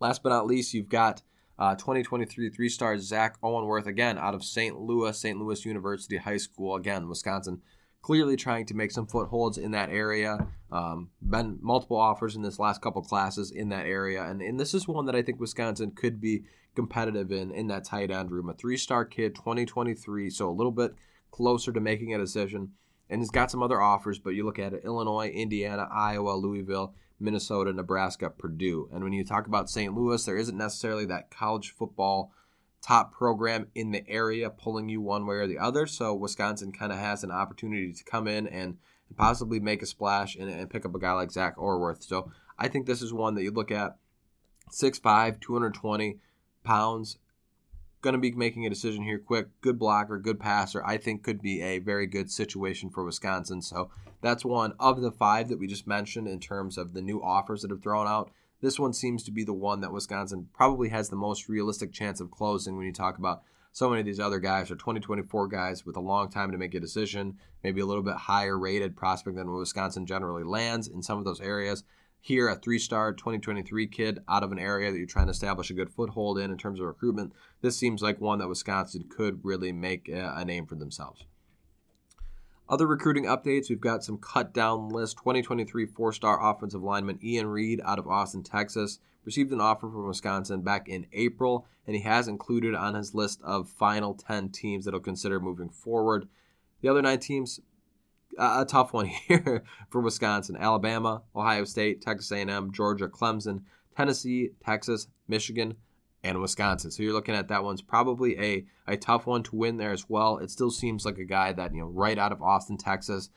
Last 0.00 0.22
but 0.22 0.28
not 0.28 0.46
least, 0.46 0.74
you've 0.74 0.88
got 0.88 1.22
uh, 1.58 1.74
2023 1.74 2.50
three 2.50 2.68
stars 2.68 3.02
Zach 3.02 3.40
Ortwerth, 3.40 3.86
again, 3.86 4.18
out 4.18 4.34
of 4.34 4.44
St. 4.44 4.78
Louis, 4.78 5.18
St. 5.18 5.38
Louis 5.38 5.64
University 5.64 6.16
High 6.16 6.36
School, 6.36 6.76
again, 6.76 7.08
Wisconsin, 7.08 7.62
clearly 8.02 8.36
trying 8.36 8.66
to 8.66 8.74
make 8.74 8.90
some 8.90 9.06
footholds 9.06 9.56
in 9.56 9.70
that 9.70 9.88
area. 9.88 10.46
Um, 10.70 11.10
been 11.22 11.58
multiple 11.62 11.96
offers 11.96 12.36
in 12.36 12.42
this 12.42 12.58
last 12.58 12.82
couple 12.82 13.00
classes 13.02 13.50
in 13.50 13.68
that 13.70 13.86
area. 13.86 14.24
And, 14.24 14.42
and 14.42 14.60
this 14.60 14.74
is 14.74 14.86
one 14.86 15.06
that 15.06 15.16
I 15.16 15.22
think 15.22 15.40
Wisconsin 15.40 15.92
could 15.92 16.20
be 16.20 16.44
competitive 16.74 17.32
in, 17.32 17.50
in 17.50 17.68
that 17.68 17.84
tight 17.84 18.10
end 18.10 18.30
room. 18.30 18.50
A 18.50 18.54
three 18.54 18.76
star 18.76 19.04
kid, 19.04 19.34
2023, 19.34 20.30
so 20.30 20.50
a 20.50 20.52
little 20.52 20.72
bit 20.72 20.94
closer 21.30 21.72
to 21.72 21.80
making 21.80 22.14
a 22.14 22.18
decision. 22.18 22.72
And 23.10 23.20
he's 23.20 23.30
got 23.30 23.50
some 23.50 23.62
other 23.62 23.80
offers, 23.80 24.18
but 24.18 24.30
you 24.30 24.44
look 24.44 24.58
at 24.58 24.72
it 24.72 24.84
Illinois, 24.84 25.28
Indiana, 25.28 25.88
Iowa, 25.92 26.32
Louisville 26.32 26.94
Minnesota, 27.20 27.72
Nebraska, 27.72 28.30
Purdue. 28.30 28.88
And 28.92 29.02
when 29.02 29.12
you 29.12 29.24
talk 29.24 29.46
about 29.46 29.70
St. 29.70 29.94
Louis, 29.94 30.24
there 30.24 30.36
isn't 30.36 30.56
necessarily 30.56 31.06
that 31.06 31.30
college 31.30 31.70
football 31.70 32.32
top 32.82 33.12
program 33.12 33.68
in 33.74 33.92
the 33.92 34.06
area 34.08 34.50
pulling 34.50 34.88
you 34.88 35.00
one 35.00 35.26
way 35.26 35.36
or 35.36 35.46
the 35.46 35.58
other. 35.58 35.86
So 35.86 36.14
Wisconsin 36.14 36.72
kind 36.72 36.92
of 36.92 36.98
has 36.98 37.24
an 37.24 37.30
opportunity 37.30 37.92
to 37.92 38.04
come 38.04 38.28
in 38.28 38.46
and 38.46 38.76
possibly 39.16 39.58
make 39.58 39.82
a 39.82 39.86
splash 39.86 40.36
and, 40.36 40.50
and, 40.50 40.68
pick 40.68 40.84
up 40.84 40.94
a 40.94 40.98
guy 40.98 41.12
like 41.12 41.30
Zach 41.30 41.56
Ortwerth. 41.56 42.02
So 42.02 42.30
I 42.58 42.68
think 42.68 42.86
this 42.86 43.00
is 43.00 43.12
one 43.12 43.34
that 43.34 43.42
you 43.42 43.52
look 43.52 43.70
at 43.70 43.96
6'5, 44.70 45.40
220 45.40 46.18
pounds, 46.62 47.18
going 48.04 48.12
to 48.12 48.20
be 48.20 48.30
making 48.32 48.66
a 48.66 48.70
decision 48.70 49.02
here 49.02 49.18
quick. 49.18 49.48
Good 49.62 49.78
blocker, 49.78 50.18
good 50.18 50.38
passer. 50.38 50.84
I 50.84 50.98
think 50.98 51.22
could 51.22 51.40
be 51.40 51.62
a 51.62 51.78
very 51.78 52.06
good 52.06 52.30
situation 52.30 52.90
for 52.90 53.02
Wisconsin. 53.02 53.62
So 53.62 53.90
that's 54.20 54.44
one 54.44 54.74
of 54.78 55.00
the 55.00 55.10
five 55.10 55.48
that 55.48 55.58
we 55.58 55.66
just 55.66 55.86
mentioned 55.86 56.28
in 56.28 56.38
terms 56.38 56.76
of 56.76 56.92
the 56.92 57.00
new 57.00 57.22
offers 57.22 57.62
that 57.62 57.70
have 57.70 57.82
thrown 57.82 58.06
out. 58.06 58.30
This 58.60 58.78
one 58.78 58.92
seems 58.92 59.24
to 59.24 59.32
be 59.32 59.42
the 59.42 59.54
one 59.54 59.80
that 59.80 59.92
Wisconsin 59.92 60.48
probably 60.52 60.90
has 60.90 61.08
the 61.08 61.16
most 61.16 61.48
realistic 61.48 61.92
chance 61.92 62.20
of 62.20 62.30
closing 62.30 62.76
when 62.76 62.86
you 62.86 62.92
talk 62.92 63.16
about 63.16 63.42
so 63.72 63.88
many 63.88 64.00
of 64.00 64.06
these 64.06 64.20
other 64.20 64.38
guys 64.38 64.70
are 64.70 64.76
2024 64.76 65.48
guys 65.48 65.84
with 65.84 65.96
a 65.96 66.00
long 66.00 66.30
time 66.30 66.52
to 66.52 66.58
make 66.58 66.74
a 66.74 66.80
decision, 66.80 67.38
maybe 67.64 67.80
a 67.80 67.86
little 67.86 68.04
bit 68.04 68.14
higher 68.14 68.56
rated 68.56 68.96
prospect 68.96 69.36
than 69.36 69.50
Wisconsin 69.50 70.06
generally 70.06 70.44
lands 70.44 70.88
in 70.88 71.02
some 71.02 71.18
of 71.18 71.24
those 71.24 71.40
areas 71.40 71.82
here 72.24 72.48
a 72.48 72.56
three-star 72.56 73.12
2023 73.12 73.86
kid 73.86 74.18
out 74.30 74.42
of 74.42 74.50
an 74.50 74.58
area 74.58 74.90
that 74.90 74.96
you're 74.96 75.06
trying 75.06 75.26
to 75.26 75.30
establish 75.30 75.68
a 75.68 75.74
good 75.74 75.90
foothold 75.90 76.38
in 76.38 76.50
in 76.50 76.56
terms 76.56 76.80
of 76.80 76.86
recruitment 76.86 77.30
this 77.60 77.76
seems 77.76 78.00
like 78.00 78.18
one 78.18 78.38
that 78.38 78.48
wisconsin 78.48 79.04
could 79.14 79.44
really 79.44 79.72
make 79.72 80.08
a 80.08 80.42
name 80.42 80.64
for 80.64 80.74
themselves. 80.74 81.26
Other 82.66 82.86
recruiting 82.86 83.24
updates 83.24 83.68
we've 83.68 83.78
got 83.78 84.02
some 84.02 84.16
cut 84.16 84.54
down 84.54 84.88
list 84.88 85.18
2023 85.18 85.84
four-star 85.84 86.42
offensive 86.42 86.82
lineman 86.82 87.18
ian 87.22 87.46
reed 87.46 87.82
out 87.84 87.98
of 87.98 88.08
austin 88.08 88.42
texas 88.42 89.00
received 89.26 89.52
an 89.52 89.60
offer 89.60 89.90
from 89.90 90.06
wisconsin 90.06 90.62
back 90.62 90.88
in 90.88 91.06
april 91.12 91.66
and 91.86 91.94
he 91.94 92.02
has 92.04 92.26
included 92.26 92.74
on 92.74 92.94
his 92.94 93.14
list 93.14 93.42
of 93.42 93.68
final 93.68 94.14
10 94.14 94.48
teams 94.48 94.86
that 94.86 94.92
he'll 94.92 95.00
consider 95.00 95.38
moving 95.38 95.68
forward. 95.68 96.26
The 96.80 96.88
other 96.88 97.02
nine 97.02 97.18
teams 97.18 97.60
a 98.38 98.64
tough 98.64 98.92
one 98.92 99.06
here 99.28 99.64
for 99.90 100.00
Wisconsin. 100.00 100.56
Alabama, 100.58 101.22
Ohio 101.34 101.64
State, 101.64 102.00
Texas 102.00 102.30
A&M, 102.32 102.72
Georgia, 102.72 103.08
Clemson, 103.08 103.62
Tennessee, 103.96 104.50
Texas, 104.64 105.08
Michigan, 105.28 105.74
and 106.22 106.40
Wisconsin. 106.40 106.90
So 106.90 107.02
you're 107.02 107.12
looking 107.12 107.34
at 107.34 107.48
that 107.48 107.64
one's 107.64 107.82
probably 107.82 108.38
a, 108.38 108.64
a 108.86 108.96
tough 108.96 109.26
one 109.26 109.42
to 109.44 109.56
win 109.56 109.76
there 109.76 109.92
as 109.92 110.08
well. 110.08 110.38
It 110.38 110.50
still 110.50 110.70
seems 110.70 111.04
like 111.04 111.18
a 111.18 111.24
guy 111.24 111.52
that, 111.52 111.74
you 111.74 111.80
know, 111.80 111.86
right 111.86 112.18
out 112.18 112.32
of 112.32 112.42
Austin, 112.42 112.78
Texas, 112.78 113.28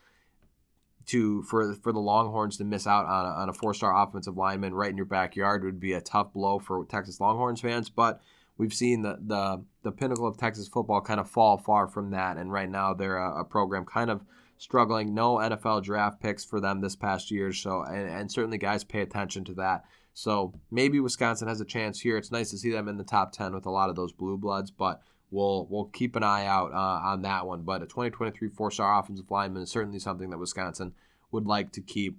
to 1.08 1.42
for 1.42 1.74
for 1.74 1.92
the 1.92 1.98
Longhorns 1.98 2.58
to 2.58 2.64
miss 2.64 2.86
out 2.86 3.06
on 3.06 3.24
a, 3.24 3.28
on 3.28 3.48
a 3.48 3.52
four-star 3.52 3.96
offensive 3.96 4.36
lineman 4.36 4.74
right 4.74 4.90
in 4.90 4.96
your 4.96 5.06
backyard 5.06 5.64
would 5.64 5.80
be 5.80 5.94
a 5.94 6.00
tough 6.00 6.32
blow 6.34 6.58
for 6.58 6.84
Texas 6.84 7.18
Longhorns 7.18 7.62
fans, 7.62 7.88
but 7.88 8.20
we've 8.58 8.74
seen 8.74 9.02
the 9.02 9.18
the 9.20 9.64
the 9.82 9.92
pinnacle 9.92 10.26
of 10.26 10.36
Texas 10.36 10.68
football 10.68 11.00
kind 11.00 11.18
of 11.18 11.28
fall 11.28 11.56
far 11.56 11.88
from 11.88 12.10
that 12.10 12.36
and 12.36 12.52
right 12.52 12.68
now 12.68 12.92
they're 12.92 13.16
a, 13.16 13.40
a 13.40 13.44
program 13.44 13.86
kind 13.86 14.10
of 14.10 14.22
struggling. 14.58 15.14
No 15.14 15.36
NFL 15.36 15.84
draft 15.84 16.20
picks 16.20 16.44
for 16.44 16.60
them 16.60 16.80
this 16.80 16.96
past 16.96 17.30
year, 17.30 17.52
so 17.52 17.82
and, 17.82 18.08
and 18.08 18.30
certainly 18.30 18.58
guys 18.58 18.84
pay 18.84 19.00
attention 19.00 19.44
to 19.44 19.54
that. 19.54 19.84
So 20.12 20.52
maybe 20.70 21.00
Wisconsin 21.00 21.48
has 21.48 21.60
a 21.60 21.64
chance 21.64 22.00
here. 22.00 22.16
It's 22.16 22.32
nice 22.32 22.50
to 22.50 22.58
see 22.58 22.70
them 22.70 22.88
in 22.88 22.96
the 22.96 23.04
top 23.04 23.32
ten 23.32 23.54
with 23.54 23.66
a 23.66 23.70
lot 23.70 23.88
of 23.88 23.96
those 23.96 24.12
blue 24.12 24.36
bloods, 24.36 24.70
but 24.70 25.00
we'll 25.30 25.66
we'll 25.70 25.86
keep 25.86 26.16
an 26.16 26.24
eye 26.24 26.44
out 26.44 26.72
uh, 26.72 27.08
on 27.08 27.22
that 27.22 27.46
one. 27.46 27.62
But 27.62 27.82
a 27.82 27.86
2023 27.86 28.48
four-star 28.48 28.98
offensive 28.98 29.30
lineman 29.30 29.62
is 29.62 29.70
certainly 29.70 30.00
something 30.00 30.30
that 30.30 30.38
Wisconsin 30.38 30.92
would 31.30 31.46
like 31.46 31.72
to 31.72 31.80
keep 31.80 32.18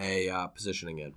a 0.00 0.28
uh, 0.28 0.46
positioning 0.48 0.98
in. 0.98 1.14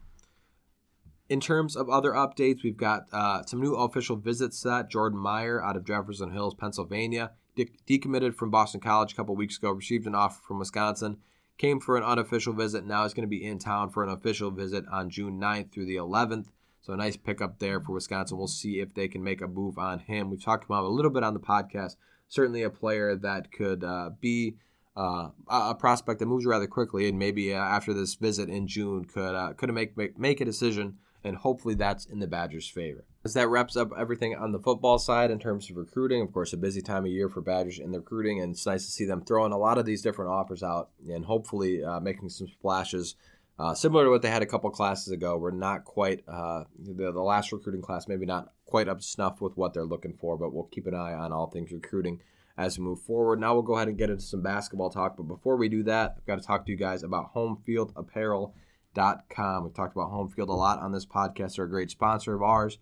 In 1.29 1.39
terms 1.39 1.75
of 1.75 1.89
other 1.89 2.11
updates, 2.11 2.63
we've 2.63 2.77
got 2.77 3.05
uh, 3.13 3.43
some 3.43 3.61
new 3.61 3.75
official 3.75 4.17
visits 4.17 4.59
set. 4.59 4.89
Jordan 4.89 5.17
Meyer 5.17 5.63
out 5.63 5.77
of 5.77 5.85
Jefferson 5.85 6.31
Hills, 6.31 6.53
Pennsylvania 6.53 7.31
decommitted 7.55 8.35
from 8.35 8.51
Boston 8.51 8.79
College 8.79 9.13
a 9.13 9.15
couple 9.15 9.35
weeks 9.35 9.57
ago, 9.57 9.71
received 9.71 10.07
an 10.07 10.15
offer 10.15 10.41
from 10.45 10.59
Wisconsin, 10.59 11.17
came 11.57 11.79
for 11.79 11.97
an 11.97 12.03
unofficial 12.03 12.53
visit. 12.53 12.85
Now 12.85 13.03
he's 13.03 13.13
going 13.13 13.27
to 13.27 13.35
be 13.35 13.45
in 13.45 13.59
town 13.59 13.89
for 13.89 14.03
an 14.03 14.09
official 14.09 14.51
visit 14.51 14.85
on 14.91 15.09
June 15.09 15.39
9th 15.39 15.71
through 15.71 15.85
the 15.85 15.95
11th. 15.95 16.47
So 16.81 16.93
a 16.93 16.97
nice 16.97 17.15
pickup 17.15 17.59
there 17.59 17.79
for 17.79 17.93
Wisconsin. 17.93 18.37
We'll 18.37 18.47
see 18.47 18.79
if 18.79 18.93
they 18.93 19.07
can 19.07 19.23
make 19.23 19.41
a 19.41 19.47
move 19.47 19.77
on 19.77 19.99
him. 19.99 20.29
We've 20.29 20.43
talked 20.43 20.65
about 20.65 20.79
him 20.79 20.85
a 20.85 20.95
little 20.95 21.11
bit 21.11 21.23
on 21.23 21.33
the 21.33 21.39
podcast. 21.39 21.95
Certainly 22.27 22.63
a 22.63 22.69
player 22.69 23.15
that 23.15 23.51
could 23.51 23.83
uh, 23.83 24.09
be 24.19 24.57
uh, 24.95 25.29
a 25.47 25.75
prospect 25.75 26.19
that 26.19 26.25
moves 26.25 26.45
rather 26.45 26.67
quickly, 26.67 27.07
and 27.07 27.17
maybe 27.17 27.53
uh, 27.53 27.57
after 27.57 27.93
this 27.93 28.15
visit 28.15 28.49
in 28.49 28.67
June 28.67 29.05
could 29.05 29.35
uh, 29.35 29.53
could 29.53 29.73
make, 29.73 29.97
make 29.97 30.19
make 30.19 30.41
a 30.41 30.45
decision, 30.45 30.97
and 31.23 31.37
hopefully 31.37 31.73
that's 31.73 32.05
in 32.05 32.19
the 32.19 32.27
Badgers' 32.27 32.67
favor. 32.67 33.05
As 33.25 33.33
that 33.35 33.47
wraps 33.47 33.77
up 33.77 33.91
everything 33.97 34.35
on 34.35 34.51
the 34.51 34.59
football 34.59 34.99
side 34.99 35.31
in 35.31 35.39
terms 35.39 35.69
of 35.69 35.77
recruiting. 35.77 36.21
Of 36.21 36.33
course, 36.33 36.51
a 36.51 36.57
busy 36.57 36.81
time 36.81 37.05
of 37.05 37.11
year 37.11 37.29
for 37.29 37.39
Badgers 37.39 37.79
in 37.79 37.91
the 37.91 37.99
recruiting, 37.99 38.41
and 38.41 38.53
it's 38.53 38.65
nice 38.65 38.85
to 38.85 38.91
see 38.91 39.05
them 39.05 39.23
throwing 39.23 39.53
a 39.53 39.57
lot 39.57 39.77
of 39.77 39.85
these 39.85 40.01
different 40.01 40.31
offers 40.31 40.61
out 40.61 40.89
and 41.07 41.23
hopefully 41.23 41.83
uh, 41.83 42.01
making 42.01 42.29
some 42.29 42.47
splashes. 42.47 43.15
Uh, 43.57 43.73
similar 43.73 44.03
to 44.05 44.09
what 44.09 44.23
they 44.23 44.29
had 44.29 44.41
a 44.41 44.47
couple 44.47 44.69
classes 44.71 45.13
ago, 45.13 45.37
we're 45.37 45.51
not 45.51 45.85
quite 45.85 46.23
uh, 46.27 46.65
the, 46.77 47.11
the 47.11 47.21
last 47.21 47.53
recruiting 47.53 47.81
class, 47.81 48.07
maybe 48.07 48.25
not 48.25 48.51
quite 48.65 48.89
up 48.89 49.01
snuff 49.01 49.39
with 49.39 49.55
what 49.55 49.73
they're 49.73 49.85
looking 49.85 50.17
for, 50.19 50.37
but 50.37 50.53
we'll 50.53 50.63
keep 50.63 50.87
an 50.87 50.95
eye 50.95 51.13
on 51.13 51.31
all 51.31 51.47
things 51.47 51.71
recruiting 51.71 52.19
as 52.57 52.77
we 52.77 52.83
move 52.83 53.01
forward. 53.01 53.39
Now 53.39 53.53
we'll 53.53 53.63
go 53.63 53.75
ahead 53.75 53.87
and 53.87 53.97
get 53.97 54.09
into 54.09 54.23
some 54.23 54.41
basketball 54.41 54.89
talk, 54.89 55.15
but 55.15 55.29
before 55.29 55.55
we 55.55 55.69
do 55.69 55.83
that, 55.83 56.15
I've 56.17 56.25
got 56.25 56.41
to 56.41 56.45
talk 56.45 56.65
to 56.65 56.71
you 56.71 56.77
guys 56.77 57.03
about 57.03 57.33
HomeFieldApparel.com. 57.35 59.63
We've 59.63 59.73
talked 59.73 59.95
about 59.95 60.11
Homefield 60.11 60.49
a 60.49 60.53
lot 60.53 60.79
on 60.79 60.91
this 60.91 61.05
podcast. 61.05 61.55
They're 61.55 61.65
a 61.65 61.69
great 61.69 61.91
sponsor 61.91 62.33
of 62.33 62.41
ours. 62.41 62.79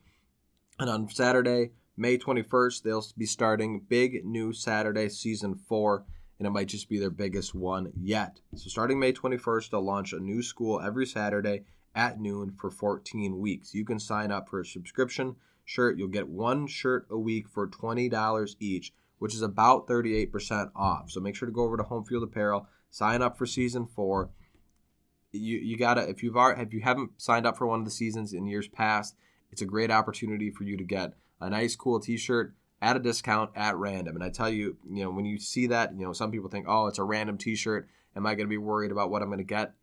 And 0.81 0.89
on 0.89 1.07
Saturday, 1.09 1.73
May 1.95 2.17
21st, 2.17 2.81
they'll 2.81 3.05
be 3.15 3.27
starting 3.27 3.85
big 3.87 4.25
new 4.25 4.51
Saturday 4.51 5.09
season 5.09 5.53
four, 5.53 6.05
and 6.39 6.47
it 6.47 6.49
might 6.49 6.69
just 6.69 6.89
be 6.89 6.97
their 6.97 7.11
biggest 7.11 7.53
one 7.53 7.91
yet. 7.95 8.39
So, 8.55 8.67
starting 8.67 8.97
May 8.97 9.13
21st, 9.13 9.69
they'll 9.69 9.83
launch 9.83 10.11
a 10.11 10.19
new 10.19 10.41
school 10.41 10.81
every 10.81 11.05
Saturday 11.05 11.65
at 11.93 12.19
noon 12.19 12.53
for 12.59 12.71
14 12.71 13.37
weeks. 13.37 13.75
You 13.75 13.85
can 13.85 13.99
sign 13.99 14.31
up 14.31 14.49
for 14.49 14.59
a 14.59 14.65
subscription 14.65 15.35
shirt. 15.63 15.99
You'll 15.99 16.07
get 16.07 16.27
one 16.27 16.65
shirt 16.65 17.05
a 17.11 17.17
week 17.19 17.47
for 17.47 17.67
$20 17.67 18.55
each, 18.59 18.91
which 19.19 19.35
is 19.35 19.43
about 19.43 19.87
38% 19.87 20.71
off. 20.75 21.11
So, 21.11 21.19
make 21.19 21.35
sure 21.35 21.45
to 21.45 21.53
go 21.53 21.61
over 21.61 21.77
to 21.77 21.83
Home 21.83 22.05
Field 22.05 22.23
Apparel, 22.23 22.65
sign 22.89 23.21
up 23.21 23.37
for 23.37 23.45
season 23.45 23.85
four. 23.85 24.31
You, 25.31 25.59
you 25.59 25.77
gotta 25.77 26.09
if 26.09 26.23
you've 26.23 26.35
already, 26.35 26.63
if 26.63 26.73
you 26.73 26.81
haven't 26.81 27.21
signed 27.21 27.45
up 27.45 27.55
for 27.55 27.67
one 27.67 27.77
of 27.77 27.85
the 27.85 27.91
seasons 27.91 28.33
in 28.33 28.47
years 28.47 28.67
past, 28.67 29.15
it's 29.51 29.61
a 29.61 29.65
great 29.65 29.91
opportunity 29.91 30.49
for 30.49 30.63
you 30.63 30.77
to 30.77 30.83
get 30.83 31.13
a 31.39 31.49
nice, 31.49 31.75
cool 31.75 31.99
T-shirt 31.99 32.53
at 32.81 32.95
a 32.95 32.99
discount 32.99 33.51
at 33.55 33.77
random. 33.77 34.15
And 34.15 34.23
I 34.23 34.29
tell 34.29 34.49
you, 34.49 34.77
you 34.89 35.03
know, 35.03 35.11
when 35.11 35.25
you 35.25 35.37
see 35.37 35.67
that, 35.67 35.93
you 35.93 36.05
know, 36.05 36.13
some 36.13 36.31
people 36.31 36.49
think, 36.49 36.65
oh, 36.67 36.87
it's 36.87 36.99
a 36.99 37.03
random 37.03 37.37
T-shirt. 37.37 37.87
Am 38.15 38.25
I 38.25 38.35
going 38.35 38.47
to 38.47 38.49
be 38.49 38.57
worried 38.57 38.91
about 38.91 39.09
what 39.09 39.21
I'm 39.21 39.29
going 39.29 39.37
to 39.37 39.43
get? 39.43 39.73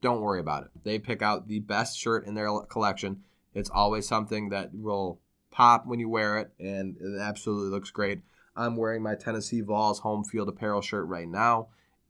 Don't 0.00 0.20
worry 0.20 0.40
about 0.40 0.64
it. 0.64 0.70
They 0.84 0.98
pick 0.98 1.22
out 1.22 1.48
the 1.48 1.60
best 1.60 1.98
shirt 1.98 2.26
in 2.26 2.34
their 2.34 2.48
collection. 2.68 3.22
It's 3.54 3.70
always 3.70 4.06
something 4.06 4.48
that 4.50 4.74
will 4.74 5.18
pop 5.50 5.86
when 5.86 5.98
you 5.98 6.08
wear 6.08 6.38
it, 6.38 6.52
and 6.60 6.96
it 7.00 7.20
absolutely 7.20 7.70
looks 7.70 7.90
great. 7.90 8.20
I'm 8.56 8.76
wearing 8.76 9.02
my 9.02 9.14
Tennessee 9.14 9.60
Vols 9.60 10.00
home 10.00 10.24
field 10.24 10.48
apparel 10.48 10.80
shirt 10.80 11.06
right 11.06 11.28
now. 11.28 11.68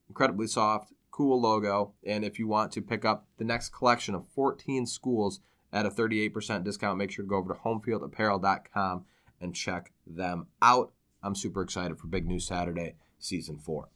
Incredibly 0.08 0.46
soft, 0.46 0.92
cool 1.10 1.40
logo. 1.40 1.92
And 2.06 2.24
if 2.24 2.38
you 2.38 2.46
want 2.46 2.72
to 2.72 2.82
pick 2.82 3.04
up 3.04 3.26
the 3.38 3.44
next 3.44 3.70
collection 3.70 4.14
of 4.14 4.26
14 4.28 4.86
schools 4.86 5.40
at 5.72 5.86
a 5.86 5.90
38% 5.90 6.64
discount. 6.64 6.98
Make 6.98 7.10
sure 7.10 7.24
to 7.24 7.28
go 7.28 7.36
over 7.36 7.52
to 7.52 7.60
homefieldapparel.com 7.60 9.04
and 9.40 9.54
check 9.54 9.92
them 10.06 10.46
out. 10.62 10.92
I'm 11.22 11.34
super 11.34 11.62
excited 11.62 11.98
for 11.98 12.06
Big 12.06 12.26
News 12.26 12.46
Saturday, 12.46 12.94
season 13.18 13.58
four. 13.58 13.88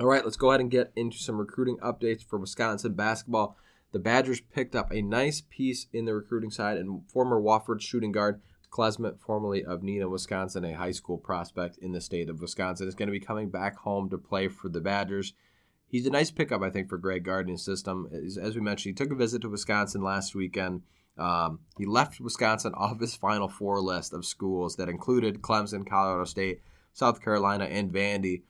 All 0.00 0.06
right, 0.06 0.24
let's 0.24 0.36
go 0.36 0.50
ahead 0.50 0.60
and 0.60 0.70
get 0.70 0.92
into 0.94 1.18
some 1.18 1.38
recruiting 1.38 1.78
updates 1.78 2.24
for 2.24 2.38
Wisconsin 2.38 2.94
basketball. 2.94 3.56
The 3.92 3.98
Badgers 3.98 4.40
picked 4.40 4.76
up 4.76 4.92
a 4.92 5.02
nice 5.02 5.42
piece 5.48 5.86
in 5.92 6.04
the 6.04 6.14
recruiting 6.14 6.50
side 6.50 6.76
and 6.76 7.02
former 7.10 7.40
Wofford 7.40 7.80
shooting 7.80 8.12
guard 8.12 8.40
Klesmit, 8.70 9.18
formerly 9.18 9.64
of 9.64 9.80
Neenah, 9.80 10.10
Wisconsin, 10.10 10.64
a 10.64 10.76
high 10.76 10.92
school 10.92 11.18
prospect 11.18 11.78
in 11.78 11.92
the 11.92 12.00
state 12.00 12.28
of 12.28 12.40
Wisconsin, 12.40 12.86
is 12.86 12.94
going 12.94 13.08
to 13.08 13.12
be 13.12 13.20
coming 13.20 13.48
back 13.48 13.76
home 13.78 14.10
to 14.10 14.18
play 14.18 14.48
for 14.48 14.68
the 14.68 14.80
Badgers. 14.80 15.32
He's 15.90 16.06
a 16.06 16.10
nice 16.10 16.30
pickup, 16.30 16.62
I 16.62 16.70
think, 16.70 16.88
for 16.88 16.98
Greg 16.98 17.24
Gardner's 17.24 17.64
system. 17.64 18.08
As 18.12 18.54
we 18.54 18.60
mentioned, 18.60 18.90
he 18.90 19.04
took 19.04 19.12
a 19.12 19.16
visit 19.16 19.42
to 19.42 19.48
Wisconsin 19.48 20.02
last 20.02 20.34
weekend. 20.34 20.82
Um, 21.16 21.60
he 21.76 21.86
left 21.86 22.20
Wisconsin 22.20 22.74
off 22.76 23.00
his 23.00 23.16
Final 23.16 23.48
Four 23.48 23.80
list 23.80 24.12
of 24.12 24.24
schools 24.24 24.76
that 24.76 24.88
included 24.88 25.42
Clemson, 25.42 25.88
Colorado 25.88 26.24
State, 26.24 26.60
South 26.92 27.22
Carolina, 27.22 27.64
and 27.64 27.92
Vandy. 27.92 28.42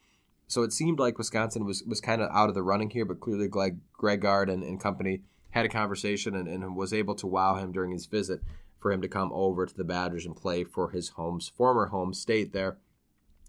So 0.48 0.62
it 0.62 0.72
seemed 0.72 0.98
like 0.98 1.18
Wisconsin 1.18 1.64
was, 1.64 1.84
was 1.84 2.00
kind 2.00 2.22
of 2.22 2.30
out 2.32 2.48
of 2.48 2.54
the 2.54 2.62
running 2.62 2.90
here, 2.90 3.04
but 3.04 3.20
clearly 3.20 3.48
Greg, 3.48 3.78
Greg 3.92 4.22
Gard 4.22 4.48
and, 4.48 4.62
and 4.62 4.80
company 4.80 5.20
had 5.50 5.66
a 5.66 5.68
conversation 5.68 6.34
and, 6.34 6.48
and 6.48 6.76
was 6.76 6.92
able 6.92 7.14
to 7.16 7.26
wow 7.26 7.56
him 7.56 7.70
during 7.72 7.90
his 7.90 8.06
visit 8.06 8.40
for 8.78 8.92
him 8.92 9.02
to 9.02 9.08
come 9.08 9.30
over 9.32 9.66
to 9.66 9.76
the 9.76 9.84
Badgers 9.84 10.24
and 10.24 10.36
play 10.36 10.64
for 10.64 10.90
his 10.90 11.10
home's 11.10 11.48
former 11.48 11.86
home 11.86 12.14
state 12.14 12.52
there. 12.52 12.78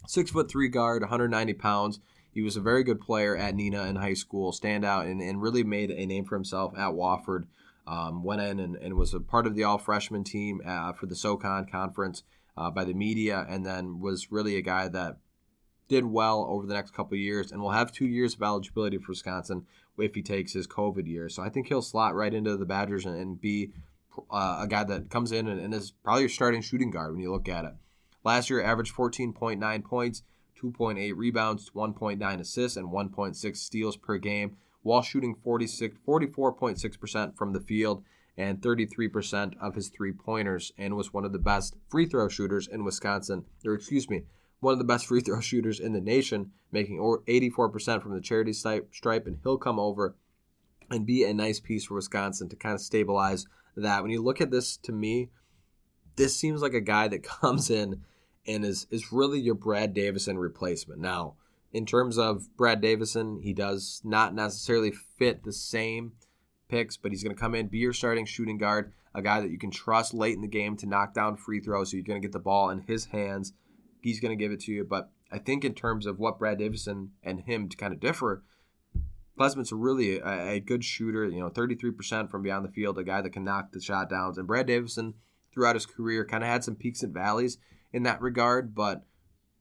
Six 0.07 0.31
foot 0.31 0.49
three 0.49 0.69
guard, 0.69 1.01
190 1.01 1.53
pounds. 1.53 1.99
He 2.39 2.43
was 2.43 2.55
a 2.55 2.61
very 2.61 2.85
good 2.85 3.01
player 3.01 3.35
at 3.35 3.53
Neenah 3.53 3.89
in 3.89 3.97
high 3.97 4.13
school, 4.13 4.53
standout, 4.53 5.11
and, 5.11 5.19
and 5.19 5.41
really 5.41 5.61
made 5.61 5.91
a 5.91 6.05
name 6.05 6.23
for 6.23 6.35
himself 6.35 6.71
at 6.77 6.93
Wofford. 6.93 7.47
Um, 7.85 8.23
went 8.23 8.41
in 8.41 8.61
and, 8.61 8.77
and, 8.77 8.93
was 8.93 9.13
a 9.13 9.19
part 9.19 9.45
of 9.45 9.55
the 9.55 9.65
all 9.65 9.77
freshman 9.77 10.23
team 10.23 10.61
uh, 10.65 10.93
for 10.93 11.05
the 11.05 11.17
SOCON 11.17 11.65
conference 11.69 12.23
uh, 12.55 12.71
by 12.71 12.85
the 12.85 12.93
media, 12.93 13.45
and 13.49 13.65
then 13.65 13.99
was 13.99 14.31
really 14.31 14.55
a 14.55 14.61
guy 14.61 14.87
that 14.87 15.17
did 15.89 16.05
well 16.05 16.47
over 16.49 16.65
the 16.65 16.73
next 16.73 16.93
couple 16.93 17.17
years 17.17 17.51
and 17.51 17.61
will 17.61 17.71
have 17.71 17.91
two 17.91 18.07
years 18.07 18.35
of 18.35 18.41
eligibility 18.41 18.97
for 18.97 19.09
Wisconsin 19.09 19.65
if 19.97 20.15
he 20.15 20.21
takes 20.21 20.53
his 20.53 20.65
COVID 20.65 21.07
year. 21.09 21.27
So 21.27 21.43
I 21.43 21.49
think 21.49 21.67
he'll 21.67 21.81
slot 21.81 22.15
right 22.15 22.33
into 22.33 22.55
the 22.55 22.65
Badgers 22.65 23.05
and, 23.05 23.19
and 23.19 23.41
be 23.41 23.73
uh, 24.31 24.59
a 24.61 24.67
guy 24.69 24.85
that 24.85 25.09
comes 25.09 25.33
in 25.33 25.49
and, 25.49 25.59
and, 25.59 25.73
is 25.73 25.91
probably 25.91 26.21
your 26.21 26.29
starting 26.29 26.61
shooting 26.61 26.89
guard 26.89 27.11
when 27.11 27.21
you 27.21 27.33
look 27.33 27.49
at 27.49 27.65
it. 27.65 27.73
Last 28.23 28.49
year, 28.49 28.63
averaged 28.63 28.95
14.9 28.95 29.83
points, 29.83 30.23
2.8 30.61 31.13
rebounds, 31.15 31.71
1.9 31.71 32.39
assists, 32.39 32.77
and 32.77 32.89
1.6 32.89 33.57
steals 33.57 33.97
per 33.97 34.17
game, 34.17 34.57
while 34.83 35.01
shooting 35.01 35.35
46, 35.43 35.97
44.6% 36.07 37.37
from 37.37 37.53
the 37.53 37.59
field 37.59 38.03
and 38.37 38.61
33% 38.61 39.53
of 39.59 39.75
his 39.75 39.89
three 39.89 40.13
pointers, 40.13 40.71
and 40.77 40.95
was 40.95 41.13
one 41.13 41.25
of 41.25 41.33
the 41.33 41.39
best 41.39 41.75
free 41.89 42.05
throw 42.05 42.29
shooters 42.29 42.67
in 42.67 42.85
Wisconsin, 42.85 43.45
or 43.65 43.73
excuse 43.73 44.09
me, 44.09 44.23
one 44.61 44.71
of 44.71 44.77
the 44.79 44.85
best 44.85 45.05
free 45.07 45.21
throw 45.21 45.41
shooters 45.41 45.79
in 45.79 45.93
the 45.93 46.01
nation, 46.01 46.51
making 46.71 46.99
84% 46.99 48.01
from 48.01 48.13
the 48.13 48.21
charity 48.21 48.53
stripe, 48.53 49.27
and 49.27 49.39
he'll 49.43 49.57
come 49.57 49.79
over 49.79 50.15
and 50.89 51.05
be 51.05 51.23
a 51.23 51.33
nice 51.33 51.59
piece 51.59 51.85
for 51.85 51.95
Wisconsin 51.95 52.49
to 52.49 52.55
kind 52.55 52.75
of 52.75 52.81
stabilize 52.81 53.45
that. 53.75 54.01
When 54.01 54.11
you 54.11 54.21
look 54.21 54.41
at 54.41 54.51
this, 54.51 54.77
to 54.77 54.91
me, 54.91 55.29
this 56.15 56.35
seems 56.35 56.61
like 56.61 56.73
a 56.73 56.81
guy 56.81 57.07
that 57.07 57.23
comes 57.41 57.69
in 57.69 58.03
and 58.47 58.65
is 58.65 58.87
is 58.89 59.11
really 59.11 59.39
your 59.39 59.55
Brad 59.55 59.93
Davison 59.93 60.37
replacement. 60.37 60.99
Now, 60.99 61.35
in 61.71 61.85
terms 61.85 62.17
of 62.17 62.55
Brad 62.57 62.81
Davison, 62.81 63.41
he 63.41 63.53
does 63.53 64.01
not 64.03 64.33
necessarily 64.33 64.91
fit 64.91 65.43
the 65.43 65.53
same 65.53 66.13
picks, 66.67 66.97
but 66.97 67.11
he's 67.11 67.23
going 67.23 67.35
to 67.35 67.39
come 67.39 67.55
in, 67.55 67.67
be 67.67 67.79
your 67.79 67.93
starting 67.93 68.25
shooting 68.25 68.57
guard, 68.57 68.93
a 69.13 69.21
guy 69.21 69.41
that 69.41 69.51
you 69.51 69.57
can 69.57 69.71
trust 69.71 70.13
late 70.13 70.35
in 70.35 70.41
the 70.41 70.47
game 70.47 70.77
to 70.77 70.87
knock 70.87 71.13
down 71.13 71.35
free 71.35 71.59
throws. 71.59 71.91
So 71.91 71.97
you're 71.97 72.05
going 72.05 72.21
to 72.21 72.25
get 72.25 72.31
the 72.31 72.39
ball 72.39 72.69
in 72.69 72.81
his 72.81 73.05
hands. 73.05 73.53
He's 74.01 74.19
going 74.19 74.37
to 74.37 74.41
give 74.41 74.51
it 74.51 74.61
to 74.61 74.71
you. 74.71 74.83
But 74.83 75.11
I 75.31 75.39
think 75.39 75.63
in 75.63 75.73
terms 75.73 76.05
of 76.05 76.19
what 76.19 76.39
Brad 76.39 76.59
Davison 76.59 77.11
and 77.23 77.41
him 77.41 77.69
to 77.69 77.77
kind 77.77 77.93
of 77.93 77.99
differ, 77.99 78.43
Klesmit's 79.37 79.71
really 79.71 80.19
a, 80.19 80.49
a, 80.53 80.59
good 80.59 80.83
shooter, 80.83 81.25
you 81.25 81.39
know, 81.39 81.49
33% 81.49 82.29
from 82.29 82.41
beyond 82.41 82.65
the 82.65 82.71
field, 82.71 82.97
a 82.97 83.03
guy 83.03 83.21
that 83.21 83.29
can 83.29 83.43
knock 83.43 83.71
the 83.71 83.81
shot 83.81 84.09
downs. 84.09 84.37
And 84.37 84.47
Brad 84.47 84.67
Davison, 84.67 85.13
throughout 85.53 85.75
his 85.75 85.85
career, 85.85 86.25
kind 86.25 86.43
of 86.43 86.49
had 86.49 86.63
some 86.63 86.75
peaks 86.75 87.03
and 87.03 87.13
valleys 87.13 87.57
in 87.91 88.03
that 88.03 88.21
regard, 88.21 88.75
but 88.75 89.03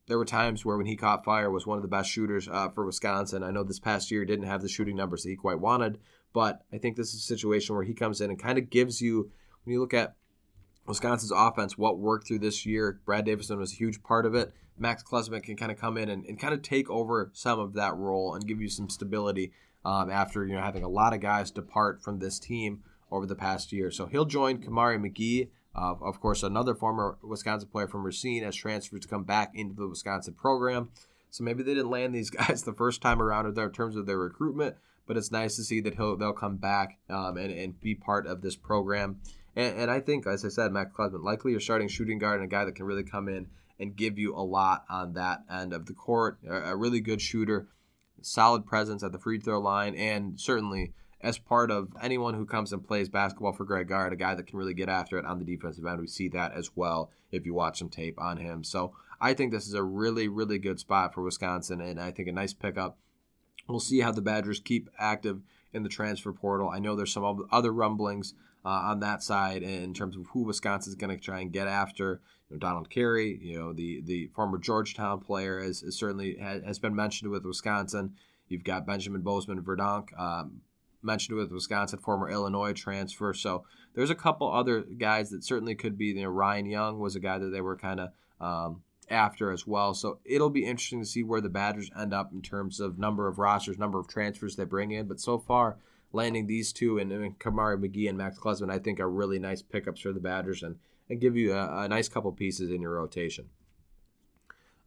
there 0.07 0.19
were 0.19 0.25
times 0.25 0.64
where 0.64 0.77
when 0.77 0.87
he 0.87 0.97
caught 0.97 1.25
fire 1.25 1.51
was 1.51 1.67
one 1.67 1.77
of 1.79 1.83
the 1.83 1.88
best 1.88 2.11
shooters 2.11 2.49
uh, 2.49 2.69
for 2.71 2.85
Wisconsin. 2.87 3.43
I 3.43 3.51
know 3.51 3.62
this 3.62 3.79
past 3.79 4.11
year 4.11 4.25
didn't 4.25 4.47
have 4.47 4.62
the 4.62 4.69
shooting 4.69 4.97
numbers 4.97 5.23
that 5.23 5.31
he 5.31 5.37
quite 5.37 5.61
wanted, 5.61 5.99
but 6.33 6.62
I 6.73 6.79
think 6.79 6.97
this 6.97 7.09
is 7.09 7.21
a 7.21 7.27
situation 7.27 7.75
where 7.75 7.85
he 7.85 7.95
comes 7.95 8.21
in 8.21 8.31
and 8.31 8.38
kind 8.38 8.59
of 8.59 8.71
gives 8.71 9.01
you, 9.01 9.31
when 9.64 9.75
you 9.75 9.81
look 9.81 9.95
at 9.95 10.17
Wisconsin's 10.87 11.33
offense, 11.33 11.77
what 11.77 11.99
worked 11.99 12.27
through 12.27 12.38
this 12.38 12.64
year, 12.64 13.01
Brad 13.05 13.27
Davison 13.27 13.59
was 13.59 13.73
a 13.73 13.77
huge 13.77 14.03
part 14.03 14.25
of 14.25 14.35
it. 14.35 14.53
Max 14.79 15.03
Klesmit 15.03 15.43
can 15.43 15.57
kind 15.57 15.71
of 15.71 15.79
come 15.79 15.99
in 15.99 16.09
and, 16.09 16.25
and 16.25 16.38
kind 16.38 16.55
of 16.55 16.62
take 16.62 16.88
over 16.88 17.31
some 17.35 17.59
of 17.59 17.75
that 17.75 17.97
role 17.97 18.35
and 18.35 18.47
give 18.47 18.61
you 18.61 18.69
some 18.69 18.88
stability 18.88 19.53
um, 19.85 20.11
after 20.11 20.47
you 20.47 20.55
know 20.55 20.62
having 20.62 20.85
a 20.85 20.88
lot 20.88 21.12
of 21.12 21.21
guys 21.21 21.51
depart 21.51 22.03
from 22.03 22.19
this 22.19 22.38
team 22.38 22.83
over 23.11 23.27
the 23.27 23.35
past 23.35 23.73
year. 23.73 23.91
So 23.91 24.07
he'll 24.07 24.25
join 24.25 24.59
Kamari 24.59 24.99
McGee, 24.99 25.49
uh, 25.75 25.95
of 26.01 26.21
course, 26.21 26.43
another 26.43 26.75
former 26.75 27.19
Wisconsin 27.23 27.69
player 27.69 27.89
from 27.89 28.05
Racine, 28.05 28.43
has 28.43 28.57
transferred 28.57 29.03
to 29.03 29.09
come 29.09 29.25
back 29.25 29.53
into 29.55 29.75
the 29.75 29.89
Wisconsin 29.89 30.35
program. 30.35 30.91
So 31.31 31.45
maybe 31.45 31.63
they 31.63 31.75
didn't 31.75 31.91
land 31.91 32.15
these 32.15 32.31
guys 32.49 32.63
the 32.63 32.73
first 32.73 33.01
time 33.01 33.21
around 33.21 33.47
in 33.47 33.73
terms 33.73 33.97
of 33.97 34.07
their 34.07 34.19
recruitment, 34.19 34.77
but 35.07 35.17
it's 35.17 35.31
nice 35.31 35.57
to 35.57 35.65
see 35.65 35.81
that 35.81 35.95
he'll 35.95 36.17
they'll 36.17 36.33
come 36.33 36.57
back 36.57 36.99
um, 37.09 37.37
and, 37.37 37.53
and 37.53 37.81
be 37.81 37.95
part 37.95 38.27
of 38.27 38.43
this 38.43 38.57
program. 38.57 39.21
And, 39.57 39.79
and 39.79 39.91
I 39.91 40.01
think, 40.01 40.27
as 40.27 40.45
I 40.45 40.49
said, 40.49 40.73
Max 40.73 40.93
Klesmit, 40.97 41.23
likely 41.23 41.53
your 41.53 41.61
starting 41.61 41.89
shooting 41.89 42.19
guard 42.19 42.41
and 42.41 42.51
a 42.51 42.51
guy 42.51 42.65
that 42.65 42.75
can 42.75 42.87
really 42.87 43.05
come 43.05 43.29
in 43.29 43.49
and 43.81 43.95
give 43.95 44.19
you 44.19 44.35
a 44.35 44.43
lot 44.43 44.85
on 44.91 45.15
that 45.15 45.45
end 45.51 45.73
of 45.73 45.87
the 45.87 45.93
court. 45.93 46.39
A, 46.49 46.71
a 46.73 46.77
really 46.77 47.01
good 47.01 47.21
shooter 47.21 47.69
solid 48.21 48.67
presence 48.67 49.03
at 49.03 49.13
the 49.13 49.19
free 49.19 49.39
throw 49.39 49.61
line, 49.61 49.95
and 49.95 50.41
certainly 50.41 50.93
as 51.21 51.39
part 51.39 51.71
of 51.71 51.93
anyone 52.01 52.35
who 52.35 52.47
comes 52.47 52.73
and 52.73 52.87
plays 52.87 53.09
basketball 53.09 53.53
for 53.53 53.65
Greg 53.65 53.89
Gard, 53.89 54.13
a 54.13 54.17
guy 54.17 54.35
that 54.35 54.47
can 54.47 54.59
really 54.59 54.75
get 54.75 54.89
after 54.89 55.19
it 55.19 55.25
on 55.25 55.39
the 55.39 55.45
defensive 55.45 55.85
end. 55.85 56.01
We 56.01 56.07
see 56.07 56.29
that 56.29 56.53
as 56.53 56.77
well 56.77 57.11
if 57.33 57.45
you 57.45 57.55
watch 57.55 57.79
some 57.79 57.89
tape 57.89 58.21
on 58.21 58.37
him. 58.37 58.63
So 58.63 58.93
I 59.21 59.35
think 59.35 59.51
this 59.51 59.67
is 59.67 59.75
a 59.75 59.83
really, 59.83 60.29
really 60.29 60.59
good 60.59 60.79
spot 60.79 61.13
for 61.13 61.23
Wisconsin, 61.23 61.81
and 61.81 62.01
I 62.01 62.13
think 62.13 62.29
a 62.29 62.33
nice 62.33 62.53
pickup. 62.53 62.99
We'll 63.67 63.81
see 63.81 64.01
how 64.01 64.13
the 64.13 64.23
Badgers 64.23 64.61
keep 64.61 64.89
active 64.99 65.41
in 65.73 65.83
the 65.83 65.89
transfer 65.89 66.33
portal. 66.33 66.71
I 66.71 66.79
know 66.79 66.95
there's 66.95 67.13
some 67.13 67.47
other 67.51 67.73
rumblings 67.73 68.35
uh, 68.65 68.69
on 68.69 69.01
that 69.01 69.23
side 69.23 69.63
in 69.63 69.95
terms 69.95 70.17
of 70.17 70.27
who 70.29 70.45
Wisconsin 70.45 70.91
is 70.91 70.97
going 70.97 71.17
to 71.17 71.23
try 71.23 71.41
and 71.41 71.53
get 71.53 71.69
after. 71.69 72.21
You 72.49 72.57
know, 72.57 72.59
Donald 72.59 72.91
Carey, 72.91 73.39
you 73.43 73.59
know, 73.59 73.73
the 73.73 74.01
the 74.01 74.29
former 74.29 74.59
Georgetown 74.59 75.21
player, 75.21 75.59
is, 75.59 75.83
is 75.83 75.99
certainly 75.99 76.37
has, 76.37 76.63
has, 76.63 76.79
been 76.79 76.95
mentioned 76.95 77.31
with 77.31 77.45
Wisconsin. 77.45 78.15
You've 78.49 78.65
got 78.65 78.87
Benjamin 78.87 79.23
Bosmans-Verdonk, 79.23 80.19
um, 80.19 80.63
mentioned 81.03 81.37
with 81.37 81.53
Wisconsin, 81.53 81.99
former 81.99 82.31
Illinois 82.31 82.73
transfer. 82.73 83.33
So 83.35 83.65
there's 83.95 84.11
a 84.11 84.15
couple 84.15 84.53
other 84.53 84.83
guys 84.83 85.31
that 85.31 85.45
certainly 85.45 85.75
could 85.75 85.97
be. 85.97 86.07
You 86.07 86.23
know, 86.23 86.29
Ryan 86.29 86.67
Young 86.67 86.99
was 86.99 87.17
a 87.17 87.21
guy 87.21 87.39
that 87.39 87.49
they 87.49 87.61
were 87.61 87.77
kind 87.77 88.01
of 88.01 88.11
um, 88.41 88.83
after 89.11 89.51
as 89.51 89.67
well. 89.67 89.95
So 89.95 90.19
it'll 90.25 90.51
be 90.51 90.65
interesting 90.65 91.01
to 91.01 91.07
see 91.07 91.23
where 91.23 91.41
the 91.41 91.49
Badgers 91.49 91.91
end 91.99 92.13
up 92.13 92.33
in 92.33 92.43
terms 92.43 92.81
of 92.81 92.99
number 92.99 93.29
of 93.29 93.39
rosters, 93.39 93.79
number 93.79 93.99
of 93.99 94.09
transfers 94.09 94.57
they 94.57 94.65
bring 94.65 94.91
in. 94.91 95.07
But 95.07 95.21
so 95.21 95.39
far, 95.39 95.79
landing 96.13 96.47
these 96.47 96.73
two 96.73 96.99
and, 96.99 97.13
and 97.13 97.39
Kamari 97.39 97.77
McGee 97.77 98.09
and 98.09 98.19
Max 98.19 98.39
Klesmit, 98.39 98.71
I 98.71 98.79
think 98.79 99.01
are 99.01 99.11
really 99.11 99.39
nice 99.39 99.63
pickups 99.63 100.01
for 100.01 100.13
the 100.13 100.21
Badgers 100.21 100.63
and, 100.63 100.77
and 101.09 101.21
give 101.21 101.37
you 101.37 101.55
a, 101.55 101.85
a 101.85 101.89
nice 101.89 102.09
couple 102.09 102.33
pieces 102.33 102.71
in 102.71 102.83
your 102.83 102.95
rotation. 102.95 103.49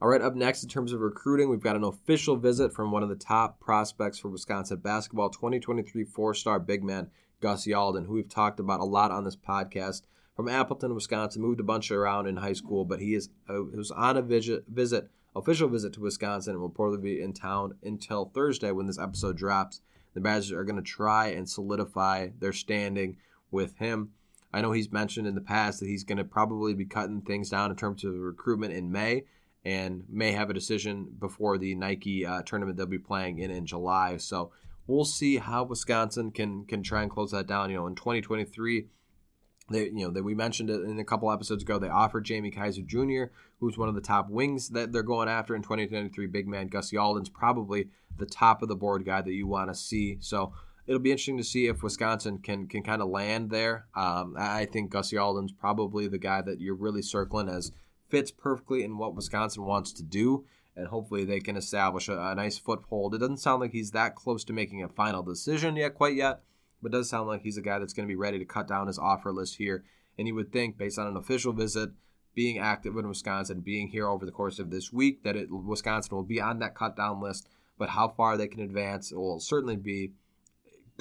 All 0.02 0.08
right, 0.10 0.22
up 0.22 0.34
next 0.34 0.64
in 0.64 0.70
terms 0.70 0.94
of 0.94 1.02
recruiting, 1.02 1.48
we've 1.48 1.60
got 1.60 1.76
an 1.76 1.84
official 1.84 2.36
visit 2.36 2.74
from 2.74 2.90
one 2.92 3.04
of 3.04 3.10
the 3.10 3.16
top 3.16 3.60
prospects 3.60 4.18
for 4.18 4.30
Wisconsin 4.30 4.80
basketball, 4.80 5.30
2023 5.30 6.06
four 6.06 6.34
star 6.34 6.60
big 6.60 6.84
man, 6.84 7.12
Gus 7.40 7.68
Yalden, 7.68 8.08
who 8.08 8.14
we've 8.14 8.28
talked 8.28 8.60
about 8.60 8.80
a 8.80 8.84
lot 8.84 9.12
on 9.12 9.26
this 9.26 9.36
podcast. 9.36 10.02
From 10.36 10.50
Appleton, 10.50 10.96
Wisconsin, 10.96 11.44
moved 11.44 11.60
a 11.60 11.64
bunch 11.64 11.92
around 11.92 12.26
in 12.26 12.38
high 12.38 12.54
school, 12.54 12.84
but 12.84 13.00
he 13.00 13.14
is 13.14 13.30
uh, 13.48 13.62
was 13.62 13.92
on 13.92 14.18
a 14.18 14.24
visit, 14.24 14.64
visit, 14.68 15.08
official 15.36 15.70
visit 15.70 15.94
to 15.94 16.00
Wisconsin, 16.00 16.54
and 16.54 16.62
will 16.62 16.70
probably 16.70 16.98
be 16.98 17.22
in 17.22 17.32
town 17.32 17.76
until 17.84 18.32
Thursday 18.34 18.72
when 18.72 18.88
this 18.88 18.98
episode 18.98 19.38
drops 19.38 19.82
the 20.16 20.20
Badgers 20.20 20.52
are 20.52 20.64
going 20.64 20.78
to 20.78 20.82
try 20.82 21.28
and 21.28 21.48
solidify 21.48 22.30
their 22.40 22.54
standing 22.54 23.18
with 23.52 23.78
him. 23.78 24.14
I 24.52 24.62
know 24.62 24.72
he's 24.72 24.92
mentioned 24.92 25.28
in 25.28 25.36
the 25.36 25.42
past 25.42 25.80
that 25.80 25.88
he's 25.88 26.04
going 26.04 26.18
to 26.18 26.24
probably 26.24 26.74
be 26.74 26.86
cutting 26.86 27.22
things 27.22 27.52
down 27.52 27.70
in 27.70 27.78
terms 27.78 28.04
of 28.04 28.14
recruitment 28.16 28.74
in 28.74 28.92
May 28.92 29.26
and 29.64 30.04
may 30.10 30.32
have 30.32 30.50
a 30.50 30.54
decision 30.54 31.08
before 31.20 31.58
the 31.58 31.76
Nike 31.76 32.26
uh, 32.26 32.42
tournament 32.44 32.78
they'll 32.78 32.86
be 32.88 32.98
playing 32.98 33.40
in 33.40 33.52
in 33.52 33.66
July. 33.66 34.18
So 34.18 34.52
we'll 34.88 35.06
see 35.06 35.38
how 35.38 35.64
Wisconsin 35.64 36.32
can 36.32 36.66
can 36.66 36.84
try 36.84 37.02
and 37.02 37.12
close 37.12 37.32
that 37.32 37.48
down. 37.48 37.70
You 37.70 37.78
know, 37.78 37.88
in 37.88 37.96
2023 37.96 38.88
they, 39.70 39.86
you 39.86 40.06
know, 40.06 40.12
that 40.12 40.24
we 40.24 40.36
mentioned 40.36 40.70
it 40.70 40.82
in 40.82 41.00
a 41.00 41.06
couple 41.06 41.32
episodes 41.32 41.64
ago. 41.64 41.80
They 41.80 41.90
offered 41.90 42.26
Jamie 42.26 42.52
Kaiser 42.52 42.82
Jr., 42.82 43.34
who's 43.60 43.78
one 43.78 43.90
of 43.90 43.96
the 43.96 44.02
top 44.02 44.30
wings 44.30 44.70
that 44.70 44.92
they're 44.92 45.04
going 45.04 45.30
after 45.30 45.56
in 45.56 45.62
2023. 45.62 46.28
Big 46.28 46.48
man 46.48 46.68
Gus 46.68 46.92
Yalden's 46.92 47.30
probably 47.30 47.90
the 48.18 48.26
top 48.26 48.62
of 48.62 48.68
the 48.68 48.76
board 48.76 49.06
guy 49.06 49.22
that 49.22 49.34
you 49.34 49.48
want 49.48 49.70
to 49.70 49.76
see. 49.76 50.18
So 50.20 50.54
it'll 50.88 51.00
be 51.00 51.12
interesting 51.12 51.38
to 51.38 51.44
see 51.44 51.68
if 51.68 51.84
Wisconsin 51.84 52.40
can 52.40 52.68
can 52.68 52.84
kind 52.84 53.02
of 53.02 53.10
land 53.10 53.50
there. 53.50 53.86
Um, 53.96 54.36
I 54.38 54.66
think 54.66 54.92
Gus 54.92 55.12
Yalden's 55.12 55.54
probably 55.54 56.08
the 56.08 56.18
guy 56.18 56.42
that 56.42 56.60
you're 56.60 56.76
really 56.76 57.02
circling 57.02 57.50
as 57.50 57.72
fits 58.12 58.30
perfectly 58.30 58.84
in 58.84 58.98
what 58.98 59.16
Wisconsin 59.16 59.66
wants 59.66 59.92
to 59.94 60.04
do, 60.04 60.46
and 60.76 60.88
hopefully 60.88 61.26
they 61.26 61.40
can 61.40 61.58
establish 61.58 62.10
a, 62.10 62.20
a 62.20 62.36
nice 62.36 62.58
foothold. 62.58 63.16
It 63.16 63.20
doesn't 63.20 63.38
sound 63.38 63.62
like 63.62 63.72
he's 63.72 63.92
that 63.92 64.16
close 64.16 64.44
to 64.46 64.54
making 64.54 64.84
a 64.84 64.90
final 64.90 65.24
decision 65.24 65.78
yet, 65.78 65.96
quite 65.96 66.16
yet, 66.16 66.42
but 66.82 66.92
does 66.92 67.10
sound 67.10 67.28
like 67.28 67.42
he's 67.42 67.58
a 67.58 67.62
guy 67.62 67.80
that's 67.80 67.94
going 67.94 68.08
to 68.08 68.12
be 68.12 68.16
ready 68.16 68.38
to 68.38 68.46
cut 68.46 68.68
down 68.68 68.88
his 68.88 69.00
offer 69.00 69.32
list 69.32 69.56
here. 69.56 69.84
And 70.18 70.28
you 70.28 70.36
would 70.36 70.52
think, 70.52 70.78
based 70.78 71.00
on 71.00 71.08
an 71.08 71.18
official 71.18 71.54
visit, 71.54 71.92
being 72.36 72.60
active 72.60 72.96
in 72.98 73.08
Wisconsin, 73.08 73.62
being 73.62 73.88
here 73.88 74.08
over 74.08 74.26
the 74.26 74.32
course 74.32 74.60
of 74.60 74.70
this 74.70 74.92
week, 74.92 75.24
that 75.24 75.36
it, 75.36 75.48
Wisconsin 75.50 76.16
will 76.16 76.24
be 76.24 76.40
on 76.40 76.60
that 76.60 76.76
cut 76.76 76.96
down 76.96 77.22
list. 77.22 77.48
But 77.78 77.90
how 77.90 78.10
far 78.10 78.38
they 78.38 78.48
can 78.48 78.62
advance, 78.62 79.12
will 79.12 79.40
certainly 79.40 79.76
be 79.76 80.14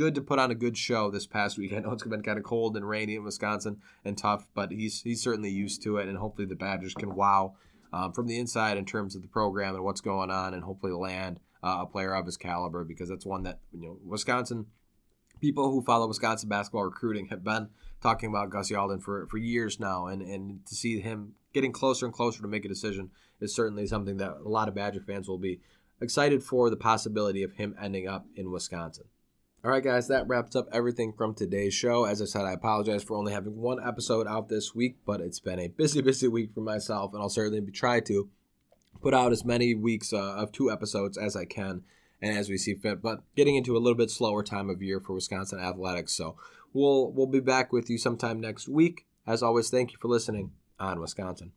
good 0.01 0.15
to 0.15 0.23
put 0.23 0.39
on 0.39 0.51
a 0.51 0.55
good 0.55 0.79
show 0.79 1.11
this 1.11 1.27
past 1.27 1.59
week. 1.59 1.73
I 1.77 1.81
know 1.81 1.93
it's 1.93 2.05
been 2.05 2.23
kind 2.23 2.39
of 2.39 2.45
cold 2.45 2.75
and 2.75 2.89
rainy 2.89 3.17
in 3.17 3.25
Wisconsin 3.25 3.83
and 4.03 4.17
tough, 4.17 4.49
but 4.55 4.73
he's 4.73 5.03
he's 5.03 5.23
certainly 5.23 5.51
used 5.51 5.83
to 5.83 5.99
it, 5.99 6.09
and 6.09 6.17
hopefully 6.17 6.47
the 6.47 6.57
Badgers 6.57 6.95
can 6.95 7.15
wow 7.15 7.55
um, 7.93 8.13
from 8.13 8.27
the 8.27 8.39
inside 8.39 8.79
in 8.79 8.87
terms 8.87 9.15
of 9.15 9.21
the 9.21 9.29
program 9.29 9.75
and 9.75 9.85
what's 9.85 10.01
going 10.01 10.31
on, 10.31 10.55
and 10.55 10.65
hopefully 10.65 10.93
land 10.93 11.39
uh, 11.63 11.79
a 11.81 11.87
player 11.87 12.15
of 12.15 12.25
his 12.25 12.39
caliber 12.39 12.83
because 12.83 13.11
that's 13.11 13.27
one 13.27 13.43
that 13.43 13.61
you 13.73 13.81
know 13.81 13.99
Wisconsin 14.03 14.67
people 15.41 15.71
who 15.71 15.83
follow 15.83 16.07
Wisconsin 16.07 16.49
basketball 16.49 16.85
recruiting 16.85 17.27
have 17.29 17.43
been 17.43 17.69
talking 18.03 18.29
about 18.29 18.51
Gus 18.51 18.71
Yalden 18.71 19.03
for, 19.03 19.27
for 19.27 19.39
years 19.39 19.81
now, 19.81 20.07
and, 20.07 20.23
and 20.23 20.65
to 20.67 20.75
see 20.75 21.01
him 21.01 21.35
getting 21.53 21.73
closer 21.73 22.07
and 22.07 22.15
closer 22.15 22.43
to 22.43 22.49
make 22.49 22.65
a 22.65 22.69
decision 22.69 23.11
is 23.41 23.55
certainly 23.55 23.87
something 23.87 24.19
that 24.19 24.37
a 24.45 24.49
lot 24.49 24.69
of 24.69 24.75
Badger 24.75 25.01
fans 25.01 25.29
will 25.29 25.39
be 25.39 25.61
excited 26.01 26.43
for 26.43 26.71
the 26.71 26.77
possibility 26.77 27.43
of 27.43 27.53
him 27.53 27.75
ending 27.81 28.07
up 28.07 28.27
in 28.37 28.51
Wisconsin. 28.51 29.05
All 29.63 29.71
right, 29.71 29.85
guys, 29.85 30.09
that 30.09 30.27
wraps 30.27 30.57
up 30.57 30.69
everything 30.73 31.13
from 31.13 31.35
today's 31.35 31.75
show. 31.75 32.05
As 32.05 32.23
I 32.23 32.25
said, 32.25 32.47
I 32.47 32.53
apologize 32.53 33.03
for 33.03 33.19
only 33.19 33.35
having 33.35 33.61
one 33.61 33.79
episode 33.87 34.27
out 34.27 34.49
this 34.49 34.75
week, 34.75 34.97
but 35.05 35.21
it's 35.21 35.39
been 35.39 35.61
a 35.61 35.69
busy, 35.69 36.01
busy 36.03 36.29
week 36.29 36.55
for 36.55 36.63
myself, 36.63 37.13
and 37.13 37.21
I'll 37.21 37.29
certainly 37.29 37.61
be 37.61 37.71
try 37.71 38.01
to 38.01 38.31
put 39.03 39.13
out 39.13 39.33
as 39.33 39.45
many 39.45 39.75
weeks 39.75 40.15
uh, 40.15 40.35
of 40.37 40.51
two 40.51 40.71
episodes 40.71 41.19
as 41.19 41.37
I 41.37 41.45
can 41.45 41.83
and 42.23 42.39
as 42.39 42.49
we 42.49 42.57
see 42.57 42.75
fit. 42.75 43.03
But 43.03 43.21
getting 43.37 43.55
into 43.55 43.77
a 43.77 43.81
little 43.81 43.99
bit 43.99 44.11
slower 44.11 44.43
time 44.43 44.71
of 44.71 44.81
year 44.81 44.99
for 44.99 45.13
Wisconsin 45.13 45.61
athletics, 45.61 46.15
so 46.15 46.37
we'll 46.73 47.13
we'll 47.13 47.27
be 47.27 47.41
back 47.41 47.71
with 47.71 47.91
you 47.91 47.99
sometime 47.99 48.41
next 48.41 48.67
week. 48.67 49.05
As 49.27 49.43
always, 49.43 49.69
thank 49.69 49.93
you 49.93 49.99
for 49.99 50.09
listening 50.09 50.53
on 50.79 51.01
Wisconsin. 51.01 51.53